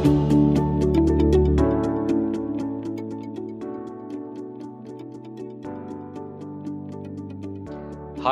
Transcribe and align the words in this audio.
Hi, 0.00 0.06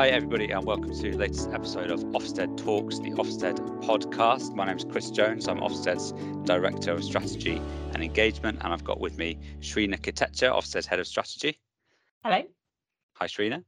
everybody, 0.08 0.50
and 0.50 0.64
welcome 0.64 0.94
to 0.94 1.10
the 1.10 1.18
latest 1.18 1.50
episode 1.52 1.90
of 1.90 2.00
Ofsted 2.04 2.56
Talks, 2.56 3.00
the 3.00 3.10
Ofsted 3.10 3.58
podcast. 3.84 4.54
My 4.54 4.64
name 4.64 4.78
is 4.78 4.84
Chris 4.84 5.10
Jones. 5.10 5.46
I'm 5.46 5.58
Ofsted's 5.58 6.12
Director 6.46 6.92
of 6.92 7.04
Strategy 7.04 7.60
and 7.92 8.02
Engagement, 8.02 8.60
and 8.62 8.72
I've 8.72 8.84
got 8.84 8.98
with 8.98 9.18
me 9.18 9.38
Shrina 9.60 9.98
Kitecha, 9.98 10.50
Ofsted's 10.50 10.86
Head 10.86 11.00
of 11.00 11.06
Strategy. 11.06 11.58
Hello. 12.24 12.44
Hi, 13.12 13.26
Shrina. 13.26 13.62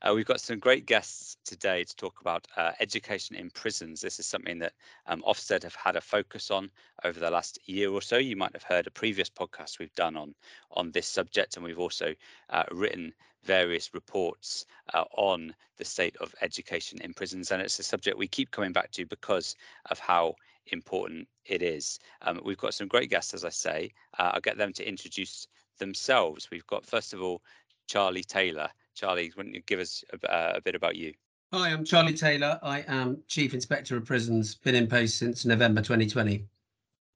Uh, 0.00 0.12
we've 0.14 0.26
got 0.26 0.40
some 0.40 0.58
great 0.58 0.86
guests 0.86 1.36
today 1.44 1.84
to 1.84 1.96
talk 1.96 2.20
about 2.20 2.46
uh, 2.56 2.72
education 2.80 3.36
in 3.36 3.50
prisons. 3.50 4.00
This 4.00 4.18
is 4.18 4.26
something 4.26 4.58
that 4.60 4.72
um, 5.06 5.22
Ofsted 5.26 5.62
have 5.62 5.74
had 5.74 5.96
a 5.96 6.00
focus 6.00 6.50
on 6.50 6.70
over 7.04 7.18
the 7.18 7.30
last 7.30 7.58
year 7.66 7.90
or 7.90 8.02
so. 8.02 8.16
You 8.16 8.36
might 8.36 8.54
have 8.54 8.62
heard 8.62 8.86
a 8.86 8.90
previous 8.90 9.30
podcast 9.30 9.78
we've 9.78 9.94
done 9.94 10.16
on 10.16 10.34
on 10.70 10.90
this 10.90 11.06
subject, 11.06 11.56
and 11.56 11.64
we've 11.64 11.78
also 11.78 12.14
uh, 12.50 12.64
written 12.70 13.12
various 13.44 13.92
reports 13.92 14.66
uh, 14.94 15.04
on 15.16 15.54
the 15.78 15.84
state 15.84 16.16
of 16.20 16.34
education 16.42 17.00
in 17.02 17.12
prisons. 17.14 17.50
And 17.50 17.60
it's 17.60 17.78
a 17.78 17.82
subject 17.82 18.16
we 18.16 18.28
keep 18.28 18.50
coming 18.50 18.72
back 18.72 18.90
to 18.92 19.06
because 19.06 19.56
of 19.90 19.98
how 19.98 20.36
important 20.68 21.28
it 21.44 21.62
is. 21.62 21.98
Um, 22.22 22.40
we've 22.44 22.58
got 22.58 22.74
some 22.74 22.88
great 22.88 23.10
guests, 23.10 23.34
as 23.34 23.44
I 23.44 23.50
say. 23.50 23.92
Uh, 24.18 24.32
I'll 24.34 24.40
get 24.40 24.58
them 24.58 24.72
to 24.74 24.88
introduce 24.88 25.48
themselves. 25.78 26.48
We've 26.50 26.66
got, 26.66 26.86
first 26.86 27.12
of 27.14 27.22
all, 27.22 27.42
Charlie 27.88 28.24
Taylor. 28.24 28.68
Charlie, 28.94 29.32
why 29.34 29.44
don't 29.44 29.54
you 29.54 29.62
give 29.66 29.80
us 29.80 30.04
a, 30.12 30.32
uh, 30.32 30.52
a 30.56 30.60
bit 30.60 30.74
about 30.74 30.96
you? 30.96 31.14
Hi, 31.52 31.70
I'm 31.70 31.84
Charlie 31.84 32.14
Taylor. 32.14 32.58
I 32.62 32.84
am 32.88 33.22
Chief 33.28 33.54
Inspector 33.54 33.94
of 33.94 34.04
Prisons, 34.04 34.54
been 34.54 34.74
in 34.74 34.86
post 34.86 35.18
since 35.18 35.44
November 35.44 35.82
2020. 35.82 36.46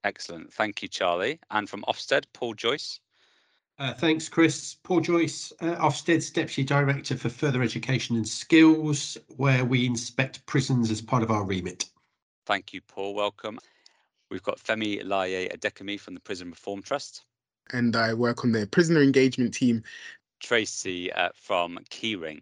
Excellent. 0.03 0.53
Thank 0.53 0.81
you, 0.81 0.87
Charlie. 0.87 1.39
And 1.49 1.69
from 1.69 1.83
Ofsted, 1.87 2.25
Paul 2.33 2.53
Joyce. 2.53 2.99
Uh, 3.79 3.93
thanks, 3.93 4.27
Chris. 4.27 4.75
Paul 4.83 5.01
Joyce, 5.01 5.53
uh, 5.61 5.75
Ofsted's 5.75 6.31
Deputy 6.31 6.63
Director 6.63 7.15
for 7.15 7.29
Further 7.29 7.61
Education 7.61 8.15
and 8.15 8.27
Skills, 8.27 9.17
where 9.35 9.65
we 9.65 9.85
inspect 9.85 10.45
prisons 10.45 10.89
as 10.89 11.01
part 11.01 11.23
of 11.23 11.29
our 11.29 11.43
remit. 11.43 11.85
Thank 12.45 12.73
you, 12.73 12.81
Paul. 12.81 13.13
Welcome. 13.13 13.59
We've 14.31 14.43
got 14.43 14.59
Femi 14.59 15.03
Laye 15.03 15.49
Adekemi 15.49 15.99
from 15.99 16.15
the 16.15 16.19
Prison 16.19 16.49
Reform 16.49 16.81
Trust. 16.81 17.23
And 17.71 17.95
I 17.95 18.13
work 18.13 18.43
on 18.43 18.51
the 18.51 18.65
prisoner 18.67 19.01
engagement 19.01 19.53
team. 19.53 19.83
Tracy 20.39 21.11
uh, 21.11 21.29
from 21.35 21.79
Keyring. 21.89 22.41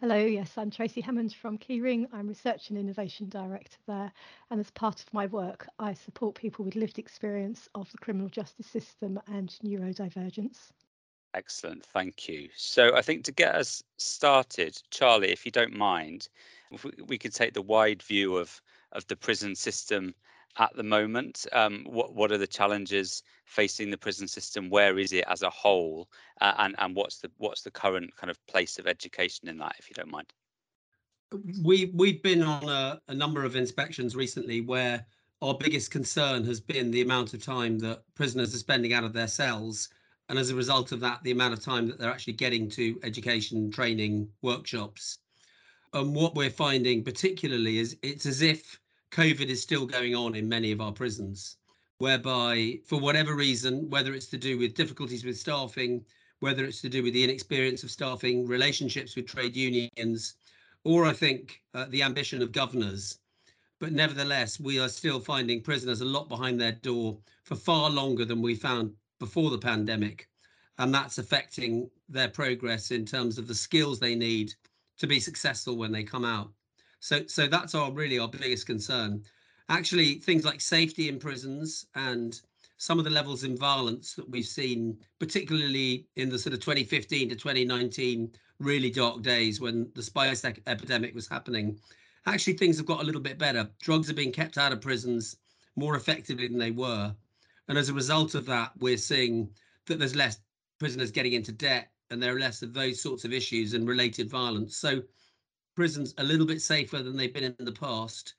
Hello, 0.00 0.16
yes, 0.16 0.52
I'm 0.58 0.70
Tracy 0.70 1.00
Hammond 1.00 1.32
from 1.32 1.56
Keyring. 1.56 2.06
I'm 2.12 2.28
Research 2.28 2.68
and 2.68 2.78
Innovation 2.78 3.30
Director 3.30 3.78
there. 3.86 4.12
And 4.50 4.60
as 4.60 4.70
part 4.72 5.00
of 5.00 5.12
my 5.14 5.26
work, 5.26 5.66
I 5.78 5.94
support 5.94 6.34
people 6.34 6.66
with 6.66 6.76
lived 6.76 6.98
experience 6.98 7.68
of 7.74 7.90
the 7.92 7.98
criminal 7.98 8.28
justice 8.28 8.66
system 8.66 9.18
and 9.26 9.48
neurodivergence. 9.64 10.70
Excellent, 11.32 11.84
thank 11.86 12.28
you. 12.28 12.48
So 12.56 12.94
I 12.94 13.02
think 13.02 13.24
to 13.24 13.32
get 13.32 13.54
us 13.54 13.82
started, 13.96 14.80
Charlie, 14.90 15.32
if 15.32 15.46
you 15.46 15.52
don't 15.52 15.74
mind, 15.74 16.28
if 16.70 16.84
we, 16.84 16.92
we 17.06 17.18
could 17.18 17.34
take 17.34 17.54
the 17.54 17.62
wide 17.62 18.02
view 18.02 18.36
of, 18.36 18.60
of 18.92 19.06
the 19.06 19.16
prison 19.16 19.54
system 19.54 20.14
at 20.58 20.74
the 20.74 20.82
moment? 20.82 21.46
Um, 21.52 21.84
what 21.88 22.14
what 22.14 22.32
are 22.32 22.38
the 22.38 22.46
challenges 22.46 23.22
facing 23.44 23.90
the 23.90 23.98
prison 23.98 24.28
system? 24.28 24.70
Where 24.70 24.98
is 24.98 25.12
it 25.12 25.24
as 25.28 25.42
a 25.42 25.50
whole? 25.50 26.08
Uh, 26.40 26.54
and 26.58 26.74
and 26.78 26.94
what's 26.94 27.18
the 27.18 27.30
what's 27.38 27.62
the 27.62 27.70
current 27.70 28.14
kind 28.16 28.30
of 28.30 28.44
place 28.46 28.78
of 28.78 28.86
education 28.86 29.48
in 29.48 29.58
that, 29.58 29.76
if 29.78 29.88
you 29.88 29.94
don't 29.94 30.10
mind? 30.10 30.32
We 31.62 31.90
we've 31.94 32.22
been 32.22 32.42
on 32.42 32.68
a, 32.68 33.00
a 33.08 33.14
number 33.14 33.44
of 33.44 33.56
inspections 33.56 34.16
recently 34.16 34.60
where 34.60 35.04
our 35.42 35.54
biggest 35.54 35.90
concern 35.90 36.44
has 36.44 36.60
been 36.60 36.90
the 36.90 37.02
amount 37.02 37.34
of 37.34 37.44
time 37.44 37.78
that 37.80 38.02
prisoners 38.14 38.54
are 38.54 38.58
spending 38.58 38.92
out 38.92 39.04
of 39.04 39.12
their 39.12 39.28
cells, 39.28 39.88
and 40.28 40.38
as 40.38 40.50
a 40.50 40.54
result 40.54 40.92
of 40.92 41.00
that, 41.00 41.22
the 41.22 41.32
amount 41.32 41.52
of 41.52 41.62
time 41.62 41.86
that 41.88 41.98
they're 41.98 42.10
actually 42.10 42.32
getting 42.32 42.70
to 42.70 42.98
education, 43.02 43.70
training, 43.70 44.28
workshops. 44.42 45.18
And 45.92 46.14
what 46.14 46.34
we're 46.34 46.50
finding 46.50 47.04
particularly 47.04 47.78
is 47.78 47.96
it's 48.02 48.26
as 48.26 48.42
if 48.42 48.78
COVID 49.10 49.48
is 49.48 49.62
still 49.62 49.86
going 49.86 50.14
on 50.14 50.34
in 50.34 50.48
many 50.48 50.72
of 50.72 50.80
our 50.80 50.92
prisons, 50.92 51.56
whereby, 51.98 52.80
for 52.84 52.98
whatever 52.98 53.34
reason, 53.34 53.88
whether 53.88 54.14
it's 54.14 54.26
to 54.26 54.36
do 54.36 54.58
with 54.58 54.74
difficulties 54.74 55.24
with 55.24 55.38
staffing, 55.38 56.04
whether 56.40 56.64
it's 56.64 56.80
to 56.82 56.88
do 56.88 57.02
with 57.02 57.14
the 57.14 57.24
inexperience 57.24 57.82
of 57.82 57.90
staffing, 57.90 58.46
relationships 58.46 59.16
with 59.16 59.26
trade 59.26 59.56
unions, 59.56 60.34
or 60.84 61.06
I 61.06 61.12
think 61.12 61.62
uh, 61.74 61.86
the 61.88 62.02
ambition 62.02 62.42
of 62.42 62.52
governors. 62.52 63.18
But 63.78 63.92
nevertheless, 63.92 64.60
we 64.60 64.78
are 64.78 64.88
still 64.88 65.20
finding 65.20 65.62
prisoners 65.62 66.00
a 66.00 66.04
lot 66.04 66.28
behind 66.28 66.60
their 66.60 66.72
door 66.72 67.18
for 67.44 67.56
far 67.56 67.90
longer 67.90 68.24
than 68.24 68.42
we 68.42 68.54
found 68.54 68.94
before 69.18 69.50
the 69.50 69.58
pandemic. 69.58 70.28
And 70.78 70.94
that's 70.94 71.18
affecting 71.18 71.90
their 72.08 72.28
progress 72.28 72.90
in 72.90 73.06
terms 73.06 73.38
of 73.38 73.46
the 73.46 73.54
skills 73.54 73.98
they 73.98 74.14
need 74.14 74.54
to 74.98 75.06
be 75.06 75.20
successful 75.20 75.76
when 75.76 75.92
they 75.92 76.04
come 76.04 76.24
out. 76.24 76.52
So 77.00 77.26
so 77.26 77.46
that's 77.46 77.74
our 77.74 77.92
really 77.92 78.18
our 78.18 78.28
biggest 78.28 78.66
concern. 78.66 79.24
Actually, 79.68 80.14
things 80.14 80.44
like 80.44 80.60
safety 80.60 81.08
in 81.08 81.18
prisons 81.18 81.86
and 81.94 82.40
some 82.78 82.98
of 82.98 83.04
the 83.04 83.10
levels 83.10 83.44
in 83.44 83.56
violence 83.56 84.14
that 84.14 84.28
we've 84.28 84.46
seen, 84.46 84.98
particularly 85.18 86.06
in 86.16 86.28
the 86.28 86.38
sort 86.38 86.52
of 86.52 86.60
2015 86.60 87.30
to 87.30 87.34
2019 87.36 88.32
really 88.58 88.90
dark 88.90 89.22
days 89.22 89.60
when 89.60 89.90
the 89.94 90.02
spice 90.02 90.44
epidemic 90.44 91.14
was 91.14 91.28
happening, 91.28 91.78
actually 92.26 92.52
things 92.52 92.76
have 92.76 92.86
got 92.86 93.00
a 93.00 93.04
little 93.04 93.20
bit 93.20 93.38
better. 93.38 93.68
Drugs 93.80 94.10
are 94.10 94.14
being 94.14 94.32
kept 94.32 94.58
out 94.58 94.72
of 94.72 94.80
prisons 94.80 95.36
more 95.74 95.96
effectively 95.96 96.48
than 96.48 96.58
they 96.58 96.70
were. 96.70 97.14
And 97.68 97.78
as 97.78 97.88
a 97.88 97.94
result 97.94 98.34
of 98.34 98.46
that, 98.46 98.72
we're 98.78 98.96
seeing 98.96 99.50
that 99.86 99.98
there's 99.98 100.16
less 100.16 100.38
prisoners 100.78 101.10
getting 101.10 101.32
into 101.32 101.52
debt 101.52 101.92
and 102.10 102.22
there 102.22 102.36
are 102.36 102.40
less 102.40 102.62
of 102.62 102.72
those 102.72 103.00
sorts 103.00 103.24
of 103.24 103.32
issues 103.32 103.74
and 103.74 103.88
related 103.88 104.30
violence. 104.30 104.76
So 104.76 105.02
prisons 105.76 106.14
a 106.18 106.24
little 106.24 106.46
bit 106.46 106.60
safer 106.60 107.02
than 107.02 107.16
they've 107.16 107.32
been 107.32 107.54
in 107.58 107.64
the 107.64 107.70
past, 107.70 108.34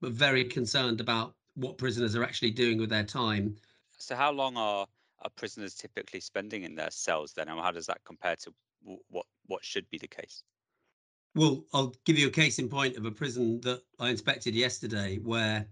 but 0.00 0.12
very 0.12 0.44
concerned 0.44 1.00
about 1.00 1.34
what 1.54 1.78
prisoners 1.78 2.16
are 2.16 2.24
actually 2.24 2.50
doing 2.50 2.78
with 2.78 2.90
their 2.90 3.04
time. 3.04 3.56
So, 3.96 4.16
how 4.16 4.32
long 4.32 4.56
are, 4.56 4.86
are 5.22 5.30
prisoners 5.36 5.74
typically 5.74 6.20
spending 6.20 6.64
in 6.64 6.74
their 6.74 6.90
cells 6.90 7.32
then, 7.32 7.48
and 7.48 7.60
how 7.60 7.70
does 7.70 7.86
that 7.86 8.04
compare 8.04 8.36
to 8.36 8.52
what 9.08 9.26
what 9.46 9.64
should 9.64 9.88
be 9.90 9.98
the 9.98 10.08
case? 10.08 10.42
Well, 11.34 11.64
I'll 11.72 11.94
give 12.04 12.18
you 12.18 12.26
a 12.26 12.32
case 12.32 12.58
in 12.58 12.68
point 12.68 12.96
of 12.96 13.04
a 13.04 13.10
prison 13.10 13.60
that 13.60 13.82
I 14.00 14.10
inspected 14.10 14.54
yesterday, 14.54 15.18
where 15.18 15.66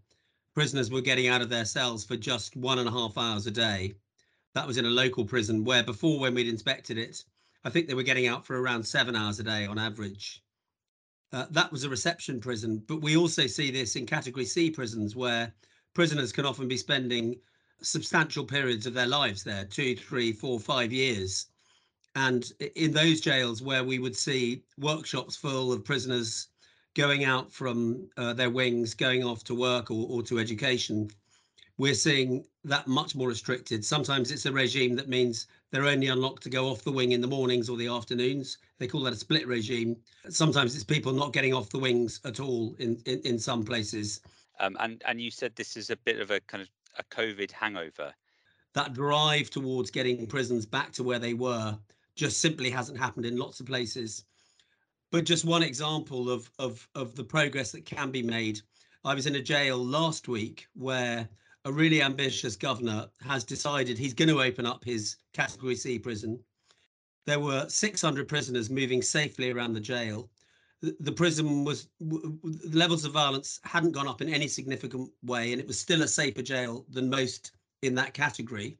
prisoners 0.55 0.91
were 0.91 1.01
getting 1.01 1.27
out 1.27 1.43
of 1.43 1.49
their 1.49 1.65
cells 1.65 2.05
for 2.05 2.17
just 2.17 2.57
one 2.57 2.79
and 2.79 2.89
a 2.89 2.93
half 2.93 3.19
hours 3.19 3.47
a 3.47 3.51
day. 3.51 3.95
That 4.55 4.67
was 4.67 4.77
in 4.77 4.87
a 4.87 4.91
local 4.91 5.25
prison 5.25 5.65
where 5.65 5.83
before, 5.83 6.21
when 6.21 6.35
we'd 6.35 6.49
inspected 6.49 6.97
it, 6.97 7.25
I 7.65 7.71
think 7.71 7.87
they 7.87 7.95
were 7.95 8.03
getting 8.03 8.29
out 8.29 8.47
for 8.47 8.61
around 8.61 8.85
seven 8.85 9.17
hours 9.17 9.41
a 9.41 9.43
day 9.43 9.67
on 9.67 9.79
average. 9.79 10.43
Uh, 11.33 11.47
that 11.51 11.71
was 11.71 11.85
a 11.85 11.89
reception 11.91 12.41
prison, 12.41 12.83
but 12.87 13.03
we 13.03 13.17
also 13.17 13.47
see 13.47 13.71
this 13.71 13.97
in 13.97 14.07
category 14.07 14.47
C 14.47 14.71
prisons 14.71 15.15
where 15.15 15.53
prisoners 15.95 16.33
can 16.33 16.47
often 16.47 16.69
be 16.69 16.77
spending 16.77 17.37
substantial 17.83 18.45
periods 18.45 18.87
of 18.87 18.95
their 18.95 19.07
lives 19.07 19.45
there 19.45 19.65
two, 19.65 19.95
three, 19.95 20.33
four, 20.33 20.59
five 20.59 20.93
years. 20.93 21.47
And 22.15 22.51
in 22.75 22.93
those 22.93 23.21
jails 23.21 23.63
where 23.63 23.85
we 23.85 23.99
would 23.99 24.17
see 24.17 24.63
workshops 24.79 25.37
full 25.37 25.73
of 25.73 25.85
prisoners 25.85 26.49
going 26.95 27.25
out 27.25 27.53
from 27.53 28.09
uh, 28.17 28.33
their 28.33 28.51
wings, 28.51 28.95
going 28.95 29.23
off 29.23 29.45
to 29.45 29.55
work 29.55 29.91
or, 29.91 30.07
or 30.09 30.23
to 30.23 30.39
education, 30.39 31.11
we're 31.79 31.95
seeing 31.95 32.45
that 32.65 32.89
much 32.89 33.15
more 33.15 33.29
restricted. 33.29 33.85
Sometimes 33.85 34.33
it's 34.33 34.47
a 34.47 34.53
regime 34.53 34.97
that 34.97 35.09
means 35.09 35.47
they're 35.71 35.87
only 35.87 36.09
unlocked 36.09 36.43
to 36.43 36.51
go 36.51 36.69
off 36.69 36.83
the 36.83 36.93
wing 36.93 37.13
in 37.13 37.21
the 37.21 37.27
mornings 37.27 37.69
or 37.69 37.77
the 37.77 37.87
afternoons. 37.87 38.59
They 38.79 38.89
call 38.89 39.03
that 39.03 39.13
a 39.13 39.17
split 39.17 39.47
regime. 39.47 39.97
Sometimes 40.29 40.75
it's 40.75 40.85
people 40.85 41.13
not 41.13 41.33
getting 41.33 41.55
off 41.55 41.71
the 41.71 41.79
wings 41.79 42.21
at 42.25 42.41
all 42.41 42.75
in, 42.81 43.01
in, 43.07 43.21
in 43.21 43.39
some 43.39 43.65
places. 43.65 44.21
Um, 44.59 44.77
and, 44.81 45.01
and 45.07 45.21
you 45.21 45.31
said 45.31 45.55
this 45.55 45.77
is 45.77 45.91
a 45.91 45.97
bit 45.97 46.19
of 46.19 46.33
a 46.33 46.41
kind 46.41 46.63
of 46.63 46.69
a 46.99 47.05
COVID 47.05 47.53
hangover. 47.53 48.13
That 48.75 48.93
drive 48.93 49.49
towards 49.49 49.91
getting 49.91 50.27
prisons 50.27 50.67
back 50.67 50.91
to 50.93 51.05
where 51.05 51.21
they 51.21 51.35
were 51.35 51.79
just 52.17 52.41
simply 52.41 52.71
hasn't 52.71 52.99
happened 52.99 53.25
in 53.25 53.37
lots 53.37 53.61
of 53.61 53.67
places. 53.67 54.25
But 55.13 55.25
just 55.25 55.45
one 55.45 55.63
example 55.63 56.29
of, 56.29 56.51
of, 56.59 56.87
of 56.97 57.15
the 57.15 57.25
progress 57.25 57.71
that 57.71 57.87
can 57.87 58.11
be 58.11 58.23
made. 58.23 58.61
I 59.05 59.15
was 59.15 59.27
in 59.27 59.37
a 59.37 59.43
jail 59.43 59.79
last 59.79 60.27
week 60.27 60.67
where 60.75 61.29
a 61.69 61.73
really 61.73 62.01
ambitious 62.01 62.57
governor 62.57 63.07
has 63.21 63.45
decided 63.45 63.99
he's 63.99 64.15
going 64.15 64.31
to 64.31 64.41
open 64.41 64.65
up 64.65 64.83
his 64.83 65.17
category 65.35 65.77
C 65.77 65.99
prison. 65.99 66.41
There 67.27 67.41
were 67.41 67.69
600 67.69 68.27
prisoners 68.27 68.71
moving 68.71 69.03
safely 69.03 69.51
around 69.51 69.75
the 69.75 69.81
jail. 69.81 70.31
The 70.81 71.13
prison 71.13 71.65
was 71.65 71.89
the 72.01 72.71
levels 72.73 73.05
of 73.05 73.13
violence 73.13 73.61
hadn't 73.65 73.93
gone 73.93 74.09
up 74.09 74.23
in 74.23 74.31
any 74.31 74.49
significant 74.49 75.11
way, 75.23 75.53
and 75.53 75.61
it 75.61 75.67
was 75.67 75.79
still 75.79 76.01
a 76.01 76.09
safer 76.09 76.41
jail 76.41 76.87
than 76.89 77.11
most 77.11 77.53
in 77.83 77.95
that 77.97 78.15
category. 78.15 78.79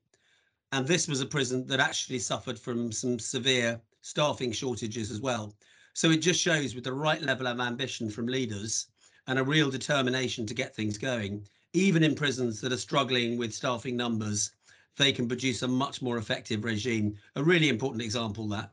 And 0.73 0.87
this 0.87 1.09
was 1.09 1.21
a 1.21 1.27
prison 1.27 1.67
that 1.67 1.81
actually 1.81 2.21
suffered 2.21 2.59
from 2.59 2.91
some 2.91 3.19
severe 3.19 3.83
staffing 4.01 4.53
shortages 4.53 5.11
as 5.11 5.21
well. 5.21 5.55
So 5.93 6.11
it 6.11 6.23
just 6.23 6.41
shows 6.41 6.75
with 6.75 6.85
the 6.85 6.95
right 6.95 7.21
level 7.21 7.49
of 7.49 7.61
ambition 7.61 8.09
from 8.09 8.29
leaders 8.29 8.87
and 9.27 9.39
a 9.39 9.45
real 9.45 9.71
determination 9.71 10.47
to 10.47 10.55
get 10.55 10.75
things 10.75 10.97
going, 10.97 11.47
even 11.79 12.03
in 12.03 12.15
prisons 12.15 12.61
that 12.61 12.73
are 12.73 12.79
struggling 12.79 13.39
with 13.39 13.55
staffing 13.55 13.97
numbers, 13.97 14.53
they 14.97 15.13
can 15.13 15.29
produce 15.29 15.63
a 15.63 15.69
much 15.69 16.03
more 16.03 16.19
effective 16.19 16.65
regime. 16.65 17.17
A 17.37 17.43
really 17.43 17.69
important 17.69 18.03
example 18.03 18.49
that. 18.49 18.73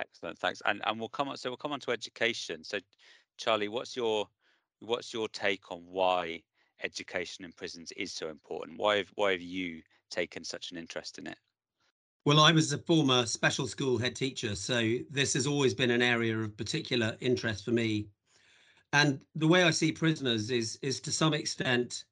Excellent, 0.00 0.38
thanks. 0.38 0.62
And 0.64 0.80
and 0.86 0.98
we'll 0.98 1.08
come 1.08 1.28
on. 1.28 1.36
So 1.36 1.50
we'll 1.50 1.56
come 1.56 1.72
on 1.72 1.80
to 1.80 1.90
education. 1.90 2.64
So, 2.64 2.78
Charlie, 3.36 3.68
what's 3.68 3.96
your 3.96 4.28
what's 4.80 5.12
your 5.12 5.28
take 5.28 5.70
on 5.70 5.80
why 5.86 6.42
education 6.82 7.44
in 7.44 7.52
prisons 7.52 7.92
is 7.96 8.12
so 8.12 8.28
important? 8.28 8.78
Why 8.78 8.98
have 8.98 9.08
why 9.14 9.32
have 9.32 9.42
you 9.42 9.82
taken 10.10 10.44
such 10.44 10.70
an 10.70 10.78
interest 10.78 11.18
in 11.18 11.26
it? 11.26 11.38
Well, 12.24 12.38
I 12.38 12.52
was 12.52 12.72
a 12.72 12.78
former 12.78 13.26
special 13.26 13.66
school 13.66 13.98
head 13.98 14.14
teacher, 14.14 14.54
so 14.54 14.98
this 15.10 15.34
has 15.34 15.46
always 15.46 15.74
been 15.74 15.90
an 15.90 16.02
area 16.02 16.38
of 16.38 16.56
particular 16.56 17.16
interest 17.20 17.64
for 17.64 17.72
me. 17.72 18.06
And 18.92 19.20
the 19.34 19.48
way 19.48 19.64
I 19.64 19.70
see 19.70 19.90
prisoners 19.90 20.50
is 20.50 20.78
is 20.82 21.00
to 21.00 21.10
some 21.10 21.34
extent 21.34 22.04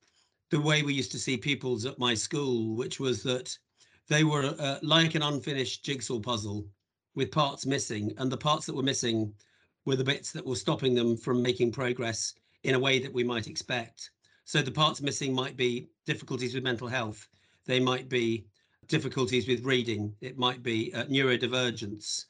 the 0.50 0.61
way 0.61 0.82
we 0.82 0.93
used 0.93 1.12
to 1.12 1.19
see 1.19 1.37
pupils 1.37 1.87
at 1.87 1.99
my 1.99 2.12
school, 2.12 2.75
which 2.75 2.99
was 2.99 3.23
that 3.23 3.56
they 4.08 4.25
were 4.25 4.55
uh, 4.58 4.79
like 4.82 5.14
an 5.14 5.23
unfinished 5.23 5.85
jigsaw 5.85 6.19
puzzle 6.19 6.67
with 7.14 7.31
parts 7.31 7.67
missing, 7.67 8.12
and 8.19 8.31
the 8.31 8.37
parts 8.37 8.67
that 8.67 8.75
were 8.75 8.82
missing 8.82 9.32
were 9.85 9.94
the 9.94 10.05
bits 10.05 10.32
that 10.32 10.44
were 10.44 10.56
stopping 10.56 10.94
them 10.94 11.17
from 11.17 11.41
making 11.41 11.70
progress 11.70 12.35
in 12.64 12.75
a 12.75 12.79
way 12.79 12.99
that 12.99 13.12
we 13.12 13.23
might 13.23 13.47
expect. 13.47 14.11
So 14.44 14.61
the 14.61 14.73
parts 14.73 15.00
missing 15.00 15.32
might 15.32 15.56
be 15.56 15.88
difficulties 16.05 16.55
with 16.55 16.64
mental 16.64 16.88
health, 16.88 17.29
they 17.67 17.79
might 17.79 18.08
be 18.08 18.46
difficulties 18.88 19.46
with 19.46 19.64
reading, 19.64 20.17
it 20.20 20.37
might 20.37 20.64
be 20.64 20.93
uh, 20.94 21.05
neurodivergence. 21.05 22.25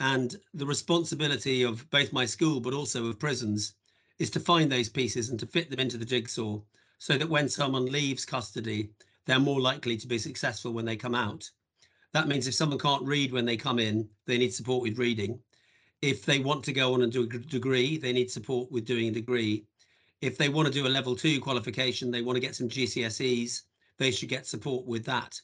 And 0.00 0.34
the 0.54 0.66
responsibility 0.66 1.62
of 1.62 1.88
both 1.90 2.12
my 2.12 2.26
school, 2.26 2.58
but 2.58 2.74
also 2.74 3.06
of 3.06 3.20
prisons, 3.20 3.74
is 4.18 4.30
to 4.30 4.40
find 4.40 4.72
those 4.72 4.88
pieces 4.88 5.28
and 5.28 5.38
to 5.38 5.46
fit 5.46 5.70
them 5.70 5.78
into 5.78 5.98
the 5.98 6.04
jigsaw 6.04 6.60
so 7.00 7.16
that 7.16 7.30
when 7.30 7.48
someone 7.48 7.86
leaves 7.86 8.26
custody, 8.26 8.90
they're 9.24 9.40
more 9.40 9.60
likely 9.60 9.96
to 9.96 10.06
be 10.06 10.18
successful 10.18 10.72
when 10.72 10.84
they 10.84 10.96
come 10.96 11.14
out. 11.14 11.50
That 12.12 12.28
means 12.28 12.46
if 12.46 12.54
someone 12.54 12.78
can't 12.78 13.06
read 13.06 13.32
when 13.32 13.46
they 13.46 13.56
come 13.56 13.78
in, 13.78 14.06
they 14.26 14.36
need 14.36 14.52
support 14.52 14.82
with 14.82 14.98
reading. 14.98 15.40
If 16.02 16.26
they 16.26 16.40
want 16.40 16.62
to 16.64 16.74
go 16.74 16.92
on 16.92 17.00
and 17.00 17.10
do 17.10 17.22
a 17.22 17.26
degree, 17.26 17.96
they 17.96 18.12
need 18.12 18.30
support 18.30 18.70
with 18.70 18.84
doing 18.84 19.08
a 19.08 19.12
degree. 19.12 19.64
If 20.20 20.36
they 20.36 20.50
want 20.50 20.66
to 20.66 20.74
do 20.74 20.86
a 20.86 20.88
level 20.88 21.16
two 21.16 21.40
qualification, 21.40 22.10
they 22.10 22.20
want 22.20 22.36
to 22.36 22.40
get 22.40 22.54
some 22.54 22.68
GCSEs, 22.68 23.62
they 23.96 24.10
should 24.10 24.28
get 24.28 24.46
support 24.46 24.84
with 24.84 25.06
that. 25.06 25.40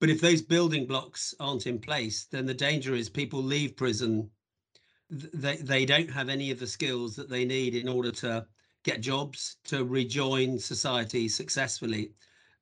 But 0.00 0.10
if 0.10 0.20
those 0.20 0.42
building 0.42 0.86
blocks 0.86 1.34
aren't 1.38 1.68
in 1.68 1.78
place, 1.78 2.24
then 2.24 2.46
the 2.46 2.54
danger 2.54 2.96
is 2.96 3.08
people 3.08 3.40
leave 3.40 3.76
prison. 3.76 4.28
They, 5.08 5.56
they 5.58 5.84
don't 5.84 6.10
have 6.10 6.28
any 6.28 6.50
of 6.50 6.58
the 6.58 6.66
skills 6.66 7.14
that 7.14 7.28
they 7.28 7.44
need 7.44 7.76
in 7.76 7.88
order 7.88 8.10
to 8.10 8.44
get 8.84 9.00
jobs, 9.00 9.56
to 9.64 9.84
rejoin 9.84 10.58
society 10.58 11.28
successfully. 11.28 12.12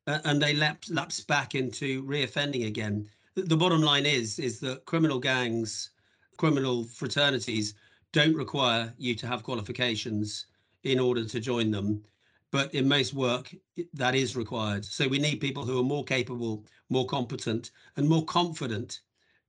Uh, 0.06 0.18
and 0.24 0.40
they 0.40 0.54
lapse, 0.54 0.90
lapse 0.90 1.20
back 1.20 1.54
into 1.54 2.02
reoffending 2.04 2.66
again. 2.66 3.08
The, 3.34 3.56
bottom 3.56 3.82
line 3.82 4.06
is, 4.06 4.38
is 4.38 4.58
that 4.60 4.84
criminal 4.84 5.18
gangs, 5.20 5.90
criminal 6.38 6.84
fraternities 6.84 7.74
don't 8.12 8.34
require 8.34 8.92
you 8.96 9.14
to 9.14 9.26
have 9.26 9.42
qualifications 9.42 10.46
in 10.82 10.98
order 10.98 11.24
to 11.24 11.40
join 11.40 11.70
them. 11.70 12.02
But 12.50 12.74
in 12.74 12.88
most 12.88 13.12
work, 13.12 13.54
that 13.92 14.14
is 14.14 14.34
required. 14.34 14.84
So 14.84 15.06
we 15.06 15.18
need 15.18 15.40
people 15.40 15.64
who 15.64 15.78
are 15.78 15.84
more 15.84 16.04
capable, 16.04 16.64
more 16.88 17.06
competent, 17.06 17.70
and 17.96 18.08
more 18.08 18.24
confident 18.24 19.00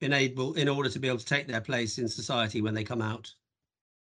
in 0.01 0.13
able 0.13 0.53
in 0.53 0.67
order 0.67 0.89
to 0.89 0.99
be 0.99 1.07
able 1.07 1.17
to 1.17 1.25
take 1.25 1.47
their 1.47 1.61
place 1.61 1.97
in 1.97 2.07
society 2.07 2.61
when 2.61 2.73
they 2.73 2.83
come 2.83 3.01
out. 3.01 3.33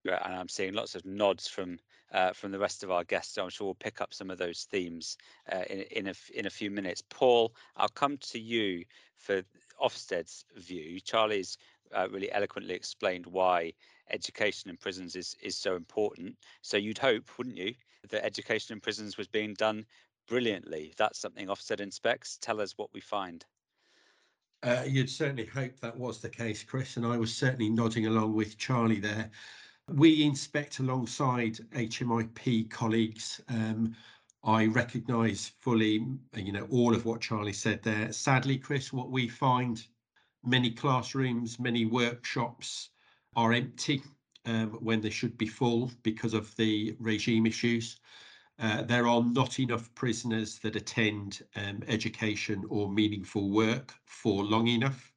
Yeah, 0.04 0.20
and 0.26 0.36
I'm 0.36 0.50
seeing 0.50 0.74
lots 0.74 0.96
of 0.96 1.06
nods 1.06 1.48
from 1.48 1.80
uh, 2.12 2.34
from 2.34 2.52
the 2.52 2.60
rest 2.60 2.84
of 2.84 2.92
our 2.92 3.04
guests. 3.04 3.36
So 3.36 3.44
I'm 3.44 3.50
sure 3.50 3.66
we'll 3.66 3.76
pick 3.76 4.02
up 4.02 4.14
some 4.14 4.30
of 4.30 4.38
those 4.38 4.68
themes 4.72 5.18
uh, 5.52 5.64
in 5.70 5.80
in 5.92 6.08
a 6.08 6.14
in 6.34 6.46
a 6.46 6.50
few 6.50 6.72
minutes. 6.72 7.04
Paul, 7.10 7.54
I'll 7.76 7.90
come 7.90 8.18
to 8.32 8.40
you 8.40 8.86
for 9.18 9.42
Ofsted's 9.82 10.46
view. 10.56 11.00
Charlie's 11.00 11.58
uh, 11.94 12.08
really 12.10 12.32
eloquently 12.32 12.74
explained 12.74 13.26
why 13.26 13.74
education 14.10 14.70
in 14.70 14.78
prisons 14.78 15.16
is 15.16 15.36
is 15.42 15.58
so 15.58 15.76
important. 15.76 16.36
So 16.62 16.78
you'd 16.78 16.98
hope, 16.98 17.38
wouldn't 17.38 17.58
you, 17.58 17.74
that 18.10 18.26
education 18.26 18.74
in 18.74 18.80
prisons 18.80 19.18
was 19.18 19.28
being 19.28 19.54
done 19.54 19.86
brilliantly. 20.28 20.94
That's 20.98 21.20
something 21.20 21.48
Ofsted 21.48 21.80
inspects. 21.80 22.38
Tell 22.42 22.62
us 22.62 22.74
what 22.78 22.90
we 22.94 23.02
find. 23.02 23.44
Uh, 24.62 24.84
you'd 24.86 25.10
certainly 25.10 25.46
hope 25.46 25.80
that 25.80 25.98
was 25.98 26.20
the 26.20 26.30
case, 26.30 26.64
Chris, 26.64 26.98
and 26.98 27.06
I 27.06 27.18
was 27.18 27.34
certainly 27.34 27.70
nodding 27.70 28.08
along 28.08 28.34
with 28.34 28.58
Charlie 28.58 29.00
there. 29.00 29.32
We 29.94 30.24
inspect 30.24 30.80
alongside 30.80 31.58
HMIP 31.74 32.70
colleagues. 32.70 33.42
Um, 33.50 33.96
I 34.44 34.68
recognise 34.68 35.52
fully, 35.60 36.06
you 36.36 36.52
know, 36.52 36.68
all 36.70 36.96
of 36.96 37.06
what 37.06 37.22
Charlie 37.22 37.54
said 37.54 37.82
there. 37.84 38.12
Sadly, 38.12 38.58
Chris, 38.58 38.94
what 38.94 39.12
we 39.12 39.28
find 39.28 39.86
many 40.44 40.72
classrooms, 40.72 41.60
many 41.60 41.86
workshops 41.86 42.90
are 43.36 43.54
empty 43.54 44.02
um, 44.46 44.72
when 44.82 45.02
they 45.02 45.10
should 45.10 45.38
be 45.38 45.48
full 45.48 45.92
because 46.04 46.34
of 46.34 46.56
the 46.56 46.96
regime 47.00 47.46
issues. 47.46 48.00
Uh, 48.60 48.82
there 48.84 49.08
are 49.08 49.24
not 49.24 49.60
enough 49.60 49.94
prisoners 49.96 50.60
that 50.60 50.76
attend 50.76 51.42
um, 51.56 51.82
education 51.88 52.64
or 52.70 52.92
meaningful 52.92 53.50
work 53.50 53.94
for 54.06 54.44
long 54.44 54.68
enough. 54.68 55.09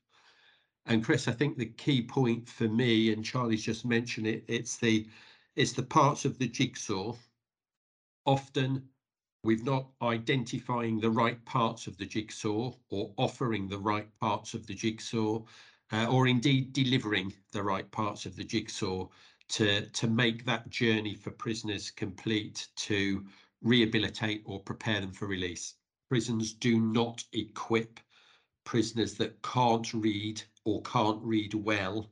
And 0.86 1.04
Chris, 1.04 1.28
I 1.28 1.32
think 1.32 1.56
the 1.56 1.66
key 1.66 2.02
point 2.02 2.48
for 2.48 2.68
me, 2.68 3.12
and 3.12 3.24
Charlie's 3.24 3.62
just 3.62 3.84
mentioned 3.84 4.26
it, 4.26 4.44
it's 4.48 4.76
the 4.76 5.08
it's 5.54 5.72
the 5.72 5.82
parts 5.82 6.24
of 6.24 6.38
the 6.38 6.48
jigsaw. 6.48 7.14
Often 8.26 8.88
we've 9.44 9.64
not 9.64 9.86
identifying 10.00 10.98
the 10.98 11.10
right 11.10 11.44
parts 11.44 11.86
of 11.86 11.96
the 11.98 12.06
jigsaw 12.06 12.72
or 12.90 13.12
offering 13.16 13.68
the 13.68 13.78
right 13.78 14.08
parts 14.18 14.54
of 14.54 14.66
the 14.66 14.74
jigsaw 14.74 15.42
uh, 15.92 16.06
or 16.06 16.26
indeed 16.26 16.72
delivering 16.72 17.32
the 17.52 17.62
right 17.62 17.90
parts 17.90 18.24
of 18.24 18.34
the 18.36 18.44
jigsaw 18.44 19.06
to, 19.48 19.86
to 19.90 20.06
make 20.06 20.44
that 20.44 20.70
journey 20.70 21.14
for 21.14 21.30
prisoners 21.30 21.90
complete 21.90 22.68
to 22.76 23.24
rehabilitate 23.62 24.42
or 24.46 24.60
prepare 24.60 25.00
them 25.00 25.12
for 25.12 25.26
release. 25.26 25.74
Prisons 26.08 26.54
do 26.54 26.80
not 26.80 27.22
equip 27.32 28.00
prisoners 28.64 29.14
that 29.14 29.40
can't 29.42 29.92
read 29.92 30.42
or 30.64 30.82
can't 30.82 31.22
read 31.22 31.54
well. 31.54 32.10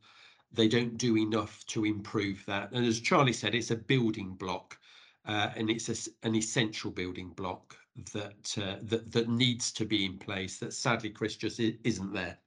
They 0.53 0.69
don't 0.69 0.97
do 0.97 1.17
enough 1.17 1.65
to 1.67 1.85
improve 1.85 2.45
that. 2.47 2.73
And 2.73 2.85
as 2.85 3.01
Charlie 3.01 3.33
said, 3.33 3.55
it's 3.55 3.71
a 3.71 3.77
building 3.77 4.35
block 4.35 4.79
uh, 5.27 5.51
and 5.57 5.71
it's 5.71 5.89
a, 5.89 6.27
an 6.27 6.35
essential 6.35 6.91
building 6.91 7.31
block 7.31 7.77
that, 8.13 8.57
uh, 8.59 8.77
that 8.83 9.11
that 9.13 9.29
needs 9.29 9.73
to 9.73 9.85
be 9.85 10.05
in 10.05 10.19
place 10.19 10.59
that 10.59 10.73
sadly 10.73 11.11
Chris 11.11 11.37
just 11.37 11.61
isn't 11.61 12.13
there. 12.13 12.39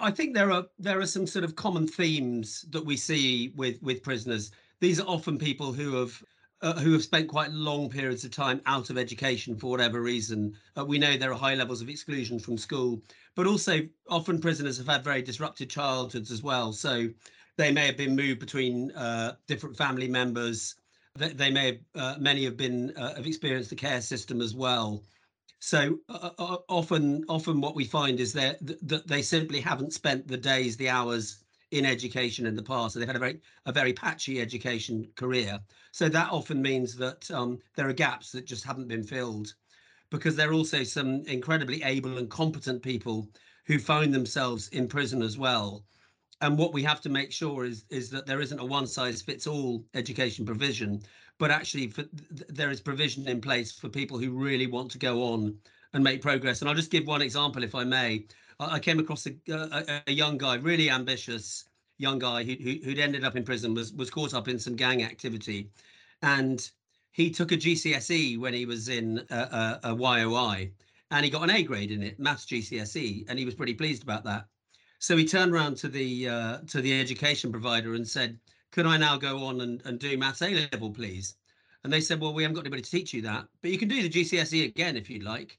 I 0.00 0.10
think 0.10 0.34
there 0.34 0.50
are 0.50 0.66
there 0.78 1.00
are 1.00 1.06
some 1.06 1.26
sort 1.26 1.44
of 1.44 1.56
common 1.56 1.86
themes 1.86 2.64
that 2.70 2.84
we 2.84 2.96
see 2.96 3.52
with 3.54 3.82
with 3.82 4.02
prisoners. 4.02 4.50
These 4.80 5.00
are 5.00 5.06
often 5.06 5.38
people 5.38 5.72
who 5.72 5.94
have 5.96 6.22
uh, 6.62 6.74
who 6.74 6.92
have 6.92 7.02
spent 7.02 7.28
quite 7.28 7.50
long 7.50 7.88
periods 7.88 8.24
of 8.24 8.30
time 8.30 8.60
out 8.66 8.90
of 8.90 8.98
education 8.98 9.56
for 9.56 9.70
whatever 9.70 10.00
reason. 10.00 10.54
Uh, 10.76 10.84
we 10.84 10.98
know 10.98 11.16
there 11.16 11.32
are 11.32 11.38
high 11.38 11.54
levels 11.54 11.82
of 11.82 11.88
exclusion 11.88 12.38
from 12.38 12.56
school, 12.56 13.02
but 13.34 13.46
also 13.46 13.80
often 14.08 14.40
prisoners 14.40 14.78
have 14.78 14.86
had 14.86 15.04
very 15.04 15.22
disrupted 15.22 15.68
childhoods 15.70 16.30
as 16.30 16.42
well. 16.42 16.72
So 16.72 17.08
they 17.56 17.70
may 17.70 17.86
have 17.86 17.96
been 17.96 18.16
moved 18.16 18.40
between 18.40 18.90
uh, 18.92 19.36
different 19.46 19.76
family 19.76 20.08
members. 20.08 20.76
They, 21.16 21.50
may 21.50 21.66
have, 21.66 21.78
uh, 21.94 22.18
many 22.18 22.44
have 22.44 22.56
been 22.56 22.92
uh, 22.96 23.14
have 23.14 23.26
experienced 23.26 23.70
the 23.70 23.76
care 23.76 24.00
system 24.00 24.40
as 24.40 24.54
well. 24.54 25.04
So 25.60 25.98
uh, 26.08 26.56
often, 26.68 27.24
often 27.28 27.60
what 27.60 27.76
we 27.76 27.84
find 27.84 28.18
is 28.18 28.32
that 28.32 28.58
that 28.86 29.06
they 29.06 29.22
simply 29.22 29.60
haven't 29.60 29.92
spent 29.92 30.26
the 30.26 30.36
days, 30.36 30.76
the 30.76 30.88
hours 30.88 31.43
in 31.74 31.84
education 31.84 32.46
in 32.46 32.56
the 32.56 32.62
past. 32.62 32.92
So 32.92 32.98
they've 32.98 33.08
had 33.08 33.16
a 33.16 33.26
very 33.26 33.40
a 33.66 33.72
very 33.72 33.92
patchy 33.92 34.40
education 34.40 35.08
career. 35.16 35.60
So 35.92 36.08
that 36.08 36.30
often 36.30 36.62
means 36.62 36.96
that 36.96 37.30
um, 37.30 37.58
there 37.76 37.88
are 37.88 37.92
gaps 38.06 38.30
that 38.32 38.50
just 38.52 38.64
haven't 38.64 38.88
been 38.88 39.02
filled, 39.02 39.54
because 40.10 40.36
there 40.36 40.50
are 40.50 40.60
also 40.60 40.84
some 40.84 41.22
incredibly 41.26 41.82
able 41.82 42.18
and 42.18 42.30
competent 42.30 42.82
people 42.82 43.28
who 43.66 43.78
find 43.78 44.12
themselves 44.12 44.68
in 44.68 44.86
prison 44.86 45.22
as 45.22 45.36
well. 45.36 45.84
And 46.40 46.58
what 46.58 46.74
we 46.74 46.82
have 46.82 47.00
to 47.02 47.08
make 47.08 47.32
sure 47.32 47.64
is 47.64 47.84
is 47.90 48.10
that 48.10 48.26
there 48.26 48.42
isn't 48.42 48.60
a 48.60 48.64
one 48.64 48.86
size 48.86 49.22
fits 49.22 49.46
all 49.46 49.84
education 49.94 50.44
provision, 50.46 51.02
but 51.38 51.50
actually 51.50 51.88
for, 51.88 52.04
there 52.58 52.70
is 52.70 52.80
provision 52.80 53.26
in 53.28 53.40
place 53.40 53.72
for 53.72 53.88
people 53.88 54.18
who 54.18 54.30
really 54.30 54.66
want 54.66 54.90
to 54.92 54.98
go 54.98 55.22
on 55.32 55.58
and 55.92 56.04
make 56.04 56.20
progress. 56.20 56.60
And 56.60 56.68
I'll 56.68 56.76
just 56.82 56.90
give 56.90 57.06
one 57.06 57.22
example, 57.22 57.64
if 57.64 57.74
I 57.74 57.84
may. 57.84 58.26
I, 58.60 58.78
came 58.78 58.98
across 58.98 59.26
a, 59.26 59.34
a, 59.48 60.02
a, 60.06 60.12
young 60.12 60.38
guy, 60.38 60.56
really 60.56 60.90
ambitious 60.90 61.64
young 61.98 62.18
guy 62.18 62.44
who, 62.44 62.54
who, 62.54 62.78
who'd 62.84 62.98
ended 62.98 63.24
up 63.24 63.36
in 63.36 63.44
prison, 63.44 63.74
was 63.74 63.92
was 63.92 64.10
caught 64.10 64.34
up 64.34 64.48
in 64.48 64.58
some 64.58 64.76
gang 64.76 65.02
activity, 65.02 65.70
and 66.22 66.70
he 67.12 67.30
took 67.30 67.52
a 67.52 67.56
GCSE 67.56 68.38
when 68.38 68.54
he 68.54 68.66
was 68.66 68.88
in 68.88 69.24
a, 69.30 69.36
a, 69.36 69.80
a 69.84 69.94
YOI, 69.94 70.70
and 71.10 71.24
he 71.24 71.30
got 71.30 71.42
an 71.42 71.50
A 71.50 71.62
grade 71.62 71.90
in 71.90 72.02
it, 72.02 72.18
maths 72.18 72.46
GCSE, 72.46 73.24
and 73.28 73.38
he 73.38 73.44
was 73.44 73.54
pretty 73.54 73.74
pleased 73.74 74.02
about 74.02 74.24
that. 74.24 74.46
So 74.98 75.16
he 75.16 75.24
turned 75.24 75.52
around 75.52 75.76
to 75.78 75.88
the 75.88 76.28
uh, 76.28 76.58
to 76.68 76.80
the 76.80 76.98
education 77.00 77.52
provider 77.52 77.94
and 77.94 78.06
said, 78.08 78.38
could 78.74 78.86
I 78.86 78.96
now 78.96 79.16
go 79.16 79.44
on 79.44 79.60
and, 79.60 79.80
and 79.84 80.00
do 80.00 80.18
maths 80.18 80.42
A 80.42 80.68
level, 80.72 80.90
please? 80.90 81.36
And 81.84 81.92
they 81.92 82.00
said, 82.00 82.20
well, 82.20 82.34
we 82.34 82.42
haven't 82.42 82.56
got 82.56 82.62
anybody 82.62 82.82
to 82.82 82.90
teach 82.90 83.12
you 83.12 83.22
that, 83.22 83.46
but 83.62 83.70
you 83.70 83.78
can 83.78 83.88
do 83.88 84.02
the 84.02 84.08
GCSE 84.08 84.64
again 84.64 84.96
if 84.96 85.08
you'd 85.08 85.22
like. 85.22 85.58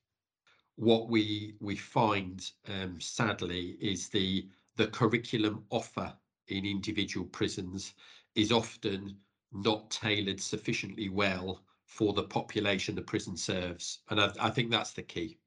What 0.76 1.10
we 1.10 1.56
we 1.60 1.76
find, 1.76 2.52
um, 2.68 3.00
sadly, 3.00 3.78
is 3.80 4.10
the 4.10 4.50
the 4.76 4.88
curriculum 4.88 5.66
offer 5.70 6.14
in 6.48 6.66
individual 6.66 7.28
prisons 7.28 7.94
is 8.36 8.52
often 8.52 9.18
not 9.52 9.90
tailored 9.90 10.42
sufficiently 10.42 11.10
well 11.10 11.64
for 11.86 12.14
the 12.14 12.24
population 12.24 12.96
the 12.96 13.02
prison 13.02 13.38
serves, 13.38 14.02
and 14.10 14.20
I, 14.20 14.32
I 14.40 14.50
think 14.50 14.70
that's 14.70 14.92
the 14.92 15.04
key. 15.04 15.40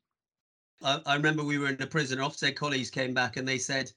I, 0.83 1.03
I 1.05 1.17
remember 1.17 1.45
we 1.45 1.59
were 1.59 1.69
in 1.69 1.83
a 1.83 1.87
prison, 1.87 2.19
Ofsted 2.19 2.57
colleagues 2.57 2.91
came 2.91 3.13
back 3.13 3.37
and 3.37 3.47
they 3.47 3.59
said, 3.59 3.93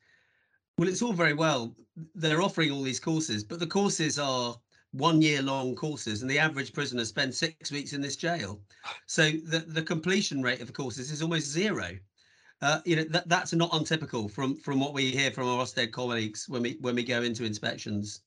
well, 0.78 0.90
it's 0.90 1.02
all 1.02 1.14
very 1.14 1.34
well. 1.34 1.76
They're 2.16 2.42
offering 2.42 2.72
all 2.72 2.82
these 2.82 3.00
courses, 3.00 3.44
but 3.44 3.60
the 3.60 3.68
courses 3.68 4.18
are 4.18 4.60
one 4.92 5.22
year 5.22 5.42
long 5.42 5.76
courses, 5.76 6.22
and 6.22 6.30
the 6.30 6.40
average 6.40 6.74
prisoner 6.74 7.06
spends 7.06 7.38
six 7.38 7.72
weeks 7.72 7.94
in 7.94 8.02
this 8.02 8.16
jail. 8.16 8.62
So 9.06 9.32
the, 9.32 9.60
the 9.68 9.84
completion 9.84 10.42
rate 10.42 10.62
of 10.62 10.74
courses 10.74 11.12
is 11.12 11.22
almost 11.22 11.48
zero. 11.48 11.98
Uh, 12.62 12.80
you 12.86 12.96
know 12.96 13.04
that 13.06 13.28
that's 13.28 13.54
not 13.54 13.72
untypical 13.74 14.30
from 14.30 14.56
from 14.56 14.80
what 14.80 14.94
we 14.94 15.10
hear 15.10 15.32
from 15.32 15.48
our 15.48 15.64
Ofsted 15.64 15.92
colleagues 15.92 16.48
when 16.48 16.62
we 16.62 16.78
when 16.82 16.96
we 16.96 17.04
go 17.04 17.24
into 17.24 17.44
inspections. 17.44 18.22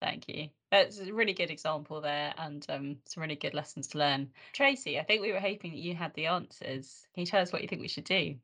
Thank 0.00 0.28
you. 0.28 0.50
That's 0.70 0.98
a 0.98 1.12
really 1.12 1.32
good 1.32 1.50
example 1.50 2.00
there 2.00 2.34
and 2.36 2.66
um, 2.68 2.96
some 3.06 3.22
really 3.22 3.36
good 3.36 3.54
lessons 3.54 3.86
to 3.88 3.98
learn. 3.98 4.28
Tracy, 4.52 4.98
I 4.98 5.04
think 5.04 5.22
we 5.22 5.32
were 5.32 5.40
hoping 5.40 5.70
that 5.70 5.78
you 5.78 5.94
had 5.94 6.12
the 6.14 6.26
answers. 6.26 7.06
Can 7.14 7.22
you 7.22 7.26
tell 7.26 7.40
us 7.40 7.52
what 7.52 7.62
you 7.62 7.68
think 7.68 7.80
we 7.80 7.88
should 7.88 8.04
do? 8.04 8.34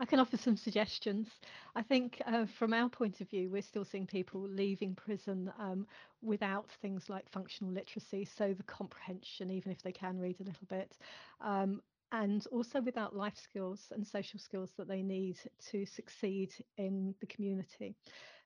I 0.00 0.06
can 0.06 0.20
offer 0.20 0.36
some 0.36 0.56
suggestions. 0.56 1.28
I 1.74 1.82
think, 1.82 2.22
uh, 2.24 2.46
from 2.46 2.72
our 2.72 2.88
point 2.88 3.20
of 3.20 3.28
view, 3.28 3.50
we're 3.50 3.62
still 3.62 3.84
seeing 3.84 4.06
people 4.06 4.40
leaving 4.42 4.94
prison 4.94 5.52
um, 5.58 5.86
without 6.22 6.70
things 6.80 7.08
like 7.08 7.28
functional 7.28 7.72
literacy, 7.72 8.24
so 8.24 8.54
the 8.54 8.62
comprehension, 8.62 9.50
even 9.50 9.72
if 9.72 9.82
they 9.82 9.92
can 9.92 10.18
read 10.18 10.40
a 10.40 10.44
little 10.44 10.66
bit, 10.68 10.96
um, 11.40 11.82
and 12.12 12.46
also 12.52 12.80
without 12.80 13.14
life 13.16 13.36
skills 13.36 13.88
and 13.90 14.06
social 14.06 14.38
skills 14.38 14.72
that 14.78 14.88
they 14.88 15.02
need 15.02 15.36
to 15.70 15.84
succeed 15.84 16.54
in 16.76 17.14
the 17.20 17.26
community. 17.26 17.96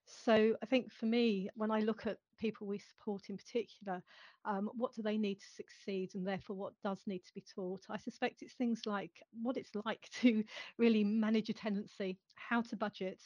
So 0.04 0.56
I 0.62 0.66
think 0.66 0.92
for 0.92 1.06
me, 1.06 1.48
when 1.54 1.70
I 1.70 1.80
look 1.80 2.06
at 2.06 2.18
people 2.38 2.66
we 2.66 2.78
support 2.78 3.28
in 3.28 3.36
particular, 3.36 4.02
um, 4.44 4.68
what 4.74 4.94
do 4.94 5.02
they 5.02 5.16
need 5.16 5.40
to 5.40 5.46
succeed 5.54 6.14
and 6.14 6.26
therefore 6.26 6.56
what 6.56 6.74
does 6.82 7.02
need 7.06 7.24
to 7.24 7.34
be 7.34 7.40
taught? 7.42 7.82
I 7.88 7.98
suspect 7.98 8.42
it's 8.42 8.54
things 8.54 8.82
like 8.86 9.22
what 9.42 9.56
it's 9.56 9.70
like 9.84 10.08
to 10.20 10.44
really 10.78 11.04
manage 11.04 11.48
a 11.50 11.54
tenancy, 11.54 12.18
how 12.34 12.62
to 12.62 12.76
budget, 12.76 13.22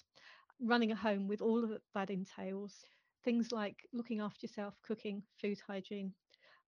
running 0.61 0.93
a 0.93 0.97
home 0.97 1.27
with 1.27 1.41
all 1.41 1.65
of 1.65 1.81
that 1.95 2.11
entails, 2.11 2.85
things 3.25 3.53
like 3.53 3.77
looking 3.93 4.21
after 4.21 4.47
yourself, 4.47 4.75
cooking, 4.83 5.23
food 5.41 5.59
hygiene, 5.67 6.15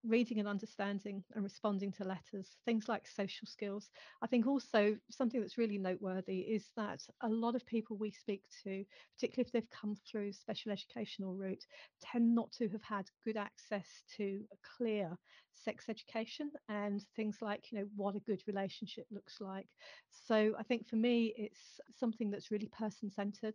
reading 0.04 0.38
and 0.38 0.48
understanding 0.48 1.22
and 1.34 1.42
responding 1.42 1.92
to 1.92 2.04
letters, 2.04 2.56
things 2.64 2.88
like 2.88 3.06
social 3.06 3.46
skills. 3.46 3.90
I 4.22 4.26
think 4.26 4.46
also 4.46 4.96
something 5.10 5.40
that's 5.40 5.58
really 5.58 5.78
noteworthy 5.78 6.40
is 6.40 6.70
that 6.76 7.00
a 7.22 7.28
lot 7.28 7.54
of 7.54 7.66
people 7.66 7.96
we 7.96 8.10
speak 8.10 8.42
to, 8.64 8.84
particularly 9.16 9.46
if 9.46 9.52
they've 9.52 9.70
come 9.70 9.96
through 10.10 10.32
special 10.32 10.72
educational 10.72 11.34
route, 11.34 11.64
tend 12.00 12.34
not 12.34 12.52
to 12.52 12.68
have 12.68 12.82
had 12.82 13.06
good 13.24 13.36
access 13.36 13.86
to 14.16 14.40
a 14.52 14.56
clear 14.76 15.16
sex 15.54 15.88
education 15.88 16.50
and 16.68 17.04
things 17.16 17.38
like, 17.42 17.70
you 17.70 17.78
know, 17.78 17.86
what 17.96 18.16
a 18.16 18.20
good 18.20 18.42
relationship 18.46 19.06
looks 19.10 19.40
like. 19.40 19.66
So 20.10 20.54
I 20.58 20.62
think 20.62 20.88
for 20.88 20.96
me, 20.96 21.34
it's 21.36 21.80
something 21.98 22.30
that's 22.30 22.50
really 22.50 22.68
person 22.68 23.10
centered, 23.10 23.54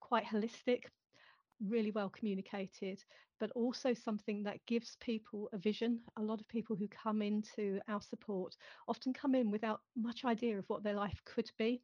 quite 0.00 0.24
holistic 0.24 0.84
really 1.60 1.90
well 1.90 2.08
communicated, 2.08 3.02
but 3.40 3.50
also 3.52 3.92
something 3.94 4.42
that 4.44 4.64
gives 4.66 4.96
people 5.00 5.48
a 5.52 5.58
vision. 5.58 6.00
A 6.18 6.22
lot 6.22 6.40
of 6.40 6.48
people 6.48 6.76
who 6.76 6.88
come 6.88 7.22
into 7.22 7.80
our 7.88 8.00
support 8.00 8.56
often 8.88 9.12
come 9.12 9.34
in 9.34 9.50
without 9.50 9.80
much 9.96 10.24
idea 10.24 10.58
of 10.58 10.64
what 10.68 10.82
their 10.82 10.94
life 10.94 11.20
could 11.24 11.50
be. 11.58 11.82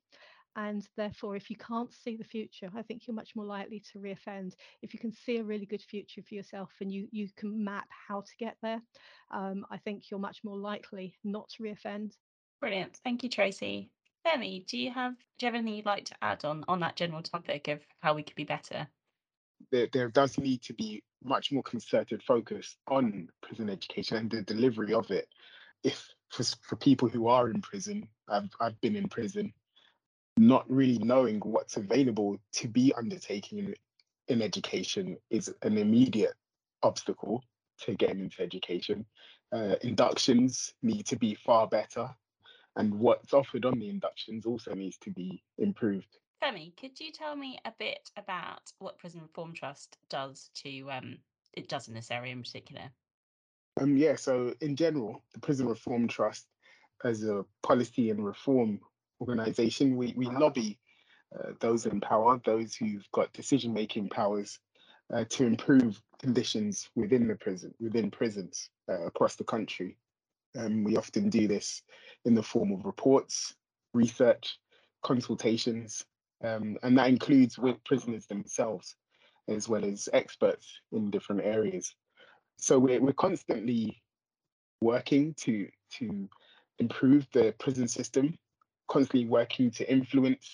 And 0.55 0.87
therefore, 0.97 1.35
if 1.35 1.49
you 1.49 1.57
can't 1.57 1.93
see 1.93 2.17
the 2.17 2.25
future, 2.25 2.71
I 2.77 2.83
think 2.83 3.07
you're 3.07 3.15
much 3.15 3.35
more 3.35 3.47
likely 3.47 3.83
to 3.93 3.99
reoffend. 3.99 4.53
If 4.83 4.93
you 4.93 5.01
can 5.01 5.13
see 5.13 5.39
a 5.39 5.45
really 5.45 5.65
good 5.65 5.81
future 5.81 6.23
for 6.23 6.35
yourself 6.35 6.73
and 6.81 6.93
you 6.93 7.09
you 7.11 7.29
can 7.37 7.65
map 7.65 7.89
how 8.09 8.21
to 8.21 8.37
get 8.39 8.57
there, 8.63 8.83
um, 9.31 9.65
I 9.71 9.79
think 9.79 10.11
you're 10.11 10.21
much 10.21 10.45
more 10.45 10.59
likely 10.59 11.17
not 11.25 11.49
to 11.51 11.63
reoffend. 11.63 12.13
Brilliant. 12.61 13.01
Thank 13.03 13.23
you, 13.23 13.31
Tracy. 13.31 13.91
Femi, 14.27 14.67
do 14.67 14.77
you 14.77 14.91
have 14.91 15.17
do 15.39 15.47
you 15.47 15.49
have 15.49 15.55
anything 15.55 15.75
you'd 15.75 15.87
like 15.87 16.05
to 16.07 16.17
add 16.23 16.45
on 16.45 16.65
on 16.69 16.81
that 16.81 16.97
general 16.97 17.23
topic 17.23 17.69
of 17.69 17.81
how 18.01 18.15
we 18.15 18.23
could 18.23 18.37
be 18.37 18.45
better? 18.45 18.89
There, 19.71 19.89
there 19.93 20.09
does 20.09 20.39
need 20.39 20.63
to 20.63 20.75
be 20.75 21.03
much 21.25 21.53
more 21.53 21.63
concerted 21.63 22.23
focus 22.23 22.77
on 22.89 23.29
prison 23.43 23.71
education 23.71 24.17
and 24.17 24.31
the 24.31 24.43
delivery 24.43 24.93
of 24.93 25.11
it. 25.11 25.29
If 25.83 26.09
for, 26.31 26.45
for 26.63 26.77
people 26.77 27.09
who 27.09 27.29
are 27.29 27.51
in 27.51 27.61
prison, 27.61 28.09
I've, 28.29 28.51
I've 28.61 28.81
been 28.81 28.97
in 28.97 29.09
prison, 29.09 29.53
not 30.37 30.69
really 30.71 30.99
knowing 30.99 31.41
what's 31.41 31.77
available 31.77 32.39
to 32.55 32.69
be 32.69 32.93
undertaking 32.97 33.59
in, 33.59 33.75
in 34.29 34.43
education 34.43 35.19
is 35.31 35.53
an 35.63 35.77
immediate 35.79 36.35
obstacle 36.83 37.43
to 37.81 37.95
getting 37.95 38.21
into 38.21 38.43
education. 38.43 39.05
Uh, 39.53 39.75
inductions 39.83 40.73
need 40.83 41.07
to 41.07 41.17
be 41.17 41.35
far 41.35 41.67
better, 41.67 42.09
and 42.77 42.95
what's 42.95 43.35
offered 43.35 43.65
on 43.67 43.79
the 43.79 43.91
inductions 43.91 44.47
also 44.47 44.75
needs 44.75 44.97
to 44.99 45.11
be 45.11 45.43
improved. 45.59 46.17
Femi, 46.43 46.77
could 46.77 46.99
you 46.99 47.13
tell 47.13 47.37
me 47.37 47.57
a 47.65 47.73
bit 47.79 48.11
about 48.17 48.73
what 48.81 48.99
Prison 48.99 49.21
Reform 49.23 49.55
Trust 49.55 49.97
does 50.11 50.51
to 50.55 50.91
um, 50.91 51.19
it 51.53 51.69
does 51.69 51.87
in 51.87 51.95
this 51.95 52.11
area 52.11 52.33
in 52.33 52.43
particular? 52.43 52.91
Um, 53.81 53.97
yeah, 53.97 54.17
so 54.17 54.53
in 54.61 54.75
general, 54.75 55.23
the 55.35 55.39
Prison 55.39 55.69
Reform 55.69 56.09
Trust, 56.09 56.47
as 57.05 57.23
a 57.23 57.45
policy 57.63 58.11
and 58.11 58.25
reform 58.25 58.81
organization, 59.21 59.97
we, 59.97 60.15
we 60.17 60.27
lobby 60.27 60.81
uh, 61.39 61.53
those 61.61 61.87
in 61.87 62.01
power, 62.01 62.41
those 62.45 62.75
who've 62.75 63.07
got 63.13 63.33
decision 63.33 63.73
making 63.73 64.09
powers, 64.09 64.59
uh, 65.15 65.25
to 65.29 65.47
improve 65.47 66.03
conditions 66.21 66.91
within 66.97 67.29
the 67.29 67.37
prison, 67.37 67.73
within 67.79 68.11
prisons 68.11 68.69
uh, 68.89 69.07
across 69.07 69.37
the 69.37 69.45
country. 69.45 69.97
Um, 70.59 70.83
we 70.83 70.97
often 70.97 71.31
do 71.31 71.47
this 71.47 71.83
in 72.25 72.35
the 72.35 72.43
form 72.43 72.73
of 72.73 72.85
reports, 72.85 73.55
research, 73.95 74.59
consultations, 75.03 76.05
um, 76.43 76.77
and 76.83 76.99
that 76.99 77.09
includes 77.09 77.59
with 77.59 77.83
prisoners 77.85 78.27
themselves, 78.27 78.97
as 79.49 79.69
well 79.69 79.85
as 79.85 80.09
experts 80.13 80.81
in 80.93 81.11
different 81.11 81.43
areas. 81.45 81.95
So 82.59 82.79
we're, 82.79 83.01
we're 83.01 83.13
constantly 83.13 84.03
working 84.81 85.35
to, 85.39 85.69
to 85.99 86.29
improve 86.79 87.27
the 87.33 87.55
prison 87.59 87.89
system, 87.89 88.39
constantly 88.89 89.27
working 89.27 89.71
to 89.73 89.91
influence 89.91 90.51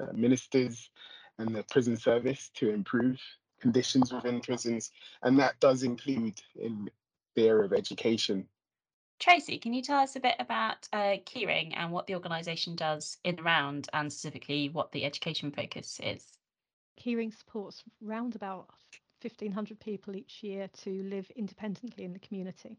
uh, 0.00 0.12
ministers 0.12 0.90
and 1.38 1.54
the 1.54 1.64
prison 1.64 1.96
service 1.96 2.50
to 2.54 2.70
improve 2.70 3.20
conditions 3.60 4.12
within 4.12 4.40
prisons. 4.40 4.90
And 5.22 5.38
that 5.38 5.58
does 5.60 5.82
include 5.82 6.40
in 6.56 6.88
the 7.34 7.48
area 7.48 7.64
of 7.64 7.72
education 7.72 8.46
Tracy, 9.18 9.58
can 9.58 9.72
you 9.72 9.82
tell 9.82 9.98
us 9.98 10.14
a 10.14 10.20
bit 10.20 10.36
about 10.38 10.88
uh, 10.92 11.16
Keyring 11.26 11.72
and 11.76 11.90
what 11.90 12.06
the 12.06 12.14
organisation 12.14 12.76
does 12.76 13.18
in 13.24 13.36
the 13.36 13.42
round 13.42 13.88
and 13.92 14.12
specifically 14.12 14.68
what 14.68 14.92
the 14.92 15.04
education 15.04 15.50
focus 15.50 16.00
is? 16.02 16.38
Keyring 17.00 17.36
supports 17.36 17.82
around 18.06 18.36
about 18.36 18.68
1,500 19.22 19.80
people 19.80 20.14
each 20.14 20.42
year 20.42 20.68
to 20.84 21.02
live 21.02 21.28
independently 21.34 22.04
in 22.04 22.12
the 22.12 22.18
community. 22.20 22.76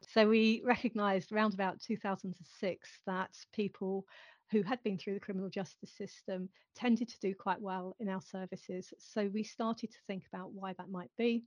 So 0.00 0.28
we 0.28 0.62
recognised 0.64 1.32
around 1.32 1.52
about 1.52 1.80
2006 1.80 2.88
that 3.06 3.30
people 3.52 4.06
who 4.50 4.62
had 4.62 4.82
been 4.82 4.96
through 4.96 5.14
the 5.14 5.20
criminal 5.20 5.50
justice 5.50 5.90
system 5.90 6.48
tended 6.74 7.08
to 7.08 7.18
do 7.20 7.34
quite 7.34 7.60
well 7.60 7.96
in 7.98 8.08
our 8.08 8.20
services. 8.22 8.94
So 8.98 9.28
we 9.32 9.42
started 9.42 9.90
to 9.90 9.98
think 10.06 10.24
about 10.32 10.52
why 10.52 10.72
that 10.74 10.90
might 10.90 11.10
be 11.18 11.42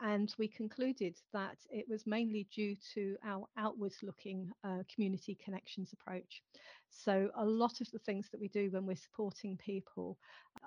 and 0.00 0.34
we 0.38 0.48
concluded 0.48 1.16
that 1.32 1.56
it 1.70 1.86
was 1.88 2.06
mainly 2.06 2.48
due 2.54 2.76
to 2.94 3.16
our 3.24 3.46
outwards 3.56 3.96
looking 4.02 4.50
uh, 4.64 4.82
community 4.94 5.38
connections 5.44 5.92
approach. 5.92 6.42
So, 6.90 7.30
a 7.36 7.44
lot 7.44 7.80
of 7.80 7.90
the 7.92 7.98
things 8.00 8.28
that 8.30 8.40
we 8.40 8.48
do 8.48 8.70
when 8.70 8.84
we're 8.84 8.96
supporting 8.96 9.56
people 9.56 10.18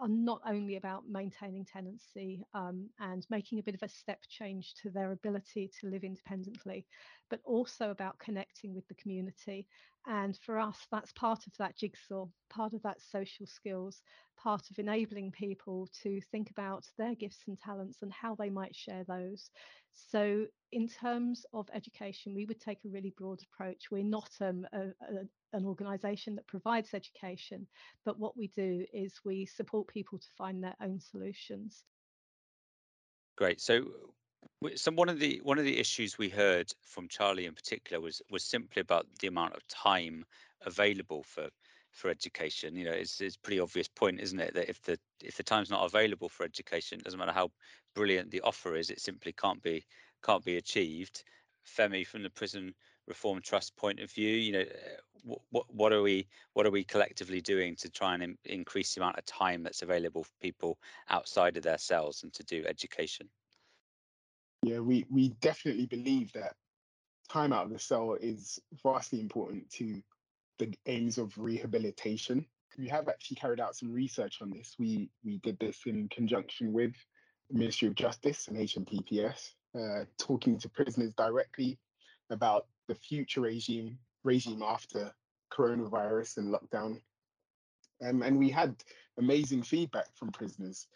are 0.02 0.08
not 0.08 0.42
only 0.46 0.78
about 0.78 1.08
maintaining 1.08 1.66
tenancy 1.66 2.44
um, 2.54 2.90
and 3.00 3.26
making 3.30 3.60
a 3.60 3.64
bit 3.64 3.76
of 3.76 3.84
a 3.84 3.90
step 3.90 4.20
change 4.30 4.74
to 4.82 4.90
their 4.90 5.12
ability 5.12 5.70
to 5.80 5.88
live 5.90 6.04
independently, 6.04 6.88
but 7.30 7.42
also 7.44 7.92
about 7.92 8.20
connecting 8.20 8.74
with 8.74 8.88
the 8.88 8.96
community. 8.96 9.68
And 10.06 10.38
for 10.38 10.60
us, 10.60 10.88
that's 10.92 11.12
part 11.14 11.46
of 11.48 11.54
that 11.60 11.78
jigsaw, 11.78 12.28
part 12.50 12.74
of 12.74 12.82
that 12.84 13.02
social 13.02 13.46
skills, 13.46 14.02
part 14.38 14.70
of 14.72 14.80
enabling 14.80 15.32
people 15.32 15.88
to 16.04 16.22
think 16.32 16.50
about 16.50 16.86
their 16.98 17.16
gifts 17.16 17.44
and 17.48 17.58
talents 17.60 18.02
and 18.02 18.12
how 18.12 18.36
they 18.36 18.50
might 18.50 18.76
share 18.76 19.04
those. 19.08 19.50
So, 19.94 20.46
in 20.72 20.88
terms 20.88 21.46
of 21.54 21.70
education, 21.74 22.34
we 22.34 22.46
would 22.46 22.60
take 22.60 22.80
a 22.84 22.90
really 22.90 23.14
broad 23.16 23.42
approach. 23.44 23.92
We're 23.92 24.04
not 24.04 24.30
um, 24.42 24.66
a, 24.74 24.88
a, 24.88 25.28
an 25.54 25.66
organisation 25.66 26.36
that 26.36 26.48
provides 26.48 26.94
education, 26.94 27.68
but 28.04 28.18
what 28.20 28.36
we 28.36 28.48
do 28.48 28.86
is 28.92 29.14
we 29.24 29.46
support 29.46 29.88
people 29.88 30.18
to 30.18 30.28
find 30.36 30.64
their 30.64 30.76
own 30.82 31.00
solutions. 31.00 31.84
Great. 33.36 33.62
So, 33.62 33.86
Some 34.76 34.96
one 34.96 35.10
of 35.10 35.20
the 35.20 35.42
one 35.44 35.60
of 35.60 35.66
the 35.66 35.80
issues 35.80 36.18
we 36.18 36.30
heard 36.30 36.72
from 36.82 37.08
Charlie 37.08 37.46
in 37.46 37.54
particular 37.54 38.02
was 38.02 38.22
was 38.32 38.44
simply 38.44 38.80
about 38.82 39.06
the 39.20 39.28
amount 39.28 39.56
of 39.56 39.68
time 39.68 40.26
available 40.66 41.24
for 41.24 41.50
for 41.94 42.10
education. 42.10 42.76
You 42.76 42.86
know, 42.86 42.92
it's 42.92 43.22
it's 43.22 43.38
pretty 43.38 43.60
obvious 43.60 43.88
point, 43.88 44.20
isn't 44.20 44.40
it, 44.40 44.54
that 44.56 44.70
if 44.70 44.82
the 44.82 45.00
if 45.22 45.38
the 45.38 45.44
time's 45.44 45.70
not 45.70 45.86
available 45.86 46.30
for 46.30 46.44
education, 46.44 47.00
it 47.00 47.06
doesn't 47.06 47.20
matter 47.20 47.32
how 47.32 47.52
brilliant 47.96 48.32
the 48.32 48.42
offer 48.42 48.76
is, 48.76 48.90
it 48.90 49.00
simply 49.00 49.32
can't 49.34 49.62
be 49.62 49.86
can't 50.24 50.44
be 50.44 50.58
achieved. 50.58 51.24
Femi, 51.66 52.06
from 52.06 52.24
the 52.24 52.30
Prison 52.30 52.74
Reform 53.08 53.42
Trust 53.42 53.76
point 53.78 54.00
of 54.00 54.12
view, 54.12 54.36
you 54.36 54.52
know, 54.52 54.60
eh, 54.60 54.96
what 55.24 55.42
what, 55.52 55.66
what 55.74 55.94
are 55.94 56.02
we 56.02 56.28
what 56.54 56.66
are 56.66 56.72
we 56.72 56.84
collectively 56.84 57.42
doing 57.42 57.76
to 57.78 57.90
try 57.90 58.14
and 58.16 58.24
in, 58.24 58.38
increase 58.46 58.94
the 58.94 59.02
amount 59.02 59.18
of 59.18 59.26
time 59.26 59.64
that's 59.64 59.82
available 59.82 60.24
for 60.24 60.34
people 60.42 60.78
outside 61.10 61.56
of 61.58 61.64
their 61.64 61.78
cells 61.78 62.24
and 62.24 62.34
to 62.34 62.44
do 62.44 62.66
education? 62.68 63.30
Yeah, 64.64 64.80
we, 64.80 65.06
we 65.10 65.30
definitely 65.42 65.88
believe 65.88 66.32
that 66.34 66.56
time 67.30 67.52
out 67.52 67.66
of 67.66 67.72
the 67.72 67.80
cell 67.80 68.18
is 68.20 68.60
vastly 68.82 69.20
important 69.20 69.70
to 69.72 70.02
the 70.60 70.74
aims 70.86 71.18
of 71.18 71.38
rehabilitation. 71.38 72.46
We 72.78 72.88
have 72.90 73.08
actually 73.08 73.36
carried 73.36 73.60
out 73.60 73.76
some 73.76 73.92
research 73.92 74.40
on 74.42 74.50
this. 74.50 74.76
We 74.80 75.10
we 75.24 75.38
did 75.40 75.60
this 75.60 75.82
in 75.86 76.10
conjunction 76.10 76.74
with 76.74 76.94
the 77.50 77.58
Ministry 77.58 77.88
of 77.88 77.96
Justice 77.96 78.48
and 78.48 78.58
HMPPS, 78.58 79.52
uh, 79.78 80.06
talking 80.18 80.58
to 80.60 80.70
prisoners 80.70 81.14
directly 81.16 81.78
about 82.30 82.68
the 82.88 82.96
future 82.96 83.42
regime 83.42 83.98
regime 84.24 84.64
after 84.64 85.14
coronavirus 85.52 86.38
and 86.38 86.54
lockdown. 86.54 87.02
Um, 88.04 88.22
and 88.24 88.40
we 88.40 88.50
had 88.50 88.76
amazing 89.18 89.64
feedback 89.64 90.08
from 90.16 90.32
prisoners 90.32 90.88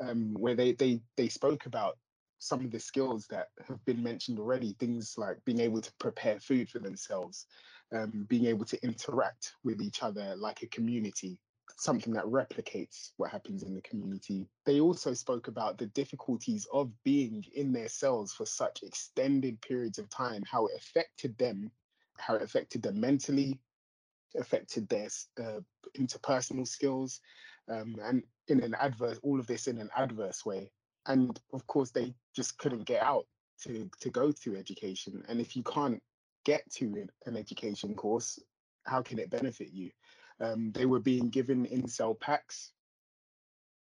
um, 0.00 0.34
where 0.34 0.54
they, 0.54 0.72
they 0.72 1.00
they 1.16 1.28
spoke 1.28 1.66
about 1.66 1.98
some 2.38 2.64
of 2.64 2.70
the 2.70 2.80
skills 2.80 3.26
that 3.28 3.48
have 3.68 3.84
been 3.84 4.02
mentioned 4.02 4.38
already, 4.38 4.74
things 4.78 5.14
like 5.18 5.36
being 5.44 5.60
able 5.60 5.80
to 5.80 5.92
prepare 5.98 6.40
food 6.40 6.70
for 6.70 6.78
themselves, 6.78 7.46
um, 7.92 8.26
being 8.28 8.46
able 8.46 8.64
to 8.66 8.82
interact 8.84 9.54
with 9.64 9.80
each 9.80 10.02
other 10.02 10.34
like 10.36 10.62
a 10.62 10.66
community, 10.68 11.38
something 11.76 12.12
that 12.14 12.24
replicates 12.24 13.10
what 13.16 13.30
happens 13.30 13.62
in 13.62 13.74
the 13.74 13.80
community. 13.82 14.46
They 14.66 14.80
also 14.80 15.14
spoke 15.14 15.48
about 15.48 15.78
the 15.78 15.86
difficulties 15.86 16.66
of 16.72 16.90
being 17.04 17.44
in 17.54 17.72
their 17.72 17.88
cells 17.88 18.32
for 18.32 18.46
such 18.46 18.82
extended 18.82 19.60
periods 19.60 19.98
of 19.98 20.08
time, 20.08 20.42
how 20.50 20.66
it 20.66 20.72
affected 20.76 21.36
them, 21.38 21.70
how 22.18 22.34
it 22.34 22.42
affected 22.42 22.82
them 22.82 23.00
mentally, 23.00 23.58
affected 24.36 24.88
their 24.88 25.08
uh, 25.42 25.60
interpersonal 25.98 26.66
skills, 26.66 27.20
um, 27.68 27.96
and 28.02 28.22
in 28.48 28.62
an 28.62 28.74
adverse, 28.74 29.18
all 29.22 29.38
of 29.38 29.46
this 29.46 29.66
in 29.66 29.78
an 29.78 29.90
adverse 29.96 30.44
way 30.44 30.70
and 31.06 31.40
of 31.52 31.66
course 31.66 31.90
they 31.90 32.14
just 32.34 32.58
couldn't 32.58 32.84
get 32.84 33.02
out 33.02 33.26
to 33.62 33.88
to 34.00 34.10
go 34.10 34.32
to 34.32 34.56
education 34.56 35.22
and 35.28 35.40
if 35.40 35.56
you 35.56 35.62
can't 35.62 36.02
get 36.44 36.68
to 36.70 37.06
an 37.26 37.36
education 37.36 37.94
course 37.94 38.38
how 38.86 39.02
can 39.02 39.18
it 39.18 39.30
benefit 39.30 39.72
you 39.72 39.90
um, 40.40 40.72
they 40.72 40.86
were 40.86 41.00
being 41.00 41.28
given 41.28 41.66
in-cell 41.66 42.14
packs 42.14 42.72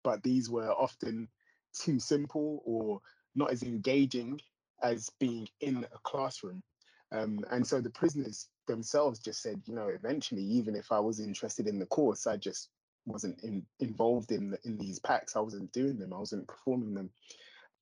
but 0.03 0.23
these 0.23 0.49
were 0.49 0.71
often 0.71 1.27
too 1.73 1.99
simple 1.99 2.61
or 2.65 3.01
not 3.35 3.51
as 3.51 3.63
engaging 3.63 4.39
as 4.81 5.09
being 5.19 5.47
in 5.61 5.85
a 5.93 5.99
classroom 6.03 6.61
um, 7.11 7.39
and 7.51 7.65
so 7.65 7.81
the 7.81 7.89
prisoners 7.89 8.47
themselves 8.67 9.19
just 9.19 9.41
said 9.41 9.61
you 9.65 9.75
know 9.75 9.87
eventually 9.87 10.41
even 10.41 10.75
if 10.75 10.91
i 10.91 10.99
was 10.99 11.19
interested 11.19 11.67
in 11.67 11.79
the 11.79 11.85
course 11.85 12.25
i 12.25 12.37
just 12.37 12.69
wasn't 13.05 13.43
in, 13.43 13.65
involved 13.79 14.31
in 14.31 14.57
in 14.63 14.77
these 14.77 14.99
packs. 14.99 15.35
I 15.35 15.39
wasn't 15.39 15.71
doing 15.71 15.97
them. 15.97 16.13
I 16.13 16.19
wasn't 16.19 16.47
performing 16.47 16.93
them. 16.93 17.11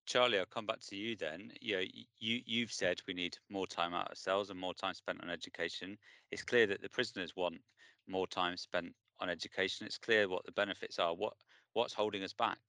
Charlie, 0.06 0.40
I'll 0.40 0.46
come 0.46 0.66
back 0.66 0.82
to 0.82 0.96
you 0.96 1.16
then. 1.16 1.52
You 1.62 1.78
know, 1.78 1.84
you 2.20 2.42
you've 2.46 2.72
said 2.72 3.02
we 3.08 3.14
need 3.14 3.38
more 3.50 3.68
time 3.68 3.94
out 3.94 4.12
of 4.12 4.18
cells 4.18 4.50
and 4.50 4.60
more 4.60 4.74
time 4.74 4.94
spent 4.94 5.22
on 5.24 5.30
education. 5.30 5.98
It's 6.32 6.44
clear 6.44 6.68
that 6.68 6.82
the 6.82 6.90
prisoners 6.90 7.36
want 7.36 7.62
more 8.08 8.28
time 8.28 8.58
spent 8.58 8.94
on 9.20 9.30
education. 9.30 9.86
It's 9.86 9.98
clear 9.98 10.28
what 10.28 10.46
the 10.46 10.52
benefits 10.52 11.00
are. 11.00 11.16
What 11.16 11.34
what's 11.74 11.94
holding 11.94 12.24
us 12.24 12.34
back? 12.34 12.60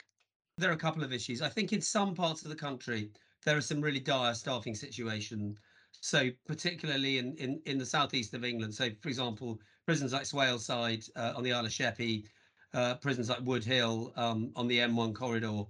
There 0.59 0.71
are 0.71 0.75
a 0.75 0.79
couple 0.79 1.03
of 1.03 1.13
issues. 1.13 1.43
I 1.43 1.49
think 1.49 1.73
in 1.73 1.81
some 1.81 2.15
parts 2.15 2.43
of 2.43 2.51
the 2.51 2.57
country 2.57 3.11
there 3.45 3.57
are 3.57 3.61
some 3.61 3.81
really 3.81 4.01
dire 4.01 4.35
staffing 4.35 4.75
situations. 4.75 5.59
So 6.01 6.31
particularly 6.47 7.19
in, 7.19 7.35
in, 7.37 7.61
in 7.67 7.79
the 7.79 7.87
southeast 7.87 8.35
of 8.35 8.45
England. 8.45 8.75
So 8.75 8.91
for 9.01 9.09
example, 9.09 9.61
prisons 9.87 10.13
like 10.13 10.23
Swaleside 10.23 11.09
uh, 11.17 11.33
on 11.37 11.43
the 11.43 11.53
Isle 11.53 11.67
of 11.67 11.73
Sheppey, 11.73 12.25
uh, 12.73 12.97
prisons 12.97 13.29
like 13.29 13.45
Woodhill 13.45 14.17
um, 14.19 14.51
on 14.57 14.67
the 14.67 14.79
M1 14.79 15.15
corridor. 15.15 15.65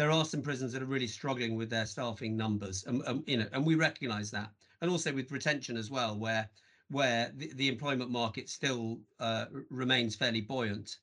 There 0.00 0.10
are 0.10 0.24
some 0.24 0.40
prisons 0.40 0.72
that 0.72 0.80
are 0.80 0.86
really 0.86 1.06
struggling 1.06 1.56
with 1.56 1.68
their 1.68 1.84
staffing 1.84 2.34
numbers, 2.34 2.84
and 2.86 3.06
um, 3.06 3.22
you 3.26 3.36
know, 3.36 3.46
and 3.52 3.66
we 3.66 3.74
recognise 3.74 4.30
that, 4.30 4.50
and 4.80 4.90
also 4.90 5.12
with 5.12 5.30
retention 5.30 5.76
as 5.76 5.90
well, 5.90 6.16
where 6.16 6.48
where 6.88 7.30
the, 7.36 7.52
the 7.52 7.68
employment 7.68 8.10
market 8.10 8.48
still 8.48 9.02
uh, 9.18 9.44
remains 9.68 10.16
fairly 10.16 10.40
buoyant. 10.40 11.00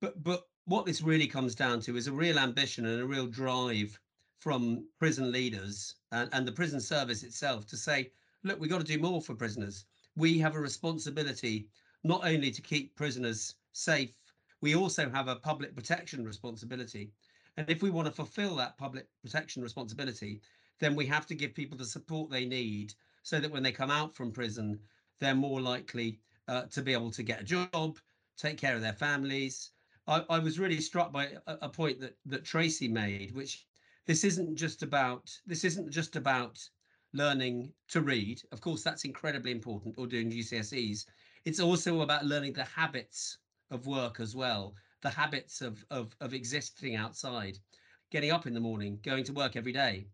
But 0.00 0.22
but 0.22 0.46
what 0.64 0.86
this 0.86 1.02
really 1.02 1.26
comes 1.26 1.56
down 1.56 1.80
to 1.80 1.96
is 1.96 2.06
a 2.06 2.12
real 2.12 2.38
ambition 2.38 2.86
and 2.86 3.00
a 3.00 3.04
real 3.04 3.26
drive 3.26 3.98
from 4.38 4.86
prison 5.00 5.32
leaders 5.32 5.96
and, 6.12 6.30
and 6.32 6.46
the 6.46 6.52
prison 6.52 6.80
service 6.80 7.24
itself 7.24 7.66
to 7.66 7.76
say, 7.76 8.12
look, 8.44 8.60
we've 8.60 8.70
got 8.70 8.78
to 8.78 8.84
do 8.84 9.00
more 9.00 9.22
for 9.22 9.34
prisoners. 9.34 9.86
We 10.14 10.38
have 10.38 10.54
a 10.54 10.60
responsibility 10.60 11.66
not 12.04 12.24
only 12.24 12.52
to 12.52 12.62
keep 12.62 12.94
prisoners 12.94 13.56
safe 13.72 14.14
we 14.64 14.74
also 14.74 15.10
have 15.10 15.28
a 15.28 15.36
public 15.36 15.76
protection 15.76 16.24
responsibility. 16.24 17.12
And 17.56 17.70
if 17.70 17.82
we 17.82 17.90
want 17.90 18.06
to 18.06 18.12
fulfill 18.12 18.56
that 18.56 18.78
public 18.78 19.06
protection 19.22 19.62
responsibility, 19.62 20.40
then 20.80 20.96
we 20.96 21.06
have 21.06 21.26
to 21.26 21.34
give 21.34 21.54
people 21.54 21.78
the 21.78 21.84
support 21.84 22.30
they 22.30 22.44
need 22.44 22.94
so 23.22 23.40
that 23.40 23.50
when 23.50 23.62
they 23.62 23.72
come 23.72 23.90
out 23.90 24.14
from 24.14 24.32
prison, 24.32 24.78
they're 25.20 25.34
more 25.34 25.60
likely 25.60 26.20
uh, 26.48 26.62
to 26.62 26.82
be 26.82 26.92
able 26.92 27.10
to 27.12 27.22
get 27.22 27.40
a 27.40 27.44
job, 27.44 27.98
take 28.36 28.58
care 28.58 28.74
of 28.74 28.82
their 28.82 28.92
families. 28.92 29.70
I, 30.06 30.24
I 30.28 30.38
was 30.38 30.58
really 30.58 30.80
struck 30.80 31.12
by 31.12 31.30
a, 31.46 31.58
a, 31.62 31.68
point 31.68 32.00
that 32.00 32.16
that 32.26 32.44
Tracy 32.44 32.88
made, 32.88 33.32
which 33.34 33.66
this 34.04 34.24
isn't 34.24 34.56
just 34.56 34.82
about 34.82 35.30
this 35.46 35.64
isn't 35.64 35.90
just 35.90 36.16
about 36.16 36.58
learning 37.14 37.72
to 37.88 38.02
read. 38.02 38.42
Of 38.52 38.60
course, 38.60 38.82
that's 38.82 39.04
incredibly 39.04 39.52
important, 39.52 39.94
or 39.96 40.06
doing 40.06 40.30
GCSEs. 40.30 41.06
It's 41.44 41.60
also 41.60 42.02
about 42.02 42.26
learning 42.26 42.52
the 42.52 42.64
habits 42.64 43.38
of 43.70 43.86
work 43.86 44.20
as 44.20 44.34
well, 44.34 44.74
the 45.04 45.10
habits 45.10 45.60
of, 45.60 45.84
of, 45.90 46.16
of 46.22 46.32
existing 46.32 46.96
outside, 46.96 47.58
getting 48.10 48.32
up 48.32 48.46
in 48.46 48.54
the 48.54 48.60
morning, 48.60 48.98
going 49.04 49.22
to 49.22 49.34
work 49.34 49.54
every 49.54 49.70
day, 49.70 50.06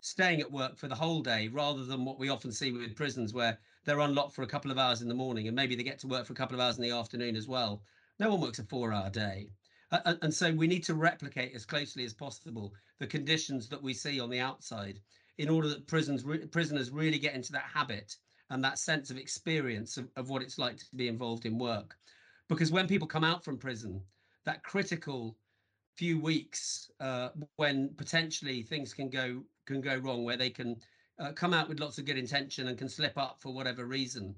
staying 0.00 0.40
at 0.40 0.50
work 0.50 0.78
for 0.78 0.88
the 0.88 0.94
whole 0.94 1.22
day 1.22 1.48
rather 1.48 1.84
than 1.84 2.02
what 2.02 2.18
we 2.18 2.30
often 2.30 2.50
see 2.50 2.72
with 2.72 2.96
prisons 2.96 3.34
where 3.34 3.58
they're 3.84 4.00
unlocked 4.00 4.34
for 4.34 4.42
a 4.42 4.46
couple 4.46 4.70
of 4.70 4.78
hours 4.78 5.02
in 5.02 5.08
the 5.08 5.14
morning 5.14 5.48
and 5.48 5.54
maybe 5.54 5.76
they 5.76 5.82
get 5.82 5.98
to 5.98 6.06
work 6.06 6.24
for 6.24 6.32
a 6.32 6.36
couple 6.36 6.54
of 6.54 6.60
hours 6.60 6.78
in 6.78 6.82
the 6.82 6.90
afternoon 6.90 7.36
as 7.36 7.46
well. 7.46 7.82
No 8.18 8.30
one 8.30 8.40
works 8.40 8.58
a 8.58 8.64
four 8.64 8.90
hour 8.90 9.10
day. 9.10 9.50
Uh, 9.92 10.14
and 10.22 10.32
so 10.32 10.50
we 10.50 10.66
need 10.66 10.84
to 10.84 10.94
replicate 10.94 11.54
as 11.54 11.66
closely 11.66 12.04
as 12.04 12.14
possible 12.14 12.72
the 13.00 13.06
conditions 13.06 13.68
that 13.68 13.82
we 13.82 13.92
see 13.92 14.18
on 14.18 14.30
the 14.30 14.40
outside 14.40 14.98
in 15.36 15.50
order 15.50 15.68
that 15.68 15.86
prisons 15.86 16.24
re- 16.24 16.46
prisoners 16.46 16.90
really 16.90 17.18
get 17.18 17.34
into 17.34 17.52
that 17.52 17.70
habit 17.74 18.16
and 18.48 18.64
that 18.64 18.78
sense 18.78 19.10
of 19.10 19.18
experience 19.18 19.98
of, 19.98 20.08
of 20.16 20.30
what 20.30 20.42
it's 20.42 20.58
like 20.58 20.78
to 20.78 20.86
be 20.96 21.08
involved 21.08 21.44
in 21.44 21.58
work 21.58 21.98
because 22.48 22.72
when 22.72 22.88
people 22.88 23.06
come 23.06 23.24
out 23.24 23.44
from 23.44 23.58
prison, 23.58 24.02
that 24.48 24.62
critical 24.62 25.36
few 25.94 26.18
weeks 26.18 26.90
uh, 27.00 27.28
when 27.56 27.90
potentially 27.98 28.62
things 28.62 28.94
can 28.94 29.10
go 29.10 29.42
can 29.66 29.82
go 29.82 29.96
wrong, 29.98 30.24
where 30.24 30.38
they 30.38 30.48
can 30.48 30.74
uh, 31.20 31.32
come 31.32 31.52
out 31.52 31.68
with 31.68 31.80
lots 31.80 31.98
of 31.98 32.06
good 32.06 32.16
intention 32.16 32.68
and 32.68 32.78
can 32.78 32.88
slip 32.88 33.18
up 33.18 33.36
for 33.42 33.52
whatever 33.52 33.84
reason, 33.84 34.34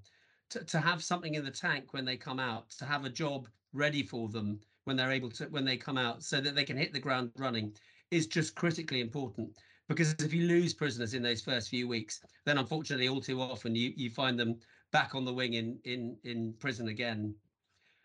to, 0.49 0.65
to 0.65 0.81
have 0.81 1.01
something 1.01 1.37
in 1.37 1.45
the 1.45 1.51
tank 1.51 1.93
when 1.93 2.05
they 2.05 2.17
come 2.17 2.41
out, 2.41 2.69
to 2.71 2.85
have 2.85 3.05
a 3.05 3.09
job 3.09 3.47
ready 3.73 4.03
for 4.03 4.29
them 4.29 4.59
when 4.83 4.97
they're 4.97 5.13
able 5.13 5.31
to 5.31 5.45
when 5.45 5.65
they 5.65 5.77
come 5.77 5.97
out, 5.97 6.25
so 6.25 6.41
that 6.41 6.57
they 6.57 6.65
can 6.65 6.77
hit 6.77 6.93
the 6.93 7.07
ground 7.07 7.31
running, 7.37 7.73
is 8.11 8.27
just 8.27 8.57
critically 8.57 9.01
important. 9.01 9.49
Because 9.89 10.15
if 10.19 10.35
you 10.35 10.49
lose 10.49 10.75
prisoners 10.75 11.15
in 11.15 11.23
those 11.23 11.41
first 11.41 11.69
few 11.69 11.87
weeks, 11.87 12.21
then 12.47 12.59
unfortunately, 12.59 13.09
all 13.09 13.21
too 13.21 13.41
often 13.41 13.77
you 13.77 13.93
you 13.95 14.11
find 14.11 14.37
them 14.37 14.59
back 14.91 15.15
on 15.15 15.25
the 15.25 15.33
wing 15.33 15.55
in 15.55 15.79
in 15.85 16.17
in 16.25 16.53
prison 16.59 16.89
again 16.89 17.33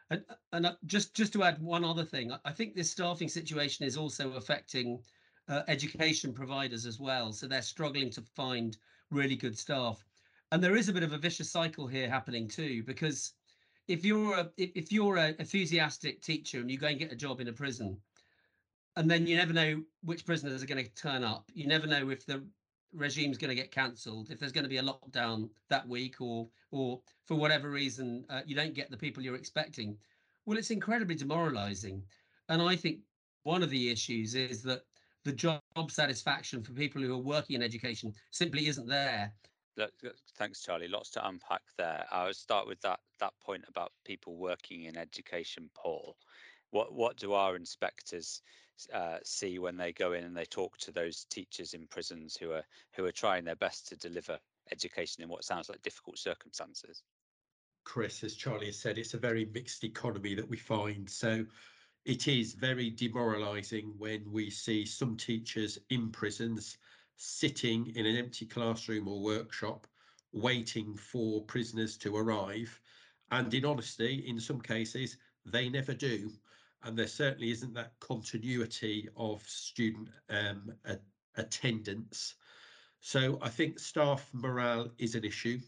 and 0.09 0.23
and 0.51 0.65
uh, 0.65 0.75
just 0.85 1.13
just 1.15 1.33
to 1.33 1.43
add 1.43 1.61
one 1.61 1.83
other 1.83 2.03
thing, 2.03 2.31
I 2.43 2.51
think 2.51 2.75
this 2.75 2.91
staffing 2.91 3.29
situation 3.29 3.85
is 3.85 3.97
also 3.97 4.33
affecting 4.33 4.99
uh, 5.47 5.61
education 5.67 6.33
providers 6.33 6.85
as 6.85 6.99
well. 6.99 7.31
So 7.31 7.47
they're 7.47 7.61
struggling 7.61 8.09
to 8.11 8.21
find 8.21 8.77
really 9.11 9.35
good 9.35 9.57
staff, 9.57 10.03
and 10.51 10.63
there 10.63 10.75
is 10.75 10.89
a 10.89 10.93
bit 10.93 11.03
of 11.03 11.13
a 11.13 11.17
vicious 11.17 11.49
cycle 11.51 11.87
here 11.87 12.09
happening 12.09 12.47
too. 12.47 12.83
Because 12.83 13.33
if 13.87 14.05
you're 14.05 14.35
a 14.35 14.51
if 14.57 14.91
you're 14.91 15.17
an 15.17 15.35
enthusiastic 15.39 16.21
teacher 16.21 16.59
and 16.59 16.69
you 16.69 16.77
go 16.77 16.87
and 16.87 16.99
get 16.99 17.11
a 17.11 17.15
job 17.15 17.39
in 17.39 17.47
a 17.47 17.53
prison, 17.53 17.97
and 18.95 19.09
then 19.09 19.25
you 19.27 19.35
never 19.35 19.53
know 19.53 19.83
which 20.03 20.25
prisoners 20.25 20.63
are 20.63 20.67
going 20.67 20.83
to 20.83 20.95
turn 20.95 21.23
up. 21.23 21.51
You 21.53 21.67
never 21.67 21.87
know 21.87 22.09
if 22.09 22.25
the 22.25 22.45
regime's 22.95 23.37
going 23.37 23.49
to 23.49 23.55
get 23.55 23.71
cancelled, 23.71 24.29
if 24.31 24.39
there's 24.39 24.51
going 24.51 24.63
to 24.63 24.69
be 24.69 24.77
a 24.77 24.83
lockdown 24.83 25.49
that 25.69 25.87
week, 25.87 26.21
or 26.21 26.47
or 26.71 26.99
for 27.25 27.35
whatever 27.35 27.69
reason 27.69 28.25
uh, 28.29 28.41
you 28.45 28.55
don't 28.55 28.73
get 28.73 28.89
the 28.89 28.97
people 28.97 29.23
you're 29.23 29.35
expecting, 29.35 29.97
well, 30.45 30.57
it's 30.57 30.71
incredibly 30.71 31.15
demoralising. 31.15 32.03
And 32.49 32.61
I 32.61 32.75
think 32.75 32.99
one 33.43 33.63
of 33.63 33.69
the 33.69 33.89
issues 33.89 34.35
is 34.35 34.61
that 34.63 34.83
the 35.23 35.31
job 35.31 35.61
satisfaction 35.89 36.63
for 36.63 36.71
people 36.73 37.01
who 37.01 37.13
are 37.13 37.17
working 37.17 37.55
in 37.55 37.63
education 37.63 38.13
simply 38.31 38.67
isn't 38.67 38.87
there. 38.87 39.33
Thanks, 40.37 40.61
Charlie. 40.61 40.87
Lots 40.87 41.09
to 41.11 41.27
unpack 41.27 41.61
there. 41.77 42.05
I'll 42.11 42.33
start 42.33 42.67
with 42.67 42.79
that 42.81 42.99
that 43.19 43.33
point 43.43 43.65
about 43.67 43.91
people 44.05 44.37
working 44.37 44.83
in 44.83 44.95
education, 44.95 45.69
Paul. 45.75 46.15
What 46.71 46.93
what 46.93 47.17
do 47.17 47.33
our 47.33 47.55
inspectors 47.55 48.41
uh, 48.93 49.17
see 49.23 49.59
when 49.59 49.77
they 49.77 49.91
go 49.91 50.13
in 50.13 50.23
and 50.23 50.35
they 50.35 50.45
talk 50.45 50.77
to 50.77 50.91
those 50.91 51.25
teachers 51.29 51.73
in 51.73 51.87
prisons 51.87 52.35
who 52.35 52.51
are 52.51 52.63
who 52.95 53.05
are 53.05 53.11
trying 53.11 53.43
their 53.43 53.55
best 53.55 53.87
to 53.87 53.95
deliver 53.95 54.37
education 54.71 55.23
in 55.23 55.29
what 55.29 55.43
sounds 55.43 55.69
like 55.69 55.81
difficult 55.81 56.17
circumstances? 56.17 57.03
Chris, 57.83 58.23
as 58.23 58.35
Charlie 58.35 58.67
has 58.67 58.79
said, 58.79 58.97
it's 58.97 59.13
a 59.13 59.19
very 59.19 59.45
mixed 59.45 59.83
economy 59.83 60.33
that 60.35 60.49
we 60.49 60.57
find. 60.57 61.09
So 61.09 61.45
it 62.03 62.27
is 62.27 62.53
very 62.53 62.89
demoralising 62.89 63.93
when 63.97 64.31
we 64.31 64.49
see 64.49 64.85
some 64.85 65.15
teachers 65.15 65.77
in 65.89 66.11
prisons 66.11 66.77
sitting 67.17 67.87
in 67.95 68.05
an 68.05 68.15
empty 68.15 68.45
classroom 68.45 69.07
or 69.07 69.21
workshop 69.21 69.87
waiting 70.33 70.95
for 70.95 71.43
prisoners 71.43 71.97
to 71.97 72.15
arrive. 72.17 72.79
And 73.31 73.53
in 73.53 73.65
honesty, 73.65 74.25
in 74.27 74.39
some 74.39 74.61
cases, 74.61 75.17
they 75.45 75.69
never 75.69 75.93
do. 75.93 76.31
And 76.85 76.95
there 76.97 77.07
certainly 77.07 77.49
isn't 77.49 77.73
that 77.73 77.99
continuity 77.99 79.09
of 79.17 79.41
student 79.41 80.09
um, 80.29 80.71
attendance. 81.35 82.35
So 82.99 83.39
I 83.41 83.49
think 83.49 83.79
staff 83.79 84.29
morale 84.33 84.91
is 84.99 85.15
an 85.15 85.25
issue. 85.25 85.59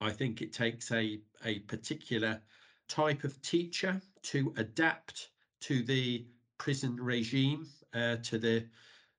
I 0.00 0.10
think 0.10 0.40
it 0.40 0.54
takes 0.54 0.90
a, 0.92 1.20
a 1.44 1.58
particular 1.60 2.40
type 2.88 3.22
of 3.24 3.40
teacher 3.42 4.00
to 4.22 4.54
adapt 4.56 5.28
to 5.60 5.82
the 5.82 6.26
prison 6.56 6.96
regime, 6.96 7.66
uh, 7.94 8.16
to 8.22 8.38
the, 8.38 8.66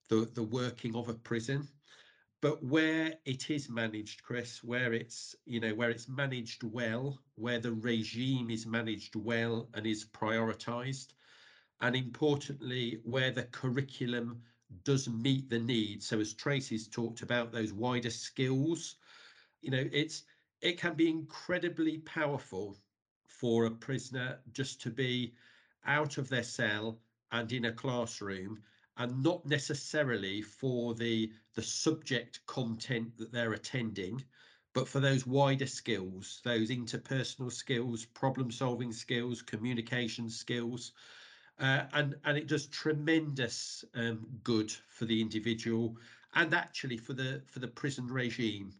the 0.10 0.29
the 0.34 0.43
working 0.43 0.95
of 0.95 1.07
a 1.07 1.13
prison. 1.13 1.67
But 2.41 2.63
where 2.63 3.19
it 3.23 3.51
is 3.51 3.69
managed, 3.69 4.23
Chris, 4.23 4.63
where 4.63 4.93
it's 4.93 5.36
you 5.45 5.60
know 5.60 5.75
where 5.75 5.91
it's 5.91 6.10
managed 6.10 6.63
well, 6.63 7.21
where 7.36 7.60
the 7.60 7.71
regime 7.71 8.49
is 8.49 8.65
managed 8.65 9.15
well 9.15 9.69
and 9.75 9.86
is 9.86 10.06
prioritised, 10.06 11.13
and 11.82 11.95
importantly, 11.95 12.99
where 13.04 13.30
the 13.30 13.43
curriculum 13.43 14.41
does 14.84 15.08
meet 15.08 15.49
the 15.49 15.60
needs. 15.60 16.08
So 16.08 16.19
as 16.19 16.34
Tracy's 16.34 16.88
talked 16.88 17.21
about 17.21 17.51
those 17.51 17.73
wider 17.73 18.10
skills, 18.10 18.95
you 19.62 19.69
know, 19.69 19.88
it's 19.91 20.23
it 20.62 20.80
can 20.80 20.95
be 20.95 21.10
incredibly 21.10 21.99
powerful 21.99 22.77
for 23.27 23.65
a 23.65 23.71
prisoner 23.71 24.39
just 24.51 24.82
to 24.82 24.89
be 24.89 25.36
out 25.86 26.17
of 26.17 26.30
their 26.30 26.43
cell 26.43 26.99
and 27.32 27.51
in 27.51 27.65
a 27.65 27.71
classroom 27.71 28.63
and 28.97 29.23
not 29.23 29.45
necessarily 29.45 30.41
for 30.41 30.93
the 30.95 31.32
the 31.56 31.63
subject 31.63 32.39
content 32.45 33.17
that 33.17 33.32
they're 33.32 33.54
attending 33.54 34.23
but 34.73 34.88
for 34.88 34.99
those 34.99 35.25
wider 35.25 35.67
skills 35.67 36.41
those 36.43 36.69
interpersonal 36.69 37.51
skills 37.51 38.06
problem 38.06 38.51
solving 38.51 38.91
skills 38.91 39.41
communication 39.41 40.30
skills 40.30 40.91
uh, 41.60 41.86
and 41.93 42.15
and 42.25 42.38
it 42.38 42.47
does 42.47 42.67
tremendous 42.67 43.86
um, 43.93 44.25
good 44.43 44.71
for 44.89 45.06
the 45.06 45.21
individual 45.21 45.95
and 46.34 46.54
actually 46.54 46.97
for 46.97 47.13
the 47.13 47.41
for 47.45 47.60
the 47.60 47.67
prison 47.67 48.08
regime. 48.08 48.73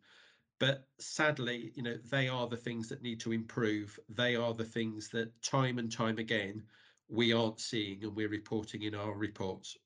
But 0.60 0.88
sadly 1.00 1.72
you 1.76 1.84
know 1.84 1.98
they 2.10 2.28
are 2.28 2.48
the 2.48 2.58
things 2.58 2.90
that 2.90 3.02
need 3.04 3.20
to 3.22 3.34
improve. 3.34 4.00
They 4.10 4.36
are 4.36 4.54
the 4.54 4.66
things 4.66 5.10
that 5.10 5.42
time 5.44 5.78
and 5.78 5.92
time 5.92 6.18
again 6.18 6.64
we 7.08 7.34
aren't 7.34 7.60
seeing 7.60 8.04
and 8.04 8.16
we're 8.16 8.30
reporting 8.30 8.84
in 8.84 8.96
our 8.96 9.14
reports 9.14 9.78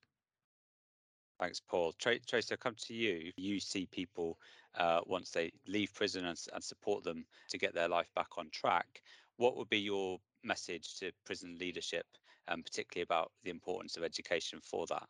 Thanks, 1.39 1.59
Paul. 1.59 1.93
Tra- 1.99 2.19
Tracy, 2.19 2.53
I'll 2.53 2.57
come 2.57 2.75
to 2.87 2.93
you. 2.93 3.31
You 3.35 3.59
see 3.59 3.87
people 3.87 4.37
uh, 4.77 5.01
once 5.05 5.31
they 5.31 5.51
leave 5.67 5.93
prison 5.93 6.25
and, 6.25 6.39
and 6.53 6.63
support 6.63 7.03
them 7.03 7.25
to 7.49 7.57
get 7.57 7.73
their 7.73 7.89
life 7.89 8.09
back 8.15 8.37
on 8.37 8.49
track. 8.51 9.01
What 9.37 9.57
would 9.57 9.69
be 9.69 9.79
your 9.79 10.19
message 10.43 10.97
to 10.99 11.11
prison 11.25 11.57
leadership, 11.59 12.05
um, 12.47 12.63
particularly 12.63 13.03
about 13.03 13.31
the 13.43 13.49
importance 13.49 13.97
of 13.97 14.03
education 14.03 14.59
for 14.63 14.85
that? 14.87 15.07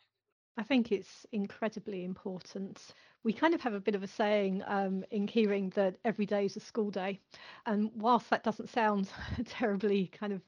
I 0.58 0.64
think 0.64 0.92
it's 0.92 1.26
incredibly 1.32 2.06
important. 2.06 2.82
We 3.24 3.34
kind 3.34 3.54
of 3.54 3.62
have 3.62 3.74
a 3.74 3.80
bit 3.80 3.96
of 3.96 4.04
a 4.04 4.08
saying 4.08 4.64
um, 4.66 5.04
in 5.12 5.28
Keyring 5.28 5.74
that 5.74 5.98
every 6.06 6.26
day 6.26 6.46
is 6.46 6.56
a 6.56 6.62
school 6.62 6.90
day. 6.90 7.20
And 7.66 7.92
whilst 7.96 8.30
that 8.30 8.44
doesn't 8.44 8.70
sound 8.70 9.10
terribly 9.46 10.08
kind 10.08 10.32
of 10.32 10.42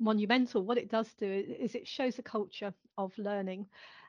monumental, 0.00 0.64
what 0.64 0.78
it 0.78 0.90
does 0.90 1.14
do 1.14 1.44
is 1.58 1.74
it 1.76 1.86
shows 1.86 2.18
a 2.18 2.22
culture 2.22 2.74
of 2.98 3.16
learning. 3.16 3.66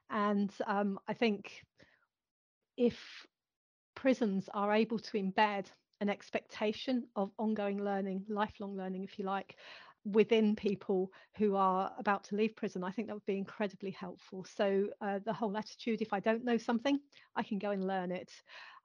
And 0.10 0.52
um, 0.66 1.00
I 1.08 1.14
think 1.14 1.64
if 2.78 3.26
prisons 3.96 4.50
are 4.54 4.74
able 4.74 5.00
to 5.00 5.18
embed 5.18 5.68
an 6.02 6.10
expectation 6.10 7.08
of 7.16 7.32
ongoing 7.38 7.84
learning, 7.84 8.26
lifelong 8.28 8.76
learning, 8.76 9.04
if 9.04 9.18
you 9.18 9.26
like, 9.26 9.56
within 10.04 10.56
people 10.56 11.12
who 11.38 11.56
are 11.56 11.92
about 11.98 12.26
to 12.26 12.36
leave 12.36 12.56
prison, 12.56 12.84
I 12.84 12.92
think 12.92 13.08
that 13.08 13.16
would 13.16 13.26
be 13.26 13.38
incredibly 13.38 13.92
helpful. 13.92 14.46
So, 14.46 14.90
uh, 15.02 15.20
the 15.26 15.34
whole 15.34 15.58
attitude 15.58 16.02
if 16.02 16.14
I 16.14 16.20
don't 16.20 16.44
know 16.44 16.58
something, 16.58 17.00
I 17.36 17.44
can 17.44 17.58
go 17.58 17.72
and 17.72 17.88
learn 17.88 18.12
it 18.12 18.32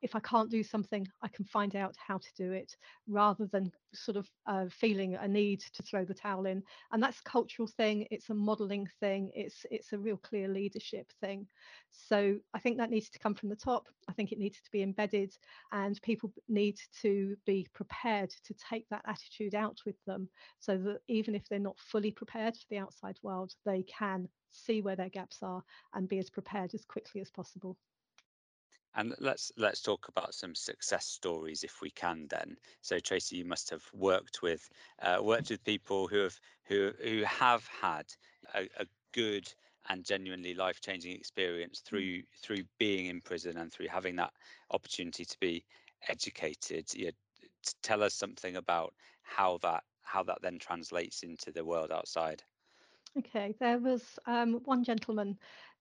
if 0.03 0.15
I 0.15 0.21
can't 0.21 0.51
do 0.51 0.63
something, 0.63 1.07
I 1.23 1.29
can 1.29 1.45
find 1.45 1.77
out 1.77 1.95
how 1.97 2.19
to 2.19 2.29
do 2.37 2.53
it 2.53 2.77
rather 3.07 3.47
than 3.47 3.73
sort 3.93 4.17
of 4.17 4.29
uh, 4.47 4.67
feeling 4.71 5.15
a 5.15 5.29
need 5.29 5.61
to 5.75 5.83
throw 5.83 6.05
the 6.05 6.15
towel 6.15 6.47
in. 6.47 6.63
And 6.93 7.03
that's 7.03 7.21
a 7.21 7.31
cultural 7.31 7.69
thing. 7.69 8.07
It's 8.11 8.31
a 8.31 8.35
modelling 8.35 8.89
thing. 9.01 9.31
It's 9.35 9.67
it's 9.71 9.93
a 9.93 9.99
real 9.99 10.17
clear 10.17 10.49
leadership 10.49 11.13
thing. 11.21 11.47
So 11.91 12.39
I 12.55 12.59
think 12.59 12.79
that 12.79 12.91
needs 12.91 13.11
to 13.11 13.19
come 13.19 13.35
from 13.35 13.49
the 13.49 13.57
top. 13.57 13.89
I 14.09 14.13
think 14.13 14.33
it 14.33 14.39
needs 14.39 14.61
to 14.63 14.71
be 14.71 14.83
embedded, 14.83 15.35
and 15.73 16.01
people 16.03 16.33
need 16.49 16.79
to 17.03 17.37
be 17.47 17.67
prepared 17.75 18.31
to 18.45 18.55
take 18.55 18.89
that 18.89 19.05
attitude 19.07 19.55
out 19.55 19.79
with 19.85 19.97
them, 20.07 20.29
so 20.59 20.77
that 20.79 21.01
even 21.09 21.35
if 21.35 21.49
they're 21.49 21.59
not 21.59 21.79
fully 21.79 22.11
prepared 22.11 22.55
for 22.55 22.67
the 22.71 22.79
outside 22.79 23.19
world, 23.23 23.53
they 23.65 23.83
can 23.83 24.29
see 24.53 24.83
where 24.83 24.97
their 24.97 25.09
gaps 25.09 25.39
are 25.43 25.63
and 25.95 26.09
be 26.09 26.19
as 26.19 26.31
prepared 26.31 26.75
as 26.75 26.85
quickly 26.85 27.21
as 27.21 27.31
possible. 27.31 27.77
And 28.95 29.15
let's 29.21 29.53
let's 29.57 29.83
talk 29.83 30.09
about 30.09 30.35
some 30.35 30.55
success 30.55 31.07
stories 31.07 31.63
if 31.63 31.81
we 31.81 31.91
can. 31.91 32.27
Then, 32.29 32.57
so 32.81 32.99
Tracy, 32.99 33.37
you 33.37 33.45
must 33.45 33.71
have 33.71 33.85
worked 33.93 34.43
with 34.43 34.69
uh, 35.01 35.19
worked 35.23 35.51
with 35.51 35.65
people 35.65 36.09
who 36.09 36.19
have 36.19 36.41
who 36.65 36.93
who 37.03 37.23
have 37.25 37.67
had 37.67 38.07
a, 38.55 38.69
a 38.79 38.87
good 39.13 39.53
and 39.89 40.05
genuinely 40.05 40.55
life 40.55 40.81
changing 40.81 41.13
experience 41.13 41.81
mm. 41.81 41.85
through 41.85 42.23
through 42.43 42.65
being 42.79 43.07
in 43.07 43.21
prison 43.21 43.59
and 43.59 43.73
through 43.73 43.89
having 43.89 44.17
that 44.17 44.33
opportunity 44.71 45.25
to 45.25 45.39
be 45.41 45.65
educated. 46.09 46.93
You 46.93 47.07
know, 47.07 47.11
tell 47.83 48.03
us 48.03 48.15
something 48.15 48.57
about 48.57 48.93
how 49.23 49.59
that 49.63 49.85
how 50.03 50.25
that 50.25 50.43
then 50.43 50.59
translates 50.59 51.23
into 51.23 51.53
the 51.53 51.65
world 51.65 51.93
outside. 51.93 52.43
Okay, 53.19 53.55
there 53.59 53.79
was 53.79 54.19
um, 54.27 54.61
one 54.65 54.85
gentleman 54.85 55.37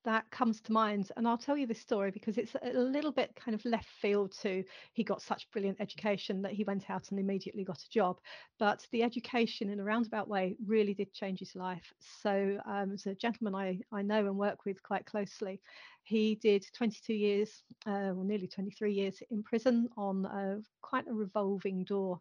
that 0.06 0.30
comes 0.32 0.62
to 0.62 0.72
mind. 0.72 1.12
And 1.18 1.28
I'll 1.28 1.38
tell 1.38 1.58
you 1.58 1.68
this 1.68 1.82
story 1.82 2.12
because 2.12 2.38
it's 2.38 2.56
a 2.62 2.80
little 2.80 3.12
bit 3.12 3.36
kind 3.36 3.56
of 3.56 3.64
left 3.66 3.90
field 4.02 4.34
to 4.42 4.64
he 4.94 5.04
got 5.04 5.22
such 5.22 5.50
brilliant 5.52 5.82
education 5.82 6.42
that 6.44 6.54
he 6.54 6.64
went 6.64 6.90
out 6.90 7.10
and 7.10 7.20
immediately 7.20 7.64
got 7.64 7.80
a 7.82 7.90
job. 7.90 8.20
But 8.58 8.86
the 8.92 9.04
education 9.04 9.70
in 9.70 9.80
a 9.80 9.84
roundabout 9.84 10.28
way 10.28 10.56
really 10.66 10.94
did 10.94 11.14
change 11.14 11.40
his 11.40 11.56
life. 11.56 11.94
So 12.00 12.60
um, 12.66 12.94
as 12.94 13.06
a 13.06 13.16
gentleman 13.16 13.56
I, 13.56 13.80
I 13.92 14.02
know 14.02 14.26
and 14.26 14.38
work 14.38 14.66
with 14.66 14.82
quite 14.84 15.06
closely, 15.06 15.62
he 16.04 16.36
did 16.36 16.66
22 16.76 17.14
years, 17.14 17.64
uh, 17.86 18.12
or 18.12 18.24
nearly 18.24 18.48
23 18.48 18.94
years 18.94 19.22
in 19.30 19.44
prison 19.44 19.90
on 19.98 20.26
a, 20.26 20.58
quite 20.82 21.08
a 21.08 21.14
revolving 21.14 21.84
door 21.84 22.20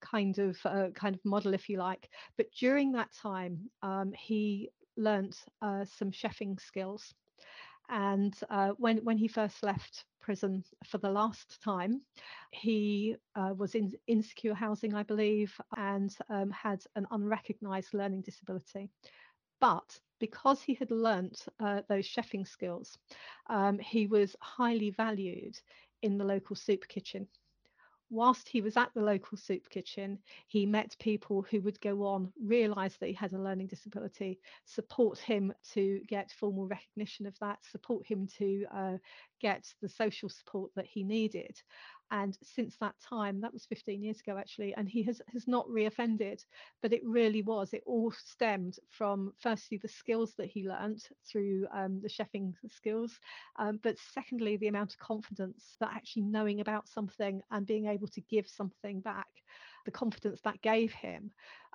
kind 0.00 0.38
of 0.38 0.58
uh, 0.66 0.88
kind 0.94 1.14
of 1.14 1.24
model 1.24 1.54
if 1.54 1.68
you 1.68 1.78
like 1.78 2.10
but 2.36 2.46
during 2.58 2.92
that 2.92 3.08
time 3.14 3.58
um, 3.82 4.12
he 4.12 4.68
learnt 4.96 5.44
uh, 5.62 5.84
some 5.84 6.10
chefing 6.10 6.60
skills. 6.60 7.14
And 7.88 8.34
uh, 8.50 8.70
when, 8.78 8.98
when 9.04 9.18
he 9.18 9.28
first 9.28 9.62
left 9.62 10.04
prison 10.20 10.64
for 10.84 10.98
the 10.98 11.10
last 11.10 11.62
time, 11.62 12.00
he 12.50 13.16
uh, 13.34 13.54
was 13.56 13.74
in 13.74 13.92
insecure 14.06 14.54
housing, 14.54 14.94
I 14.94 15.02
believe, 15.02 15.54
and 15.76 16.14
um, 16.30 16.50
had 16.50 16.82
an 16.96 17.06
unrecognised 17.10 17.94
learning 17.94 18.22
disability. 18.22 18.90
But 19.60 19.98
because 20.20 20.62
he 20.62 20.74
had 20.74 20.90
learnt 20.90 21.46
uh, 21.60 21.82
those 21.88 22.06
chefing 22.08 22.46
skills, 22.46 22.98
um, 23.48 23.78
he 23.78 24.06
was 24.06 24.36
highly 24.40 24.90
valued 24.90 25.56
in 26.02 26.18
the 26.18 26.24
local 26.24 26.56
soup 26.56 26.86
kitchen 26.88 27.28
whilst 28.10 28.48
he 28.48 28.60
was 28.60 28.76
at 28.76 28.92
the 28.94 29.00
local 29.00 29.36
soup 29.36 29.68
kitchen, 29.70 30.18
he 30.46 30.66
met 30.66 30.96
people 30.98 31.42
who 31.42 31.60
would 31.60 31.80
go 31.80 32.04
on, 32.04 32.32
realise 32.42 32.96
that 32.96 33.06
he 33.08 33.12
had 33.12 33.32
a 33.32 33.38
learning 33.38 33.66
disability, 33.66 34.40
support 34.64 35.18
him 35.18 35.52
to 35.72 36.00
get 36.06 36.30
formal 36.32 36.66
recognition 36.66 37.26
of 37.26 37.38
that, 37.40 37.58
support 37.64 38.06
him 38.06 38.26
to 38.38 38.64
uh, 38.72 38.96
get 39.40 39.64
the 39.82 39.88
social 39.88 40.28
support 40.28 40.70
that 40.76 40.86
he 40.86 41.02
needed. 41.02 41.56
And 42.10 42.36
since 42.42 42.76
that 42.76 42.94
time, 43.00 43.40
that 43.40 43.52
was 43.52 43.64
15 43.66 44.02
years 44.02 44.20
ago 44.20 44.36
actually, 44.38 44.74
and 44.74 44.88
he 44.88 45.02
has, 45.04 45.20
has 45.32 45.48
not 45.48 45.66
reoffended. 45.68 46.44
But 46.82 46.92
it 46.92 47.02
really 47.04 47.42
was, 47.42 47.72
it 47.72 47.82
all 47.86 48.12
stemmed 48.12 48.78
from 48.90 49.32
firstly 49.40 49.78
the 49.78 49.88
skills 49.88 50.34
that 50.36 50.46
he 50.46 50.68
learnt 50.68 51.08
through 51.26 51.66
um, 51.72 52.00
the 52.02 52.08
chefing 52.08 52.54
skills, 52.68 53.18
um, 53.56 53.80
but 53.82 53.96
secondly, 54.12 54.56
the 54.56 54.68
amount 54.68 54.92
of 54.92 54.98
confidence 54.98 55.76
that 55.80 55.90
actually 55.94 56.22
knowing 56.22 56.60
about 56.60 56.88
something 56.88 57.40
and 57.50 57.66
being 57.66 57.86
able 57.86 58.08
to 58.08 58.20
give 58.22 58.46
something 58.48 59.00
back, 59.00 59.28
the 59.84 59.90
confidence 59.90 60.40
that 60.42 60.60
gave 60.62 60.92
him 60.92 61.30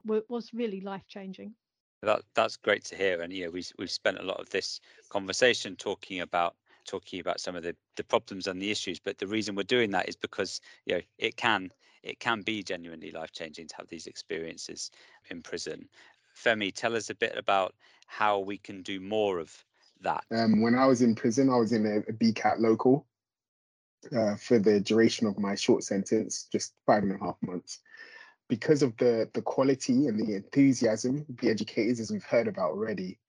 was 0.06 0.54
really 0.54 0.82
life 0.82 1.06
changing. 1.08 1.54
That 2.02 2.22
that's 2.34 2.56
great 2.56 2.86
to 2.86 2.96
hear, 2.96 3.22
and 3.22 3.34
yeah, 3.34 3.50
we 3.50 3.64
we've 3.78 3.92
spent 3.92 4.20
a 4.20 4.24
lot 4.24 4.40
of 4.40 4.50
this 4.50 4.80
conversation 5.10 5.76
talking 5.76 6.22
about 6.22 6.56
talking 6.90 7.20
about 7.20 7.40
some 7.40 7.56
of 7.56 7.64
the 7.64 7.76
the 7.96 8.04
problems 8.04 8.48
and 8.48 8.62
the 8.62 8.72
issues. 8.72 9.00
But 9.00 9.18
the 9.18 9.28
reason 9.28 9.56
we're 9.56 9.64
doing 9.64 9.92
that 9.92 10.10
is 10.10 10.16
because 10.16 10.60
you 10.86 10.96
know 10.96 11.02
it 11.18 11.38
can 11.38 11.70
it 12.04 12.20
can 12.20 12.42
be 12.42 12.64
genuinely 12.64 13.12
life 13.12 13.32
changing 13.32 13.68
to 13.68 13.76
have 13.78 13.88
these 13.88 14.08
experiences 14.08 14.92
in 15.30 15.42
prison. 15.42 15.88
Femi, 16.36 16.74
tell 16.74 16.96
us 16.96 17.10
a 17.10 17.16
bit 17.16 17.38
about 17.38 17.76
how 18.08 18.40
we 18.40 18.58
can 18.58 18.82
do 18.82 19.00
more 19.00 19.40
of 19.40 19.54
that. 20.02 20.24
Um, 20.32 20.62
when 20.62 20.76
I 20.76 20.86
was 20.86 21.02
in 21.02 21.14
prison, 21.14 21.50
I 21.50 21.58
was 21.58 21.74
in 21.74 21.86
a, 21.86 21.98
a 22.10 22.14
BCAT 22.14 22.60
local 22.60 23.06
uh, 24.16 24.36
for 24.38 24.58
the 24.58 24.80
duration 24.80 25.28
of 25.28 25.38
my 25.38 25.56
short 25.56 25.84
sentence, 25.84 26.48
just 26.52 26.74
five 26.86 27.04
and 27.04 27.12
a 27.12 27.24
half 27.24 27.36
months 27.42 27.80
because 28.48 28.82
of 28.82 28.98
the 28.98 29.30
the 29.34 29.42
quality 29.42 30.08
and 30.08 30.20
the 30.20 30.36
enthusiasm 30.36 31.26
the 31.40 31.50
educators 31.50 32.00
as 32.00 32.12
we've 32.12 32.24
heard 32.24 32.48
about 32.48 32.72
already 32.72 33.20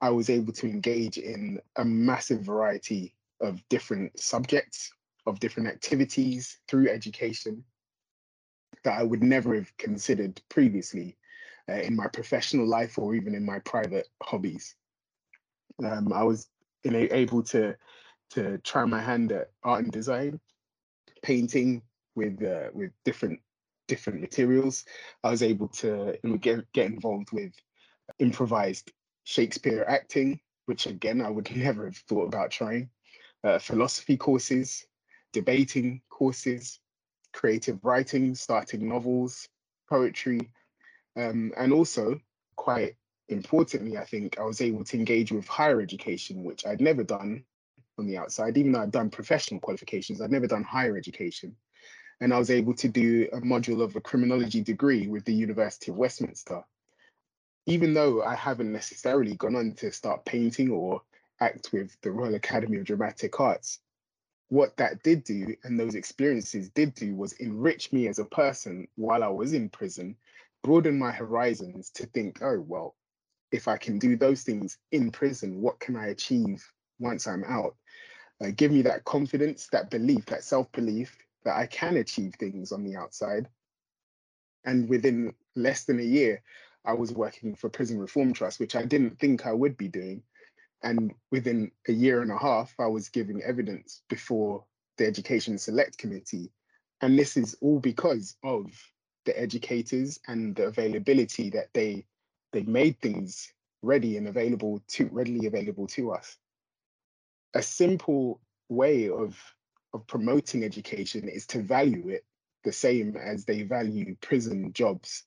i 0.00 0.10
was 0.10 0.30
able 0.30 0.52
to 0.52 0.66
engage 0.66 1.18
in 1.18 1.60
a 1.76 1.84
massive 1.84 2.40
variety 2.40 3.14
of 3.40 3.62
different 3.68 4.18
subjects 4.18 4.92
of 5.26 5.40
different 5.40 5.68
activities 5.68 6.58
through 6.68 6.88
education 6.88 7.64
that 8.84 8.98
i 8.98 9.02
would 9.02 9.22
never 9.22 9.54
have 9.54 9.76
considered 9.76 10.40
previously 10.48 11.16
uh, 11.68 11.74
in 11.74 11.94
my 11.94 12.06
professional 12.08 12.66
life 12.66 12.98
or 12.98 13.14
even 13.14 13.34
in 13.34 13.44
my 13.44 13.58
private 13.60 14.08
hobbies 14.22 14.74
um, 15.84 16.12
i 16.12 16.22
was 16.22 16.48
able 16.84 17.42
to 17.42 17.74
to 18.30 18.58
try 18.58 18.84
my 18.84 19.00
hand 19.00 19.32
at 19.32 19.50
art 19.62 19.82
and 19.82 19.92
design 19.92 20.40
painting 21.22 21.82
with 22.14 22.42
uh, 22.42 22.70
with 22.72 22.90
different 23.04 23.40
different 23.90 24.20
materials. 24.20 24.84
I 25.24 25.30
was 25.30 25.42
able 25.42 25.68
to 25.82 26.16
get, 26.40 26.72
get 26.72 26.86
involved 26.86 27.32
with 27.32 27.52
improvised 28.20 28.92
Shakespeare 29.30 29.84
acting, 29.86 30.40
which 30.66 30.86
again, 30.86 31.20
I 31.20 31.30
would 31.30 31.54
never 31.56 31.84
have 31.84 31.96
thought 31.96 32.26
about 32.26 32.50
trying, 32.50 32.90
uh, 33.44 33.60
philosophy 33.60 34.16
courses, 34.16 34.86
debating 35.32 36.02
courses, 36.10 36.80
creative 37.32 37.78
writing, 37.84 38.34
starting 38.34 38.88
novels, 38.88 39.48
poetry, 39.88 40.50
um, 41.16 41.52
and 41.56 41.72
also 41.72 42.20
quite 42.56 42.96
importantly, 43.28 43.96
I 43.96 44.04
think 44.04 44.38
I 44.38 44.42
was 44.42 44.60
able 44.60 44.82
to 44.84 44.96
engage 44.96 45.30
with 45.30 45.46
higher 45.46 45.80
education, 45.80 46.42
which 46.42 46.66
I'd 46.66 46.80
never 46.80 47.04
done 47.04 47.44
on 47.98 48.06
the 48.06 48.18
outside, 48.18 48.58
even 48.58 48.72
though 48.72 48.82
I'd 48.82 48.90
done 48.90 49.10
professional 49.10 49.60
qualifications, 49.60 50.20
I'd 50.20 50.32
never 50.32 50.48
done 50.48 50.64
higher 50.64 50.96
education. 50.96 51.54
And 52.20 52.34
I 52.34 52.38
was 52.38 52.50
able 52.50 52.74
to 52.74 52.88
do 52.88 53.28
a 53.32 53.40
module 53.40 53.80
of 53.80 53.94
a 53.94 54.00
criminology 54.00 54.60
degree 54.60 55.06
with 55.06 55.24
the 55.24 55.32
University 55.32 55.92
of 55.92 55.96
Westminster. 55.96 56.64
Even 57.66 57.94
though 57.94 58.22
I 58.22 58.34
haven't 58.34 58.72
necessarily 58.72 59.34
gone 59.36 59.56
on 59.56 59.72
to 59.76 59.92
start 59.92 60.24
painting 60.24 60.70
or 60.70 61.02
act 61.40 61.72
with 61.72 61.96
the 62.02 62.10
Royal 62.10 62.34
Academy 62.34 62.78
of 62.78 62.84
Dramatic 62.84 63.38
Arts, 63.40 63.80
what 64.48 64.76
that 64.78 65.02
did 65.02 65.24
do 65.24 65.54
and 65.64 65.78
those 65.78 65.94
experiences 65.94 66.70
did 66.70 66.94
do 66.94 67.14
was 67.14 67.32
enrich 67.34 67.92
me 67.92 68.08
as 68.08 68.18
a 68.18 68.24
person 68.24 68.88
while 68.96 69.22
I 69.22 69.28
was 69.28 69.52
in 69.54 69.68
prison, 69.68 70.16
broaden 70.62 70.98
my 70.98 71.12
horizons 71.12 71.90
to 71.92 72.06
think, 72.06 72.42
oh, 72.42 72.60
well, 72.60 72.96
if 73.52 73.68
I 73.68 73.76
can 73.76 73.98
do 73.98 74.16
those 74.16 74.42
things 74.42 74.78
in 74.92 75.10
prison, 75.10 75.60
what 75.60 75.80
can 75.80 75.96
I 75.96 76.08
achieve 76.08 76.64
once 76.98 77.26
I'm 77.26 77.44
out? 77.44 77.76
Uh, 78.42 78.50
give 78.56 78.72
me 78.72 78.82
that 78.82 79.04
confidence, 79.04 79.68
that 79.72 79.90
belief, 79.90 80.26
that 80.26 80.44
self 80.44 80.70
belief 80.72 81.16
that 81.44 81.56
I 81.56 81.66
can 81.66 81.96
achieve 81.96 82.34
things 82.38 82.72
on 82.72 82.84
the 82.84 82.96
outside. 82.96 83.48
And 84.64 84.88
within 84.88 85.34
less 85.56 85.84
than 85.84 86.00
a 86.00 86.04
year, 86.04 86.42
I 86.84 86.94
was 86.94 87.12
working 87.12 87.54
for 87.54 87.68
Prison 87.68 87.98
Reform 87.98 88.32
Trust, 88.32 88.60
which 88.60 88.76
I 88.76 88.84
didn't 88.84 89.18
think 89.18 89.46
I 89.46 89.52
would 89.52 89.76
be 89.76 89.88
doing. 89.88 90.22
And 90.82 91.12
within 91.30 91.70
a 91.88 91.92
year 91.92 92.22
and 92.22 92.32
a 92.32 92.38
half, 92.38 92.74
I 92.78 92.86
was 92.86 93.10
giving 93.10 93.42
evidence 93.42 94.02
before 94.08 94.64
the 94.96 95.06
Education 95.06 95.58
Select 95.58 95.98
Committee. 95.98 96.50
And 97.02 97.18
this 97.18 97.36
is 97.36 97.56
all 97.60 97.80
because 97.80 98.36
of 98.42 98.66
the 99.26 99.38
educators 99.38 100.18
and 100.26 100.56
the 100.56 100.64
availability 100.64 101.50
that 101.50 101.68
they 101.74 102.06
they 102.52 102.62
made 102.62 102.98
things 103.00 103.52
ready 103.82 104.16
and 104.16 104.26
available 104.28 104.82
to 104.88 105.08
readily 105.12 105.46
available 105.46 105.86
to 105.86 106.12
us. 106.12 106.36
A 107.54 107.62
simple 107.62 108.40
way 108.68 109.08
of 109.08 109.38
of 109.92 110.06
promoting 110.06 110.64
education 110.64 111.28
is 111.28 111.46
to 111.48 111.62
value 111.62 112.08
it 112.08 112.24
the 112.64 112.72
same 112.72 113.16
as 113.16 113.44
they 113.44 113.62
value 113.62 114.16
prison 114.20 114.72
jobs. 114.72 115.24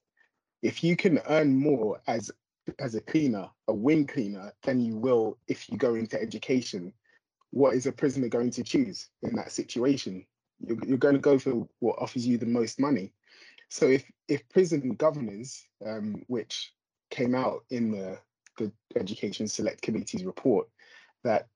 If 0.63 0.83
you 0.83 0.95
can 0.95 1.19
earn 1.27 1.55
more 1.55 2.01
as 2.07 2.31
as 2.79 2.95
a 2.95 3.01
cleaner, 3.01 3.49
a 3.67 3.73
wing 3.73 4.07
cleaner, 4.07 4.53
than 4.63 4.79
you 4.79 4.95
will 4.95 5.37
if 5.47 5.69
you 5.69 5.77
go 5.77 5.95
into 5.95 6.19
education, 6.19 6.93
what 7.51 7.75
is 7.75 7.85
a 7.85 7.91
prisoner 7.91 8.29
going 8.29 8.49
to 8.51 8.63
choose 8.63 9.09
in 9.21 9.35
that 9.35 9.51
situation? 9.51 10.25
You're, 10.65 10.77
you're 10.87 10.97
going 10.97 11.15
to 11.15 11.19
go 11.19 11.37
for 11.37 11.67
what 11.79 11.99
offers 11.99 12.25
you 12.25 12.37
the 12.37 12.45
most 12.45 12.79
money. 12.79 13.11
So 13.69 13.87
if 13.87 14.03
if 14.27 14.47
prison 14.49 14.95
governors, 14.95 15.67
um, 15.85 16.23
which 16.27 16.73
came 17.09 17.35
out 17.35 17.65
in 17.69 17.91
the 17.91 18.17
the 18.57 18.71
Education 18.95 19.47
Select 19.47 19.81
Committee's 19.81 20.23
report, 20.23 20.67
that 21.23 21.47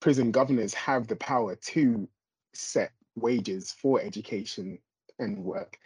prison 0.00 0.30
governors 0.30 0.74
have 0.74 1.08
the 1.08 1.16
power 1.16 1.56
to 1.56 2.08
set 2.54 2.92
wages 3.16 3.72
for 3.72 4.00
education 4.00 4.78
and 5.18 5.38
work, 5.38 5.78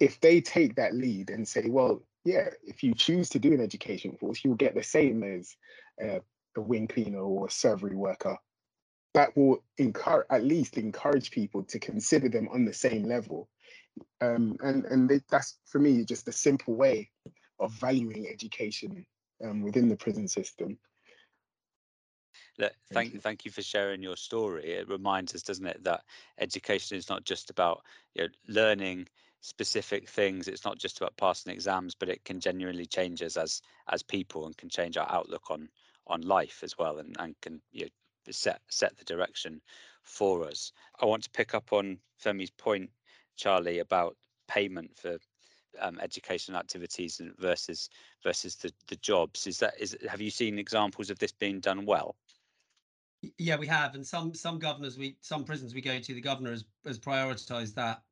if 0.00 0.20
they 0.20 0.40
take 0.40 0.76
that 0.76 0.94
lead 0.94 1.30
and 1.30 1.46
say, 1.46 1.64
well, 1.68 2.02
yeah, 2.24 2.48
if 2.64 2.82
you 2.82 2.94
choose 2.94 3.28
to 3.30 3.38
do 3.38 3.52
an 3.52 3.60
education 3.60 4.16
course, 4.16 4.40
you'll 4.44 4.56
get 4.56 4.74
the 4.74 4.82
same 4.82 5.22
as 5.22 5.56
uh, 6.02 6.18
a 6.56 6.60
wing 6.60 6.88
cleaner 6.88 7.20
or 7.20 7.46
a 7.46 7.50
servery 7.50 7.94
worker. 7.94 8.36
That 9.14 9.34
will 9.36 9.62
encourage, 9.78 10.26
at 10.30 10.44
least 10.44 10.76
encourage 10.76 11.30
people 11.30 11.62
to 11.64 11.78
consider 11.78 12.28
them 12.28 12.48
on 12.52 12.64
the 12.64 12.72
same 12.72 13.04
level. 13.04 13.48
Um, 14.20 14.56
and 14.60 14.84
and 14.86 15.08
they, 15.08 15.20
that's 15.30 15.58
for 15.64 15.78
me 15.78 16.04
just 16.04 16.28
a 16.28 16.32
simple 16.32 16.74
way 16.74 17.10
of 17.58 17.72
valuing 17.72 18.28
education 18.28 19.06
um, 19.42 19.62
within 19.62 19.88
the 19.88 19.96
prison 19.96 20.28
system. 20.28 20.78
Look, 22.58 22.72
thank 22.92 23.14
you. 23.14 23.20
thank 23.20 23.44
you 23.44 23.50
for 23.50 23.62
sharing 23.62 24.02
your 24.02 24.16
story. 24.16 24.72
It 24.72 24.88
reminds 24.88 25.34
us, 25.34 25.42
doesn't 25.42 25.66
it, 25.66 25.84
that 25.84 26.02
education 26.38 26.96
is 26.96 27.08
not 27.08 27.24
just 27.24 27.50
about 27.50 27.82
you 28.14 28.24
know 28.24 28.28
learning 28.48 29.08
specific 29.46 30.08
things. 30.08 30.48
It's 30.48 30.64
not 30.64 30.78
just 30.78 30.98
about 30.98 31.16
passing 31.16 31.52
exams, 31.52 31.94
but 31.94 32.08
it 32.08 32.24
can 32.24 32.40
genuinely 32.40 32.86
change 32.86 33.22
us 33.22 33.36
as 33.36 33.62
as 33.88 34.02
people 34.02 34.46
and 34.46 34.56
can 34.56 34.68
change 34.68 34.96
our 34.96 35.10
outlook 35.10 35.50
on 35.50 35.68
on 36.08 36.22
life 36.22 36.60
as 36.62 36.76
well, 36.76 36.98
and 36.98 37.16
and 37.18 37.40
can 37.40 37.62
you 37.72 37.84
know, 37.84 37.90
set 38.30 38.60
set 38.68 38.96
the 38.96 39.04
direction 39.04 39.60
for 40.02 40.44
us. 40.44 40.72
I 41.00 41.06
want 41.06 41.22
to 41.24 41.30
pick 41.30 41.54
up 41.54 41.72
on 41.72 41.98
Femi's 42.18 42.50
point, 42.50 42.90
Charlie, 43.36 43.78
about 43.78 44.16
payment 44.48 44.96
for 44.96 45.18
um, 45.80 46.00
education 46.00 46.56
activities 46.56 47.20
versus 47.38 47.88
versus 48.24 48.56
the 48.56 48.72
the 48.88 48.96
jobs. 48.96 49.46
Is 49.46 49.58
that 49.60 49.74
is 49.78 49.96
have 50.08 50.20
you 50.20 50.30
seen 50.30 50.58
examples 50.58 51.08
of 51.08 51.18
this 51.20 51.32
being 51.32 51.60
done 51.60 51.86
well? 51.86 52.16
Yeah, 53.38 53.56
we 53.56 53.66
have, 53.68 53.94
and 53.94 54.06
some 54.06 54.34
some 54.34 54.58
governors 54.58 54.98
we 54.98 55.16
some 55.20 55.44
prisons 55.44 55.72
we 55.72 55.80
go 55.80 56.00
to, 56.00 56.14
the 56.14 56.20
governor 56.20 56.50
has 56.50 56.64
has 56.84 56.98
prioritised 56.98 57.74
that, 57.74 58.02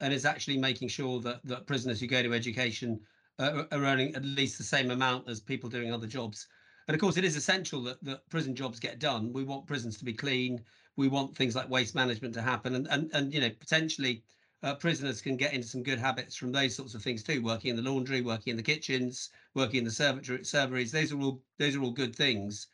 and 0.00 0.12
is 0.12 0.24
actually 0.24 0.58
making 0.58 0.88
sure 0.88 1.20
that 1.20 1.44
that 1.44 1.66
prisoners 1.66 2.00
who 2.00 2.06
go 2.06 2.22
to 2.22 2.34
education 2.34 3.00
uh, 3.38 3.64
are 3.70 3.84
earning 3.84 4.14
at 4.14 4.24
least 4.24 4.58
the 4.58 4.64
same 4.64 4.90
amount 4.90 5.28
as 5.28 5.40
people 5.40 5.68
doing 5.68 5.92
other 5.92 6.06
jobs. 6.06 6.46
And 6.88 6.94
of 6.94 7.00
course, 7.00 7.16
it 7.16 7.24
is 7.24 7.36
essential 7.36 7.82
that 7.82 8.02
that 8.04 8.28
prison 8.30 8.54
jobs 8.54 8.78
get 8.80 8.98
done. 8.98 9.32
We 9.32 9.44
want 9.44 9.66
prisons 9.66 9.98
to 9.98 10.04
be 10.04 10.12
clean. 10.14 10.64
We 10.96 11.08
want 11.08 11.36
things 11.36 11.54
like 11.56 11.68
waste 11.68 11.94
management 11.94 12.34
to 12.34 12.42
happen, 12.42 12.74
and 12.74 12.86
and 12.88 13.10
and 13.12 13.32
you 13.32 13.40
know 13.40 13.50
potentially. 13.50 14.24
Uh, 14.62 14.74
prisoners 14.74 15.20
can 15.20 15.36
get 15.36 15.52
into 15.52 15.68
some 15.68 15.82
good 15.82 15.98
habits 15.98 16.34
from 16.34 16.50
those 16.50 16.74
sorts 16.74 16.94
of 16.94 17.02
things 17.02 17.22
too. 17.22 17.42
Working 17.42 17.70
in 17.70 17.76
the 17.76 17.82
laundry, 17.82 18.22
working 18.22 18.52
in 18.52 18.56
the 18.56 18.62
kitchens, 18.62 19.28
working 19.54 19.78
in 19.80 19.84
the 19.84 19.90
servatories. 19.90 20.90
Those 20.90 21.12
are 21.12 21.20
all 21.20 21.42
those 21.58 21.76
are 21.76 21.82
all 21.82 21.92
good 21.92 22.16
things 22.16 22.66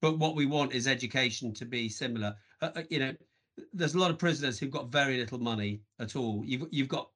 but 0.00 0.18
what 0.18 0.36
we 0.36 0.46
want 0.46 0.72
is 0.72 0.86
education 0.86 1.52
to 1.54 1.64
be 1.64 1.88
similar. 1.88 2.36
Uh, 2.60 2.70
uh, 2.76 2.82
you 2.90 2.98
know, 2.98 3.14
there's 3.72 3.94
a 3.94 3.98
lot 3.98 4.10
of 4.10 4.18
prisoners 4.18 4.58
who've 4.58 4.70
got 4.70 4.92
very 4.92 5.16
little 5.18 5.38
money 5.38 5.80
at 5.98 6.16
all. 6.16 6.42
You've 6.44 6.68
you've 6.70 6.88
got 6.88 7.10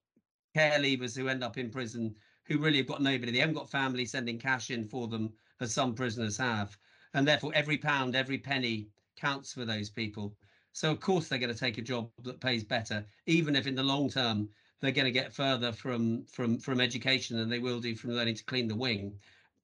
care 0.54 0.78
leavers 0.78 1.16
who 1.16 1.28
end 1.28 1.42
up 1.42 1.58
in 1.58 1.70
prison 1.70 2.14
who 2.44 2.58
really 2.58 2.78
have 2.78 2.86
got 2.86 3.02
nobody. 3.02 3.32
They 3.32 3.38
haven't 3.38 3.54
got 3.54 3.70
family 3.70 4.04
sending 4.04 4.38
cash 4.38 4.70
in 4.70 4.86
for 4.86 5.08
them, 5.08 5.32
as 5.60 5.72
some 5.72 5.94
prisoners 5.94 6.36
have, 6.36 6.76
and 7.14 7.26
therefore 7.26 7.52
every 7.54 7.78
pound, 7.78 8.16
every 8.16 8.38
penny 8.38 8.88
counts 9.16 9.52
for 9.52 9.64
those 9.64 9.88
people. 9.90 10.36
So 10.72 10.90
of 10.90 11.00
course 11.00 11.28
they're 11.28 11.38
going 11.38 11.52
to 11.52 11.58
take 11.58 11.78
a 11.78 11.82
job 11.82 12.10
that 12.24 12.40
pays 12.40 12.64
better, 12.64 13.06
even 13.26 13.54
if 13.56 13.66
in 13.66 13.74
the 13.74 13.82
long 13.82 14.08
term 14.08 14.48
they're 14.80 14.90
going 14.90 15.06
to 15.06 15.12
get 15.12 15.32
further 15.32 15.72
from 15.72 16.24
from 16.26 16.58
from 16.58 16.80
education 16.80 17.36
than 17.36 17.48
they 17.48 17.60
will 17.60 17.80
do 17.80 17.94
from 17.94 18.12
learning 18.12 18.34
to 18.36 18.44
clean 18.44 18.68
the 18.68 18.74
wing. 18.74 19.18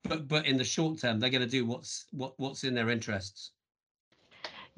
But 0.05 0.29
but 0.29 0.47
in 0.47 0.57
the 0.57 0.65
short 0.65 1.01
term, 1.01 1.19
they're 1.19 1.31
going 1.31 1.43
to 1.43 1.51
do 1.59 1.67
what's 1.67 2.07
what 2.13 2.35
what's 2.39 2.65
in 2.65 2.75
their 2.75 2.91
interests. 2.91 3.53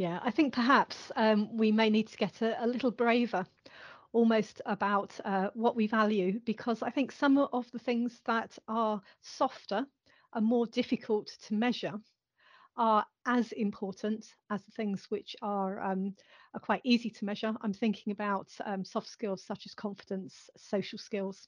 Yeah, 0.00 0.18
I 0.22 0.30
think 0.30 0.54
perhaps 0.54 1.12
um, 1.14 1.54
we 1.58 1.72
may 1.72 1.90
need 1.90 2.08
to 2.08 2.16
get 2.16 2.40
a, 2.40 2.64
a 2.64 2.66
little 2.66 2.90
braver 2.90 3.44
almost 4.14 4.62
about 4.64 5.20
uh, 5.26 5.50
what 5.52 5.76
we 5.76 5.86
value 5.86 6.40
because 6.46 6.82
I 6.82 6.88
think 6.88 7.12
some 7.12 7.36
of 7.36 7.70
the 7.70 7.78
things 7.78 8.22
that 8.24 8.58
are 8.66 9.02
softer 9.20 9.84
are 10.32 10.40
more 10.40 10.64
difficult 10.66 11.26
to 11.42 11.54
measure 11.54 12.00
are 12.78 13.04
as 13.26 13.52
important 13.52 14.24
as 14.48 14.62
the 14.64 14.72
things 14.72 15.04
which 15.10 15.36
are, 15.42 15.78
um, 15.82 16.14
are 16.54 16.60
quite 16.60 16.80
easy 16.82 17.10
to 17.10 17.26
measure. 17.26 17.52
I'm 17.60 17.74
thinking 17.74 18.10
about 18.10 18.50
um, 18.64 18.86
soft 18.86 19.08
skills 19.08 19.44
such 19.44 19.66
as 19.66 19.74
confidence, 19.74 20.48
social 20.56 20.98
skills, 20.98 21.46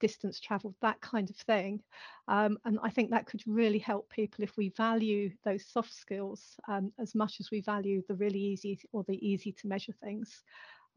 distance 0.00 0.40
traveled, 0.40 0.74
that 0.80 1.00
kind 1.00 1.28
of 1.30 1.36
thing. 1.36 1.82
Um, 2.28 2.58
and 2.64 2.78
I 2.82 2.90
think 2.90 3.10
that 3.10 3.26
could 3.26 3.42
really 3.46 3.78
help 3.78 4.10
people 4.10 4.44
if 4.44 4.56
we 4.56 4.70
value 4.70 5.30
those 5.44 5.66
soft 5.66 5.92
skills 5.92 6.56
um, 6.68 6.92
as 6.98 7.14
much 7.14 7.40
as 7.40 7.50
we 7.50 7.60
value 7.60 8.02
the 8.08 8.14
really 8.14 8.40
easy 8.40 8.78
or 8.92 9.04
the 9.04 9.26
easy 9.26 9.52
to 9.52 9.66
measure 9.66 9.94
things. 10.02 10.42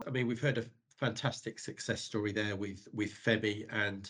I 0.06 0.10
mean, 0.10 0.28
we've 0.28 0.41
heard 0.41 0.58
a 0.58 0.65
fantastic 0.98 1.60
success 1.60 2.02
story 2.02 2.32
there 2.32 2.56
with 2.56 2.88
with 2.94 3.12
Femi, 3.12 3.65
and 3.72 4.10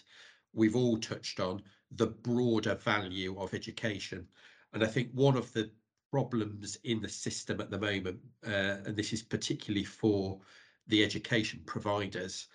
we've 0.53 0.75
all 0.75 0.97
touched 0.97 1.39
on 1.39 1.63
the 1.91 2.07
broader 2.07 2.75
value 2.75 3.39
of 3.39 3.53
education. 3.53 4.27
And 4.73 4.83
I 4.83 4.87
think 4.87 5.09
one 5.13 5.37
of 5.37 5.51
the 5.53 5.69
problems 6.11 6.77
in 6.83 7.01
the 7.01 7.09
system 7.09 7.61
at 7.61 7.71
the 7.71 7.79
moment, 7.79 8.19
uh, 8.45 8.77
and 8.85 8.95
this 8.95 9.13
is 9.13 9.23
particularly 9.23 9.85
for 9.85 10.39
the 10.87 11.03
education 11.03 11.61
providers, 11.65 12.47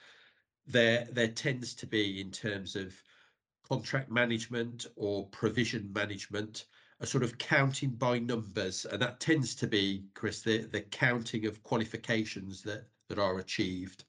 there 0.66 1.06
there 1.12 1.28
tends 1.28 1.74
to 1.74 1.86
be 1.86 2.20
in 2.20 2.30
terms 2.30 2.76
of 2.76 2.94
contract 3.68 4.10
management 4.10 4.86
or 4.96 5.26
provision 5.26 5.92
management 5.92 6.66
a 7.00 7.06
sort 7.06 7.22
of 7.22 7.36
counting 7.36 7.90
by 7.90 8.18
numbers. 8.18 8.86
And 8.86 9.02
that 9.02 9.20
tends 9.20 9.54
to 9.56 9.66
be 9.66 10.04
chris 10.14 10.42
the 10.42 10.58
the 10.58 10.80
counting 10.80 11.46
of 11.46 11.62
qualifications 11.62 12.62
that 12.62 12.88
that 13.08 13.18
are 13.18 13.38
achieved. 13.38 14.04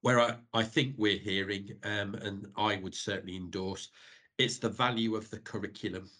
Where 0.00 0.20
i 0.20 0.36
i 0.52 0.62
think 0.62 0.94
we're 0.96 1.18
hearing 1.18 1.70
um, 1.82 2.14
and 2.14 2.46
i 2.56 2.76
would 2.76 2.94
certainly 2.94 3.36
endorse 3.36 3.90
it's 4.38 4.58
the 4.58 4.68
value 4.68 5.14
of 5.14 5.30
the 5.30 5.38
curriculum. 5.38 6.10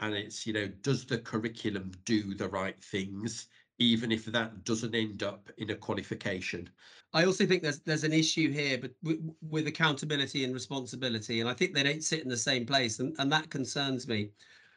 And 0.00 0.14
it's 0.14 0.46
you 0.46 0.52
know 0.52 0.68
does 0.68 1.04
the 1.04 1.18
curriculum 1.18 1.92
do 2.04 2.34
the 2.34 2.48
right 2.48 2.82
things 2.82 3.48
even 3.78 4.12
if 4.12 4.26
that 4.26 4.64
doesn't 4.64 4.94
end 4.94 5.22
up 5.22 5.50
in 5.58 5.70
a 5.70 5.74
qualification 5.74 6.68
I 7.14 7.24
also 7.24 7.44
think 7.44 7.62
there's 7.62 7.80
there's 7.80 8.04
an 8.04 8.12
issue 8.12 8.50
here, 8.50 8.78
but 8.78 8.92
with, 9.02 9.20
with 9.42 9.66
accountability 9.66 10.44
and 10.44 10.54
responsibility, 10.54 11.40
and 11.40 11.48
I 11.48 11.54
think 11.54 11.74
they 11.74 11.82
don't 11.82 12.02
sit 12.02 12.22
in 12.22 12.28
the 12.28 12.36
same 12.36 12.64
place, 12.64 13.00
and, 13.00 13.14
and 13.18 13.30
that 13.30 13.50
concerns 13.50 14.08
me. 14.08 14.30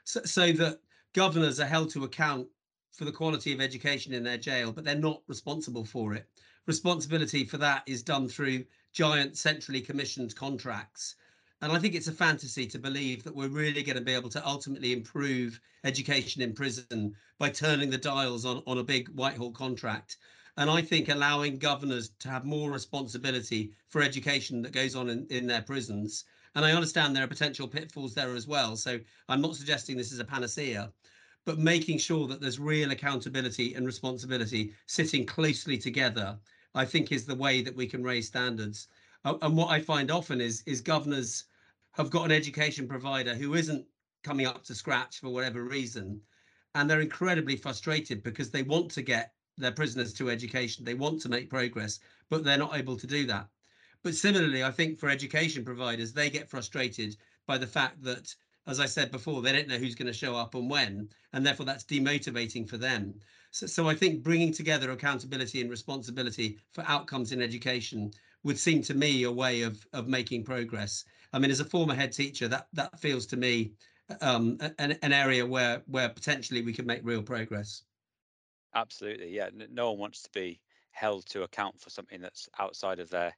So, 0.03 0.21
so 0.23 0.51
that 0.53 0.79
governors 1.13 1.59
are 1.59 1.65
held 1.65 1.89
to 1.91 2.03
account 2.03 2.47
for 2.91 3.05
the 3.05 3.11
quality 3.11 3.53
of 3.53 3.61
education 3.61 4.13
in 4.13 4.23
their 4.23 4.37
jail, 4.37 4.71
but 4.71 4.83
they're 4.83 4.95
not 4.95 5.21
responsible 5.27 5.85
for 5.85 6.13
it. 6.13 6.27
Responsibility 6.65 7.45
for 7.45 7.57
that 7.57 7.83
is 7.87 8.03
done 8.03 8.27
through 8.27 8.65
giant 8.91 9.37
centrally 9.37 9.81
commissioned 9.81 10.35
contracts. 10.35 11.15
And 11.61 11.71
I 11.71 11.79
think 11.79 11.95
it's 11.95 12.07
a 12.07 12.11
fantasy 12.11 12.67
to 12.67 12.77
believe 12.77 13.23
that 13.23 13.35
we're 13.35 13.47
really 13.47 13.81
going 13.81 13.97
to 13.97 14.03
be 14.03 14.13
able 14.13 14.29
to 14.29 14.45
ultimately 14.45 14.91
improve 14.91 15.59
education 15.83 16.41
in 16.41 16.53
prison 16.53 17.15
by 17.39 17.49
turning 17.49 17.89
the 17.89 17.97
dials 17.97 18.45
on, 18.45 18.61
on 18.67 18.77
a 18.77 18.83
big 18.83 19.07
Whitehall 19.09 19.51
contract. 19.51 20.17
And 20.57 20.69
I 20.69 20.81
think 20.81 21.09
allowing 21.09 21.57
governors 21.57 22.11
to 22.19 22.29
have 22.29 22.45
more 22.45 22.71
responsibility 22.71 23.71
for 23.87 24.01
education 24.01 24.61
that 24.61 24.73
goes 24.73 24.95
on 24.95 25.09
in, 25.09 25.27
in 25.29 25.47
their 25.47 25.61
prisons. 25.61 26.25
And 26.55 26.63
I 26.63 26.71
understand 26.71 27.15
there 27.15 27.23
are 27.23 27.27
potential 27.27 27.67
pitfalls 27.67 28.13
there 28.13 28.35
as 28.35 28.47
well. 28.47 28.75
So 28.77 28.99
I'm 29.27 29.41
not 29.41 29.55
suggesting 29.55 29.97
this 29.97 30.13
is 30.13 30.19
a 30.19 30.25
panacea, 30.25 30.91
but 31.45 31.59
making 31.59 31.97
sure 31.97 32.27
that 32.27 32.41
there's 32.41 32.59
real 32.59 32.91
accountability 32.91 33.73
and 33.73 33.85
responsibility 33.85 34.73
sitting 34.87 35.25
closely 35.25 35.77
together, 35.77 36.37
I 36.73 36.85
think 36.85 37.11
is 37.11 37.25
the 37.25 37.35
way 37.35 37.61
that 37.61 37.75
we 37.75 37.87
can 37.87 38.03
raise 38.03 38.27
standards. 38.27 38.87
And 39.25 39.57
what 39.57 39.69
I 39.69 39.81
find 39.81 40.11
often 40.11 40.39
is, 40.39 40.61
is 40.67 40.81
governors 40.81 41.45
have 41.93 42.11
got 42.11 42.25
an 42.25 42.31
education 42.31 42.87
provider 42.87 43.33
who 43.33 43.55
isn't 43.55 43.85
coming 44.23 44.45
up 44.45 44.63
to 44.65 44.75
scratch 44.75 45.19
for 45.19 45.29
whatever 45.29 45.63
reason. 45.63 46.21
And 46.75 46.87
they're 46.87 47.01
incredibly 47.01 47.55
frustrated 47.55 48.21
because 48.21 48.51
they 48.51 48.61
want 48.61 48.91
to 48.91 49.01
get 49.01 49.33
their 49.57 49.71
prisoners 49.71 50.13
to 50.15 50.29
education. 50.29 50.85
They 50.85 50.93
want 50.93 51.21
to 51.21 51.29
make 51.29 51.49
progress, 51.49 51.99
but 52.29 52.43
they're 52.43 52.57
not 52.57 52.77
able 52.77 52.97
to 52.97 53.07
do 53.07 53.25
that. 53.25 53.47
But 54.03 54.13
similarly, 54.13 54.63
I 54.63 54.69
think 54.69 54.99
for 54.99 55.09
education 55.09 55.65
providers, 55.65 56.13
they 56.13 56.29
get 56.29 56.49
frustrated 56.49 57.15
by 57.47 57.57
the 57.57 57.65
fact 57.65 58.03
that, 58.03 58.35
as 58.67 58.79
I 58.79 58.85
said 58.85 59.11
before, 59.11 59.41
they 59.41 59.53
don't 59.53 59.67
know 59.67 59.77
who's 59.77 59.95
going 59.95 60.05
to 60.07 60.13
show 60.13 60.35
up 60.35 60.53
and 60.53 60.69
when, 60.69 61.09
and 61.33 61.43
therefore 61.43 61.65
that's 61.65 61.83
demotivating 61.83 62.69
for 62.69 62.77
them. 62.77 63.15
So, 63.49 63.65
so 63.65 63.89
I 63.89 63.95
think 63.95 64.21
bringing 64.21 64.51
together 64.51 64.91
accountability 64.91 65.61
and 65.61 65.69
responsibility 65.71 66.59
for 66.73 66.83
outcomes 66.87 67.31
in 67.31 67.41
education 67.41 68.11
would 68.45 68.59
seem 68.59 68.81
to 68.83 68.93
me 68.93 69.23
a 69.23 69.31
way 69.31 69.63
of 69.63 69.85
of 69.91 70.07
making 70.07 70.45
progress. 70.45 71.03
I 71.33 71.39
mean, 71.39 71.51
as 71.51 71.59
a 71.59 71.65
former 71.65 71.95
head 71.95 72.13
teacher, 72.13 72.47
that 72.47 72.67
that 72.73 72.97
feels 72.99 73.25
to 73.27 73.37
me 73.37 73.73
um, 74.21 74.57
an, 74.79 74.97
an 75.01 75.11
area 75.11 75.45
where 75.45 75.81
where 75.87 76.07
potentially 76.07 76.61
we 76.61 76.71
could 76.71 76.87
make 76.87 77.01
real 77.03 77.23
progress. 77.23 77.83
Absolutely, 78.73 79.35
yeah. 79.35 79.49
No 79.71 79.91
one 79.91 79.99
wants 79.99 80.21
to 80.21 80.29
be 80.31 80.61
held 80.91 81.25
to 81.25 81.43
account 81.43 81.81
for 81.81 81.89
something 81.89 82.21
that's 82.21 82.47
outside 82.59 82.99
of 82.99 83.09
their 83.09 83.35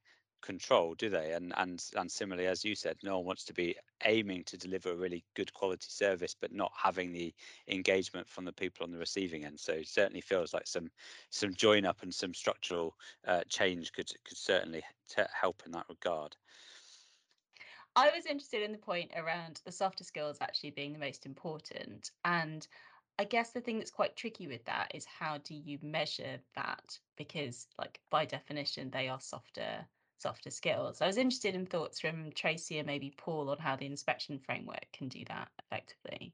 control, 0.48 0.96
do 0.96 1.10
they? 1.10 1.34
And 1.34 1.54
and 1.58 1.84
and 1.98 2.10
similarly, 2.10 2.48
as 2.48 2.64
you 2.64 2.74
said, 2.74 2.96
no 3.04 3.18
one 3.18 3.26
wants 3.26 3.44
to 3.46 3.54
be 3.54 3.76
aiming 4.06 4.46
to 4.46 4.58
deliver 4.58 4.92
a 4.92 4.96
really 4.96 5.26
good 5.36 5.54
quality 5.54 5.88
service, 5.90 6.34
but 6.40 6.54
not 6.54 6.72
having 6.82 7.12
the 7.12 7.34
engagement 7.68 8.30
from 8.30 8.46
the 8.46 8.54
people 8.54 8.86
on 8.86 8.92
the 8.92 8.98
receiving 8.98 9.44
end. 9.44 9.60
So 9.60 9.74
it 9.74 9.90
certainly 9.90 10.22
feels 10.22 10.54
like 10.54 10.66
some 10.66 10.90
some 11.30 11.54
join 11.54 11.86
up 11.86 12.02
and 12.02 12.14
some 12.14 12.34
structural 12.34 12.96
uh, 13.28 13.42
change 13.50 13.92
could 13.92 14.10
could 14.26 14.38
certainly 14.38 14.84
help 15.34 15.62
in 15.66 15.74
that 15.74 15.86
regard. 15.90 16.38
I 17.98 18.10
was 18.16 18.26
interested 18.26 18.62
in 18.62 18.72
the 18.72 18.78
point 18.78 19.12
around 19.18 19.60
the 19.66 19.72
softer 19.72 20.06
skills 20.06 20.38
actually 20.40 20.72
being 20.72 20.94
the 20.94 21.00
most 21.00 21.26
important, 21.26 22.12
and 22.24 22.66
I 23.20 23.26
guess 23.26 23.52
the 23.52 23.62
thing 23.62 23.80
that's 23.80 23.92
quite 23.92 24.16
tricky 24.16 24.48
with 24.48 24.64
that 24.66 24.92
is 24.94 25.06
how 25.06 25.40
do 25.40 25.56
you 25.56 25.80
measure 25.82 26.40
that? 26.56 26.98
Because, 27.18 27.68
like 27.78 28.00
by 28.10 28.26
definition, 28.26 28.92
they 28.92 29.10
are 29.10 29.20
softer 29.20 29.88
softer 30.18 30.50
skills. 30.50 31.02
I 31.02 31.08
was 31.08 31.18
interested 31.18 31.56
in 31.56 31.66
thoughts 31.66 32.00
from 32.00 32.32
Tracy 32.32 32.80
and 32.80 32.88
maybe 32.88 33.14
Paul 33.18 33.50
on 33.50 33.58
how 33.58 33.76
the 33.76 33.86
inspection 33.86 34.40
framework 34.40 34.86
can 34.94 35.08
do 35.08 35.24
that 35.28 35.50
effectively. 35.60 36.34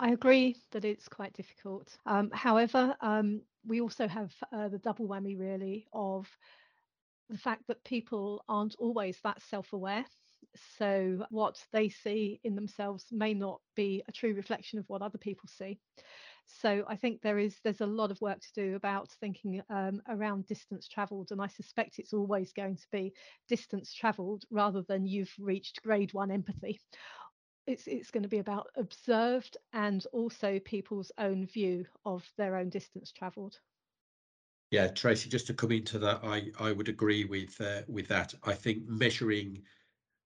I 0.00 0.10
agree 0.10 0.56
that 0.70 0.84
it's 0.84 1.08
quite 1.08 1.32
difficult. 1.32 1.96
Um, 2.06 2.30
however, 2.32 2.94
um, 3.00 3.42
we 3.66 3.80
also 3.80 4.06
have 4.06 4.32
uh, 4.52 4.68
the 4.68 4.78
double 4.78 5.08
whammy 5.08 5.38
really 5.38 5.86
of 5.92 6.28
the 7.28 7.38
fact 7.38 7.66
that 7.66 7.82
people 7.84 8.44
aren't 8.48 8.76
always 8.78 9.18
that 9.22 9.42
self 9.42 9.72
aware 9.72 10.04
so 10.78 11.24
what 11.30 11.62
they 11.72 11.88
see 11.88 12.40
in 12.44 12.54
themselves 12.54 13.06
may 13.10 13.34
not 13.34 13.60
be 13.74 14.02
a 14.08 14.12
true 14.12 14.34
reflection 14.34 14.78
of 14.78 14.88
what 14.88 15.02
other 15.02 15.18
people 15.18 15.48
see 15.48 15.78
so 16.48 16.84
i 16.88 16.96
think 16.96 17.20
there 17.20 17.38
is 17.38 17.56
there's 17.62 17.80
a 17.80 17.86
lot 17.86 18.10
of 18.10 18.20
work 18.20 18.40
to 18.40 18.52
do 18.54 18.74
about 18.74 19.08
thinking 19.20 19.62
um, 19.70 20.00
around 20.08 20.46
distance 20.46 20.88
traveled 20.88 21.28
and 21.30 21.40
i 21.40 21.46
suspect 21.46 21.98
it's 21.98 22.12
always 22.12 22.52
going 22.52 22.76
to 22.76 22.86
be 22.90 23.12
distance 23.48 23.92
traveled 23.92 24.44
rather 24.50 24.82
than 24.82 25.06
you've 25.06 25.32
reached 25.38 25.82
grade 25.82 26.12
one 26.12 26.30
empathy. 26.30 26.80
It's 27.66 27.86
it's 27.86 28.10
going 28.10 28.22
to 28.22 28.28
be 28.30 28.38
about 28.38 28.68
observed 28.76 29.58
and 29.74 30.04
also 30.12 30.58
people's 30.60 31.12
own 31.18 31.46
view 31.46 31.84
of 32.06 32.24
their 32.38 32.56
own 32.56 32.70
distance 32.70 33.12
traveled 33.12 33.58
yeah 34.70 34.86
tracy 34.88 35.28
just 35.28 35.46
to 35.46 35.54
come 35.54 35.72
into 35.72 35.98
that 35.98 36.20
i 36.24 36.50
i 36.60 36.72
would 36.72 36.88
agree 36.88 37.24
with 37.24 37.60
uh, 37.60 37.82
with 37.88 38.08
that. 38.08 38.34
I 38.44 38.54
think 38.54 38.86
measuring 38.86 39.62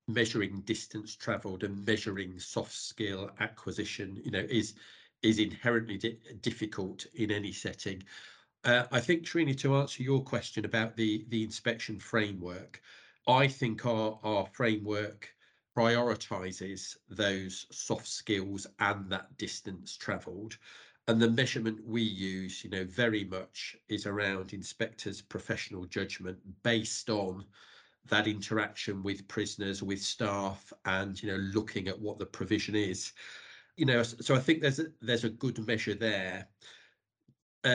measuring 0.09 0.61
distance 0.63 1.17
traveled 1.17 1.65
and 1.65 1.85
measuring 1.87 2.39
soft 2.39 2.75
skill 2.75 3.31
acquisition, 3.41 4.21
you 4.25 4.31
know, 4.31 4.47
is 4.51 4.75
is 5.23 5.39
inherently 5.39 5.99
di 5.99 6.19
difficult 6.41 7.07
in 7.15 7.31
any 7.31 7.53
setting. 7.53 8.03
Uh, 8.65 8.85
I 8.93 9.01
think 9.01 9.25
Trini, 9.25 9.57
to 9.59 9.77
answer 9.77 10.03
your 10.03 10.23
question 10.23 10.65
about 10.65 10.97
the 10.97 11.25
the 11.29 11.43
inspection 11.43 11.99
framework, 11.99 12.81
I 13.27 13.49
think 13.49 13.87
our 13.87 14.19
our 14.23 14.47
framework 14.47 15.35
prioritizes 15.77 16.97
those 17.09 17.67
soft 17.71 18.07
skills 18.07 18.67
and 18.79 19.11
that 19.11 19.37
distance 19.39 19.97
traveled 19.97 20.59
and 21.09 21.21
the 21.21 21.31
measurement 21.31 21.81
we 21.87 22.03
use 22.03 22.63
you 22.63 22.69
know 22.69 22.85
very 22.85 23.25
much 23.25 23.75
is 23.89 24.05
around 24.07 24.53
inspectors 24.53 25.23
professional 25.23 25.87
judgment 25.87 26.39
based 26.63 27.09
on 27.09 27.47
that 28.07 28.27
interaction 28.27 29.03
with 29.03 29.27
prisoners, 29.29 29.83
with 29.83 30.03
staff, 30.03 30.73
and 30.85 31.23
you 31.23 31.31
know, 31.31 31.39
looking 31.55 31.89
at 31.89 32.01
what 32.01 32.19
the 32.19 32.27
provision 32.27 32.75
is. 32.75 33.13
You 33.77 33.85
know, 33.87 34.03
so 34.03 34.35
I 34.35 34.39
think 34.41 34.61
there's 34.63 34.79
a, 34.81 34.87
there's 35.03 35.25
a 35.25 35.31
good 35.31 35.67
measure 35.67 35.95
there. 35.95 36.49
a, 37.65 37.71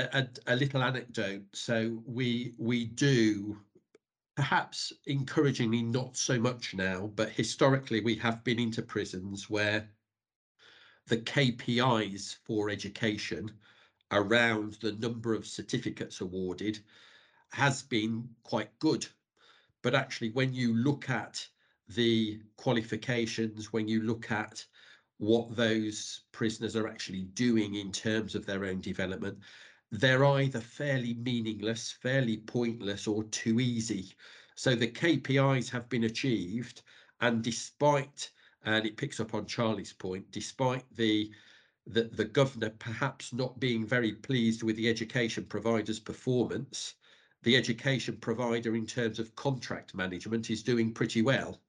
a, 0.48 0.54
a 0.54 0.56
little 0.56 0.82
anecdote. 0.84 1.44
So 1.54 2.02
we 2.06 2.54
we 2.58 2.86
do 2.86 3.60
perhaps 4.36 4.94
encouragingly 5.08 5.84
not 5.84 6.18
so 6.18 6.40
much 6.40 6.74
now, 6.76 7.08
but 7.16 7.30
historically 7.32 8.02
we 8.02 8.16
have 8.18 8.44
been 8.44 8.60
into 8.60 8.82
prisons 8.82 9.50
where 9.50 9.90
the 11.08 11.18
KPIs 11.18 12.36
for 12.46 12.70
education 12.70 13.58
around 14.12 14.74
the 14.76 14.92
number 14.94 15.34
of 15.34 15.48
certificates 15.48 16.22
awarded 16.22 16.80
has 17.52 17.82
been 17.84 18.30
quite 18.44 18.78
good. 18.80 19.08
But 19.84 19.96
actually, 19.96 20.32
when 20.32 20.54
you 20.54 20.76
look 20.76 21.10
at 21.10 21.48
the 21.90 22.42
qualifications, 22.58 23.74
when 23.74 23.88
you 23.88 24.04
look 24.04 24.32
at 24.32 24.66
what 25.18 25.56
those 25.56 26.22
prisoners 26.32 26.76
are 26.76 26.88
actually 26.88 27.24
doing 27.24 27.76
in 27.76 27.92
terms 27.92 28.36
of 28.36 28.46
their 28.46 28.66
own 28.66 28.82
development, 28.82 29.40
they're 29.92 30.26
either 30.26 30.60
fairly 30.62 31.14
meaningless, 31.16 31.92
fairly 31.92 32.38
pointless, 32.38 33.08
or 33.08 33.24
too 33.26 33.60
easy. 33.60 34.14
So 34.56 34.76
the 34.76 34.88
KPIs 34.88 35.70
have 35.70 35.90
been 35.90 36.04
achieved, 36.04 36.82
and 37.22 37.44
despite, 37.44 38.32
and 38.64 38.86
it 38.86 38.98
picks 38.98 39.20
up 39.20 39.34
on 39.34 39.46
Charlie's 39.46 39.94
point, 39.94 40.30
despite 40.32 40.86
the 40.96 41.32
the, 41.88 42.04
the 42.04 42.26
governor 42.26 42.70
perhaps 42.72 43.34
not 43.34 43.60
being 43.60 43.86
very 43.86 44.12
pleased 44.14 44.62
with 44.62 44.76
the 44.76 44.90
education 44.90 45.46
provider's 45.46 46.00
performance, 46.00 46.96
the 47.44 47.56
education 47.56 48.18
provider 48.18 48.76
in 48.76 48.86
terms 48.86 49.20
of 49.20 49.36
contract 49.36 49.96
management 49.96 50.50
is 50.50 50.64
doing 50.64 50.94
pretty 50.94 51.22
well. 51.22 51.62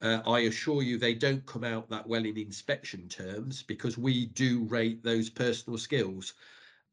Uh, 0.00 0.22
I 0.26 0.40
assure 0.40 0.82
you 0.82 0.98
they 0.98 1.14
don't 1.14 1.46
come 1.46 1.64
out 1.64 1.88
that 1.88 2.06
well 2.06 2.24
in 2.26 2.36
inspection 2.36 3.08
terms 3.08 3.62
because 3.62 3.96
we 3.96 4.26
do 4.26 4.64
rate 4.64 5.02
those 5.02 5.30
personal 5.30 5.78
skills 5.78 6.34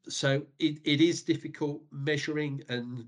so 0.10 0.48
it, 0.60 0.80
it 0.86 1.02
is 1.02 1.24
difficult 1.24 1.84
measuring 1.92 2.64
and 2.70 3.08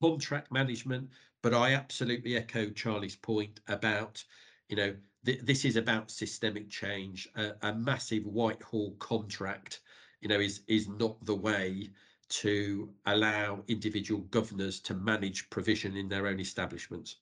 contract 0.00 0.50
management, 0.52 1.10
but 1.42 1.54
I 1.54 1.74
absolutely 1.74 2.36
echo 2.36 2.70
Charlie's 2.70 3.16
point 3.16 3.60
about, 3.68 4.24
you 4.68 4.76
know, 4.76 4.96
th 5.24 5.40
this 5.42 5.64
is 5.64 5.76
about 5.76 6.10
systemic 6.10 6.70
change. 6.70 7.28
A, 7.34 7.56
a 7.62 7.74
massive 7.74 8.24
Whitehall 8.26 8.96
contract, 8.96 9.80
you 10.20 10.28
know, 10.28 10.40
is 10.40 10.62
is 10.68 10.88
not 10.88 11.24
the 11.24 11.36
way 11.36 11.92
to 12.28 12.94
allow 13.06 13.64
individual 13.68 14.22
governors 14.22 14.80
to 14.80 14.94
manage 14.94 15.50
provision 15.50 15.96
in 15.96 16.08
their 16.08 16.26
own 16.26 16.40
establishments. 16.40 17.16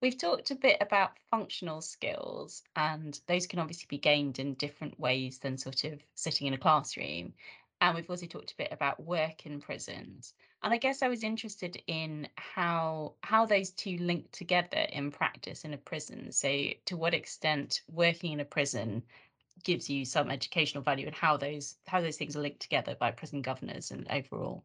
We've 0.00 0.16
talked 0.16 0.52
a 0.52 0.54
bit 0.54 0.76
about 0.80 1.18
functional 1.28 1.80
skills, 1.80 2.62
and 2.76 3.18
those 3.26 3.48
can 3.48 3.58
obviously 3.58 3.86
be 3.88 3.98
gained 3.98 4.38
in 4.38 4.54
different 4.54 4.98
ways 5.00 5.38
than 5.38 5.58
sort 5.58 5.82
of 5.82 6.00
sitting 6.14 6.46
in 6.46 6.54
a 6.54 6.58
classroom. 6.58 7.34
And 7.80 7.96
we've 7.96 8.08
also 8.08 8.26
talked 8.26 8.52
a 8.52 8.56
bit 8.56 8.68
about 8.70 9.02
work 9.02 9.44
in 9.44 9.60
prisons. 9.60 10.34
And 10.62 10.72
I 10.72 10.76
guess 10.78 11.02
I 11.02 11.08
was 11.08 11.24
interested 11.24 11.82
in 11.88 12.28
how 12.36 13.14
how 13.24 13.46
those 13.46 13.70
two 13.70 13.96
link 13.98 14.30
together 14.30 14.86
in 14.92 15.10
practice 15.10 15.64
in 15.64 15.74
a 15.74 15.78
prison. 15.78 16.30
So 16.30 16.68
to 16.86 16.96
what 16.96 17.14
extent 17.14 17.82
working 17.88 18.32
in 18.32 18.40
a 18.40 18.44
prison 18.44 19.02
gives 19.64 19.90
you 19.90 20.04
some 20.04 20.30
educational 20.30 20.82
value 20.84 21.06
and 21.06 21.14
how 21.14 21.36
those 21.36 21.76
how 21.86 22.00
those 22.00 22.16
things 22.16 22.36
are 22.36 22.42
linked 22.42 22.60
together 22.60 22.96
by 22.98 23.10
prison 23.10 23.42
governors 23.42 23.90
and 23.90 24.06
overall. 24.10 24.64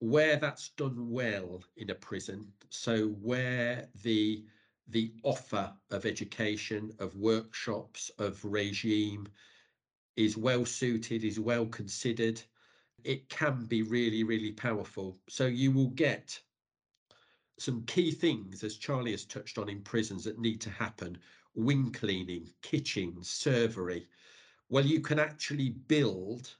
Where 0.00 0.36
that's 0.36 0.70
done 0.70 1.10
well 1.10 1.62
in 1.76 1.90
a 1.90 1.94
prison, 1.94 2.52
so 2.70 3.08
where 3.08 3.88
the 4.02 4.44
the 4.88 5.12
offer 5.22 5.72
of 5.90 6.06
education, 6.06 6.92
of 6.98 7.16
workshops, 7.16 8.10
of 8.18 8.44
regime 8.44 9.28
is 10.16 10.36
well 10.36 10.64
suited, 10.64 11.24
is 11.24 11.40
well 11.40 11.66
considered, 11.66 12.40
it 13.02 13.28
can 13.28 13.64
be 13.66 13.82
really, 13.82 14.22
really 14.22 14.52
powerful. 14.52 15.18
So 15.28 15.46
you 15.46 15.72
will 15.72 15.90
get 15.90 16.40
some 17.58 17.84
key 17.84 18.10
things, 18.10 18.64
as 18.64 18.76
Charlie 18.76 19.12
has 19.12 19.24
touched 19.24 19.58
on 19.58 19.68
in 19.68 19.82
prisons, 19.82 20.24
that 20.24 20.38
need 20.38 20.60
to 20.62 20.70
happen 20.70 21.18
wing 21.54 21.92
cleaning, 21.92 22.50
kitchen, 22.62 23.14
servery. 23.20 24.06
Well, 24.68 24.84
you 24.84 25.00
can 25.00 25.18
actually 25.18 25.70
build 25.70 26.56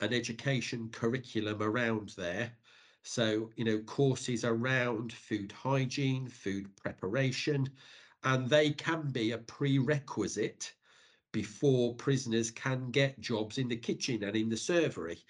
an 0.00 0.12
education 0.12 0.88
curriculum 0.90 1.62
around 1.62 2.10
there. 2.16 2.52
So, 3.06 3.52
you 3.54 3.64
know, 3.64 3.78
courses 3.82 4.44
around 4.44 5.12
food 5.12 5.52
hygiene, 5.52 6.28
food 6.28 6.74
preparation, 6.74 7.68
and 8.24 8.48
they 8.50 8.70
can 8.70 9.12
be 9.12 9.30
a 9.30 9.38
prerequisite 9.38 10.74
before 11.30 11.94
prisoners 11.94 12.50
can 12.50 12.90
get 12.90 13.20
jobs 13.20 13.58
in 13.58 13.68
the 13.68 13.76
kitchen 13.76 14.24
and 14.24 14.34
in 14.34 14.48
the 14.48 14.56
servery. 14.56 15.22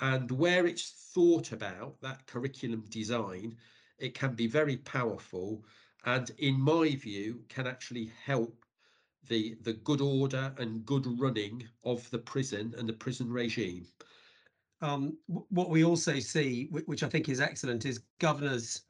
And 0.00 0.30
where 0.30 0.66
it's 0.66 0.90
thought 1.14 1.52
about, 1.52 1.98
that 2.02 2.26
curriculum 2.26 2.84
design, 2.90 3.56
it 3.98 4.12
can 4.12 4.34
be 4.34 4.46
very 4.46 4.76
powerful 4.76 5.64
and, 6.04 6.30
in 6.36 6.60
my 6.60 6.94
view, 6.94 7.42
can 7.48 7.66
actually 7.66 8.12
help 8.22 8.66
the, 9.28 9.56
the 9.62 9.72
good 9.72 10.02
order 10.02 10.54
and 10.58 10.84
good 10.84 11.06
running 11.18 11.66
of 11.84 12.10
the 12.10 12.18
prison 12.18 12.74
and 12.76 12.86
the 12.86 12.92
prison 12.92 13.32
regime. 13.32 13.86
Um, 14.84 15.16
what 15.26 15.70
we 15.70 15.82
also 15.82 16.18
see, 16.18 16.68
which 16.70 17.02
I 17.02 17.08
think 17.08 17.30
is 17.30 17.40
excellent, 17.40 17.86
is 17.86 18.02
governors 18.18 18.82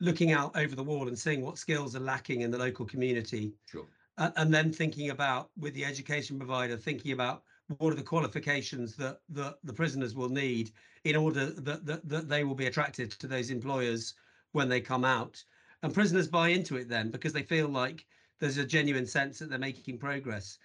looking 0.00 0.32
out 0.32 0.56
over 0.56 0.74
the 0.74 0.82
wall 0.82 1.06
and 1.06 1.18
seeing 1.18 1.42
what 1.42 1.58
skills 1.58 1.94
are 1.94 2.00
lacking 2.00 2.40
in 2.40 2.50
the 2.50 2.56
local 2.56 2.86
community. 2.86 3.52
Sure. 3.66 3.86
And, 4.16 4.32
and 4.36 4.54
then 4.54 4.72
thinking 4.72 5.10
about 5.10 5.50
with 5.58 5.74
the 5.74 5.84
education 5.84 6.38
provider 6.38 6.78
thinking 6.78 7.12
about 7.12 7.42
what 7.76 7.92
are 7.92 7.96
the 7.96 8.02
qualifications 8.02 8.96
that, 8.96 9.18
that 9.28 9.58
the 9.64 9.72
prisoners 9.74 10.14
will 10.14 10.30
need 10.30 10.70
in 11.04 11.14
order 11.14 11.50
that, 11.50 11.84
that, 11.84 12.08
that 12.08 12.28
they 12.30 12.42
will 12.42 12.54
be 12.54 12.66
attracted 12.66 13.10
to 13.10 13.26
those 13.26 13.50
employers 13.50 14.14
when 14.52 14.70
they 14.70 14.80
come 14.80 15.04
out. 15.04 15.44
And 15.82 15.92
prisoners 15.92 16.26
buy 16.26 16.48
into 16.48 16.76
it 16.76 16.88
then 16.88 17.10
because 17.10 17.34
they 17.34 17.42
feel 17.42 17.68
like 17.68 18.06
there's 18.40 18.56
a 18.56 18.64
genuine 18.64 19.06
sense 19.06 19.38
that 19.40 19.50
they're 19.50 19.58
making 19.58 19.98
progress. 19.98 20.56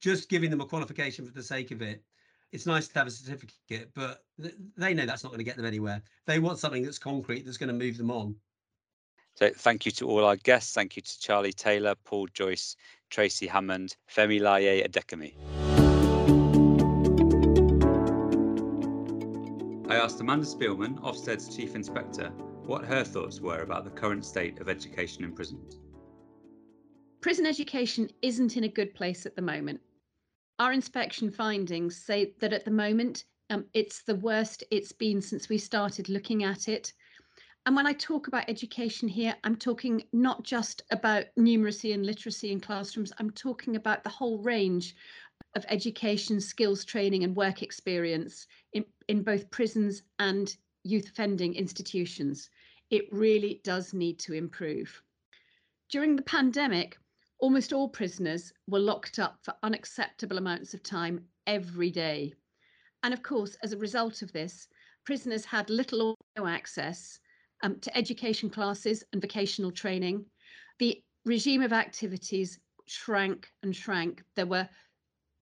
Just 0.00 0.28
giving 0.28 0.50
them 0.50 0.60
a 0.60 0.66
qualification 0.66 1.26
for 1.26 1.32
the 1.32 1.42
sake 1.42 1.72
of 1.72 1.82
it 1.82 2.04
it's 2.52 2.66
nice 2.66 2.86
to 2.88 2.98
have 2.98 3.06
a 3.06 3.10
certificate 3.10 3.90
but 3.94 4.24
they 4.76 4.94
know 4.94 5.06
that's 5.06 5.24
not 5.24 5.30
going 5.30 5.38
to 5.38 5.44
get 5.44 5.56
them 5.56 5.66
anywhere 5.66 6.02
they 6.26 6.38
want 6.38 6.58
something 6.58 6.82
that's 6.82 6.98
concrete 6.98 7.44
that's 7.44 7.56
going 7.56 7.68
to 7.68 7.74
move 7.74 7.96
them 7.96 8.10
on 8.10 8.34
so 9.34 9.50
thank 9.54 9.86
you 9.86 9.92
to 9.92 10.08
all 10.08 10.24
our 10.24 10.36
guests. 10.36 10.74
Thank 10.74 10.96
you 10.96 11.02
to 11.02 11.20
Charlie 11.20 11.54
Taylor, 11.54 11.94
Paul 12.04 12.28
Joyce, 12.34 12.76
Tracy 13.08 13.46
Hammond, 13.46 13.96
Femi 14.14 14.40
Laye 14.40 14.86
Adekemi. 14.86 15.34
I 19.90 19.96
asked 19.96 20.20
Amanda 20.20 20.46
Spielman, 20.46 21.00
Ofsted's 21.00 21.54
Chief 21.54 21.74
Inspector, 21.74 22.28
what 22.64 22.84
her 22.84 23.04
thoughts 23.04 23.40
were 23.40 23.62
about 23.62 23.84
the 23.84 23.90
current 23.90 24.24
state 24.24 24.60
of 24.60 24.68
education 24.68 25.24
in 25.24 25.32
prisons. 25.32 25.80
Prison 27.20 27.46
education 27.46 28.10
isn't 28.20 28.56
in 28.56 28.64
a 28.64 28.68
good 28.68 28.94
place 28.94 29.26
at 29.26 29.36
the 29.36 29.42
moment. 29.42 29.80
Our 30.58 30.72
inspection 30.72 31.30
findings 31.30 31.96
say 31.96 32.34
that 32.40 32.52
at 32.52 32.64
the 32.64 32.70
moment 32.70 33.24
um, 33.50 33.64
it's 33.74 34.02
the 34.02 34.14
worst 34.16 34.64
it's 34.70 34.92
been 34.92 35.20
since 35.20 35.48
we 35.48 35.58
started 35.58 36.08
looking 36.08 36.44
at 36.44 36.68
it. 36.68 36.92
And 37.64 37.76
when 37.76 37.86
I 37.86 37.92
talk 37.92 38.26
about 38.26 38.48
education 38.48 39.08
here, 39.08 39.36
I'm 39.44 39.56
talking 39.56 40.02
not 40.12 40.42
just 40.42 40.82
about 40.90 41.26
numeracy 41.38 41.94
and 41.94 42.04
literacy 42.04 42.50
in 42.50 42.60
classrooms, 42.60 43.12
I'm 43.18 43.30
talking 43.30 43.76
about 43.76 44.02
the 44.02 44.10
whole 44.10 44.38
range 44.38 44.96
of 45.54 45.64
education, 45.68 46.40
skills 46.40 46.84
training, 46.84 47.24
and 47.24 47.36
work 47.36 47.62
experience 47.62 48.46
in, 48.72 48.84
in 49.08 49.22
both 49.22 49.50
prisons 49.50 50.02
and 50.18 50.56
youth 50.82 51.08
offending 51.08 51.54
institutions. 51.54 52.50
It 52.90 53.04
really 53.12 53.60
does 53.64 53.94
need 53.94 54.18
to 54.20 54.32
improve. 54.32 55.02
During 55.88 56.16
the 56.16 56.22
pandemic, 56.22 56.98
almost 57.42 57.72
all 57.72 57.88
prisoners 57.88 58.52
were 58.68 58.78
locked 58.78 59.18
up 59.18 59.36
for 59.42 59.52
unacceptable 59.64 60.38
amounts 60.38 60.74
of 60.74 60.82
time 60.82 61.24
every 61.48 61.90
day. 61.90 62.32
And 63.02 63.12
of 63.12 63.24
course, 63.24 63.56
as 63.64 63.72
a 63.72 63.78
result 63.78 64.22
of 64.22 64.32
this, 64.32 64.68
prisoners 65.04 65.44
had 65.44 65.68
little 65.68 66.02
or 66.02 66.14
no 66.38 66.46
access 66.46 67.18
um, 67.64 67.80
to 67.80 67.96
education 67.98 68.48
classes 68.48 69.02
and 69.12 69.20
vocational 69.20 69.72
training. 69.72 70.24
The 70.78 71.02
regime 71.24 71.62
of 71.62 71.72
activities 71.72 72.60
shrank 72.86 73.50
and 73.64 73.74
shrank. 73.74 74.22
There 74.36 74.46
were 74.46 74.68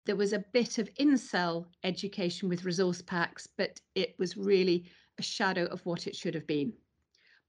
there 0.05 0.15
was 0.15 0.31
a 0.31 0.45
bit 0.53 0.77
of 0.77 0.89
in-cell 0.97 1.67
education 1.83 2.47
with 2.47 2.63
resource 2.63 3.01
packs, 3.01 3.45
but 3.57 3.79
it 3.93 4.15
was 4.17 4.37
really 4.37 4.85
a 5.19 5.21
shadow 5.21 5.65
of 5.65 5.85
what 5.85 6.07
it 6.07 6.15
should 6.15 6.33
have 6.33 6.47
been. 6.47 6.71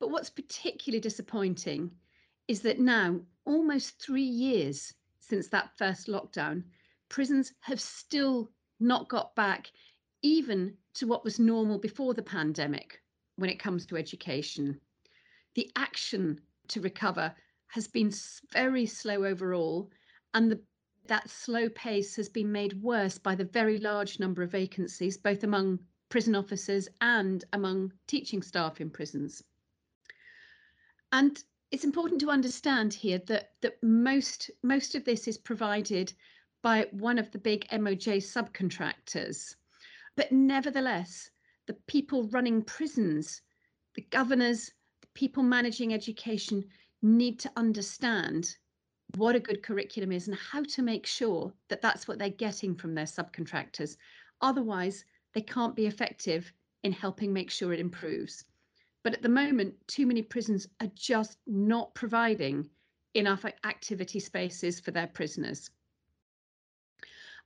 But 0.00 0.10
what's 0.10 0.28
particularly 0.28 1.00
disappointing 1.00 1.92
is 2.48 2.60
that 2.62 2.80
now, 2.80 3.20
almost 3.44 4.00
three 4.00 4.22
years 4.22 4.94
since 5.20 5.48
that 5.48 5.76
first 5.76 6.06
lockdown, 6.08 6.64
prisons 7.08 7.52
have 7.60 7.80
still 7.80 8.50
not 8.78 9.08
got 9.08 9.34
back 9.34 9.70
even 10.22 10.76
to 10.94 11.06
what 11.06 11.24
was 11.24 11.38
normal 11.38 11.78
before 11.78 12.14
the 12.14 12.22
pandemic 12.22 13.00
when 13.36 13.50
it 13.50 13.58
comes 13.58 13.86
to 13.86 13.96
education. 13.96 14.80
The 15.54 15.70
action 15.76 16.40
to 16.68 16.80
recover 16.80 17.34
has 17.68 17.86
been 17.88 18.12
very 18.52 18.86
slow 18.86 19.24
overall, 19.24 19.90
and 20.34 20.50
the, 20.50 20.60
that 21.06 21.30
slow 21.30 21.68
pace 21.70 22.16
has 22.16 22.28
been 22.28 22.52
made 22.52 22.82
worse 22.82 23.18
by 23.18 23.34
the 23.34 23.44
very 23.44 23.78
large 23.78 24.18
number 24.18 24.42
of 24.42 24.50
vacancies, 24.50 25.16
both 25.16 25.44
among 25.44 25.78
prison 26.08 26.34
officers 26.34 26.88
and 27.00 27.44
among 27.52 27.92
teaching 28.06 28.42
staff 28.42 28.80
in 28.80 28.90
prisons. 28.90 29.42
And 31.12 31.42
it's 31.70 31.84
important 31.84 32.20
to 32.20 32.30
understand 32.30 32.92
here 32.92 33.18
that, 33.26 33.52
that 33.60 33.82
most, 33.82 34.50
most 34.62 34.94
of 34.94 35.04
this 35.04 35.28
is 35.28 35.38
provided 35.38 36.12
by 36.62 36.86
one 36.90 37.18
of 37.18 37.30
the 37.30 37.38
big 37.38 37.66
MOJ 37.68 38.16
subcontractors. 38.18 39.54
But 40.16 40.32
nevertheless, 40.32 41.30
the 41.66 41.74
people 41.86 42.24
running 42.28 42.62
prisons, 42.62 43.42
the 43.94 44.02
governors, 44.10 44.72
the 45.00 45.06
people 45.14 45.42
managing 45.42 45.94
education 45.94 46.64
need 47.02 47.38
to 47.38 47.52
understand 47.56 48.56
what 49.16 49.36
a 49.36 49.40
good 49.40 49.62
curriculum 49.62 50.12
is 50.12 50.28
and 50.28 50.36
how 50.36 50.62
to 50.64 50.82
make 50.82 51.06
sure 51.06 51.52
that 51.68 51.80
that's 51.80 52.06
what 52.06 52.18
they're 52.18 52.30
getting 52.30 52.74
from 52.74 52.94
their 52.94 53.06
subcontractors. 53.06 53.96
Otherwise, 54.40 55.04
they 55.34 55.40
can't 55.40 55.76
be 55.76 55.86
effective 55.86 56.52
in 56.82 56.92
helping 56.92 57.32
make 57.32 57.50
sure 57.50 57.72
it 57.72 57.80
improves. 57.80 58.44
But 59.02 59.14
at 59.14 59.22
the 59.22 59.28
moment, 59.28 59.74
too 59.86 60.06
many 60.06 60.22
prisons 60.22 60.68
are 60.80 60.90
just 60.94 61.38
not 61.46 61.94
providing 61.94 62.68
enough 63.14 63.44
activity 63.64 64.20
spaces 64.20 64.78
for 64.78 64.90
their 64.90 65.06
prisoners. 65.06 65.70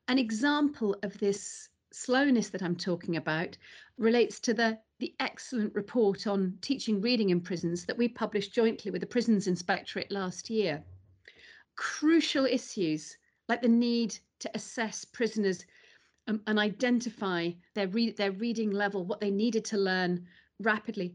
An 0.09 0.19
example 0.19 0.97
of 1.03 1.17
this 1.19 1.69
slowness 1.93 2.49
that 2.51 2.63
I'm 2.63 2.77
talking 2.77 3.17
about 3.17 3.57
relates 3.99 4.41
to 4.41 4.53
the, 4.53 4.79
the 4.99 5.15
excellent 5.21 5.75
report 5.75 6.27
on 6.27 6.59
teaching 6.61 7.01
reading 7.01 7.31
in 7.31 7.41
prisons 7.41 7.87
that 7.87 7.97
we 7.97 8.09
published 8.09 8.53
jointly 8.53 8.91
with 8.91 9.01
the 9.01 9.07
Prisons 9.07 9.47
Inspectorate 9.47 10.11
last 10.11 10.51
year. 10.51 10.83
Crucial 11.77 12.47
issues 12.47 13.17
like 13.49 13.63
the 13.63 13.69
need 13.69 14.19
to 14.41 14.51
assess 14.55 15.05
prisoners 15.05 15.65
um, 16.27 16.41
and 16.47 16.59
identify 16.59 17.51
their, 17.75 17.89
re- 17.89 18.11
their 18.11 18.33
reading 18.33 18.71
level, 18.73 19.05
what 19.05 19.21
they 19.21 19.31
needed 19.31 19.65
to 19.67 19.79
learn 19.79 20.27
rapidly. 20.61 21.15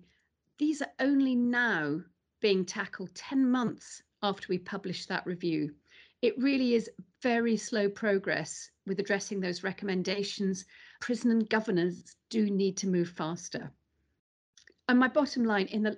These 0.59 0.81
are 0.81 0.91
only 0.99 1.35
now 1.35 2.01
being 2.41 2.65
tackled 2.65 3.15
10 3.15 3.49
months 3.49 4.03
after 4.21 4.45
we 4.49 4.57
published 4.57 5.07
that 5.07 5.25
review. 5.25 5.73
It 6.21 6.37
really 6.37 6.75
is 6.75 6.89
very 7.21 7.55
slow 7.55 7.87
progress 7.89 8.69
with 8.85 8.99
addressing 8.99 9.39
those 9.39 9.63
recommendations. 9.63 10.65
Prison 10.99 11.31
and 11.31 11.49
governors 11.49 12.17
do 12.29 12.49
need 12.49 12.75
to 12.77 12.87
move 12.87 13.09
faster. 13.09 13.71
And 14.89 14.99
my 14.99 15.07
bottom 15.07 15.45
line 15.45 15.67
in 15.67 15.81
the 15.81 15.97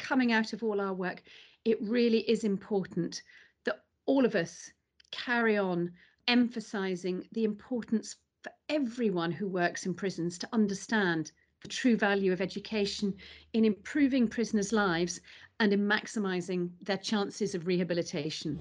coming 0.00 0.32
out 0.32 0.52
of 0.52 0.64
all 0.64 0.80
our 0.80 0.94
work, 0.94 1.22
it 1.64 1.80
really 1.80 2.28
is 2.28 2.42
important 2.42 3.22
that 3.64 3.84
all 4.04 4.24
of 4.24 4.34
us 4.34 4.68
carry 5.12 5.56
on 5.58 5.92
emphasizing 6.26 7.28
the 7.30 7.44
importance 7.44 8.16
for 8.42 8.50
everyone 8.68 9.30
who 9.30 9.46
works 9.46 9.86
in 9.86 9.94
prisons 9.94 10.38
to 10.38 10.48
understand 10.52 11.30
the 11.66 11.72
true 11.72 11.96
value 11.96 12.32
of 12.32 12.40
education 12.40 13.12
in 13.52 13.64
improving 13.64 14.28
prisoners' 14.28 14.72
lives 14.72 15.20
and 15.58 15.72
in 15.72 15.80
maximising 15.80 16.70
their 16.82 16.96
chances 16.96 17.56
of 17.56 17.66
rehabilitation. 17.66 18.56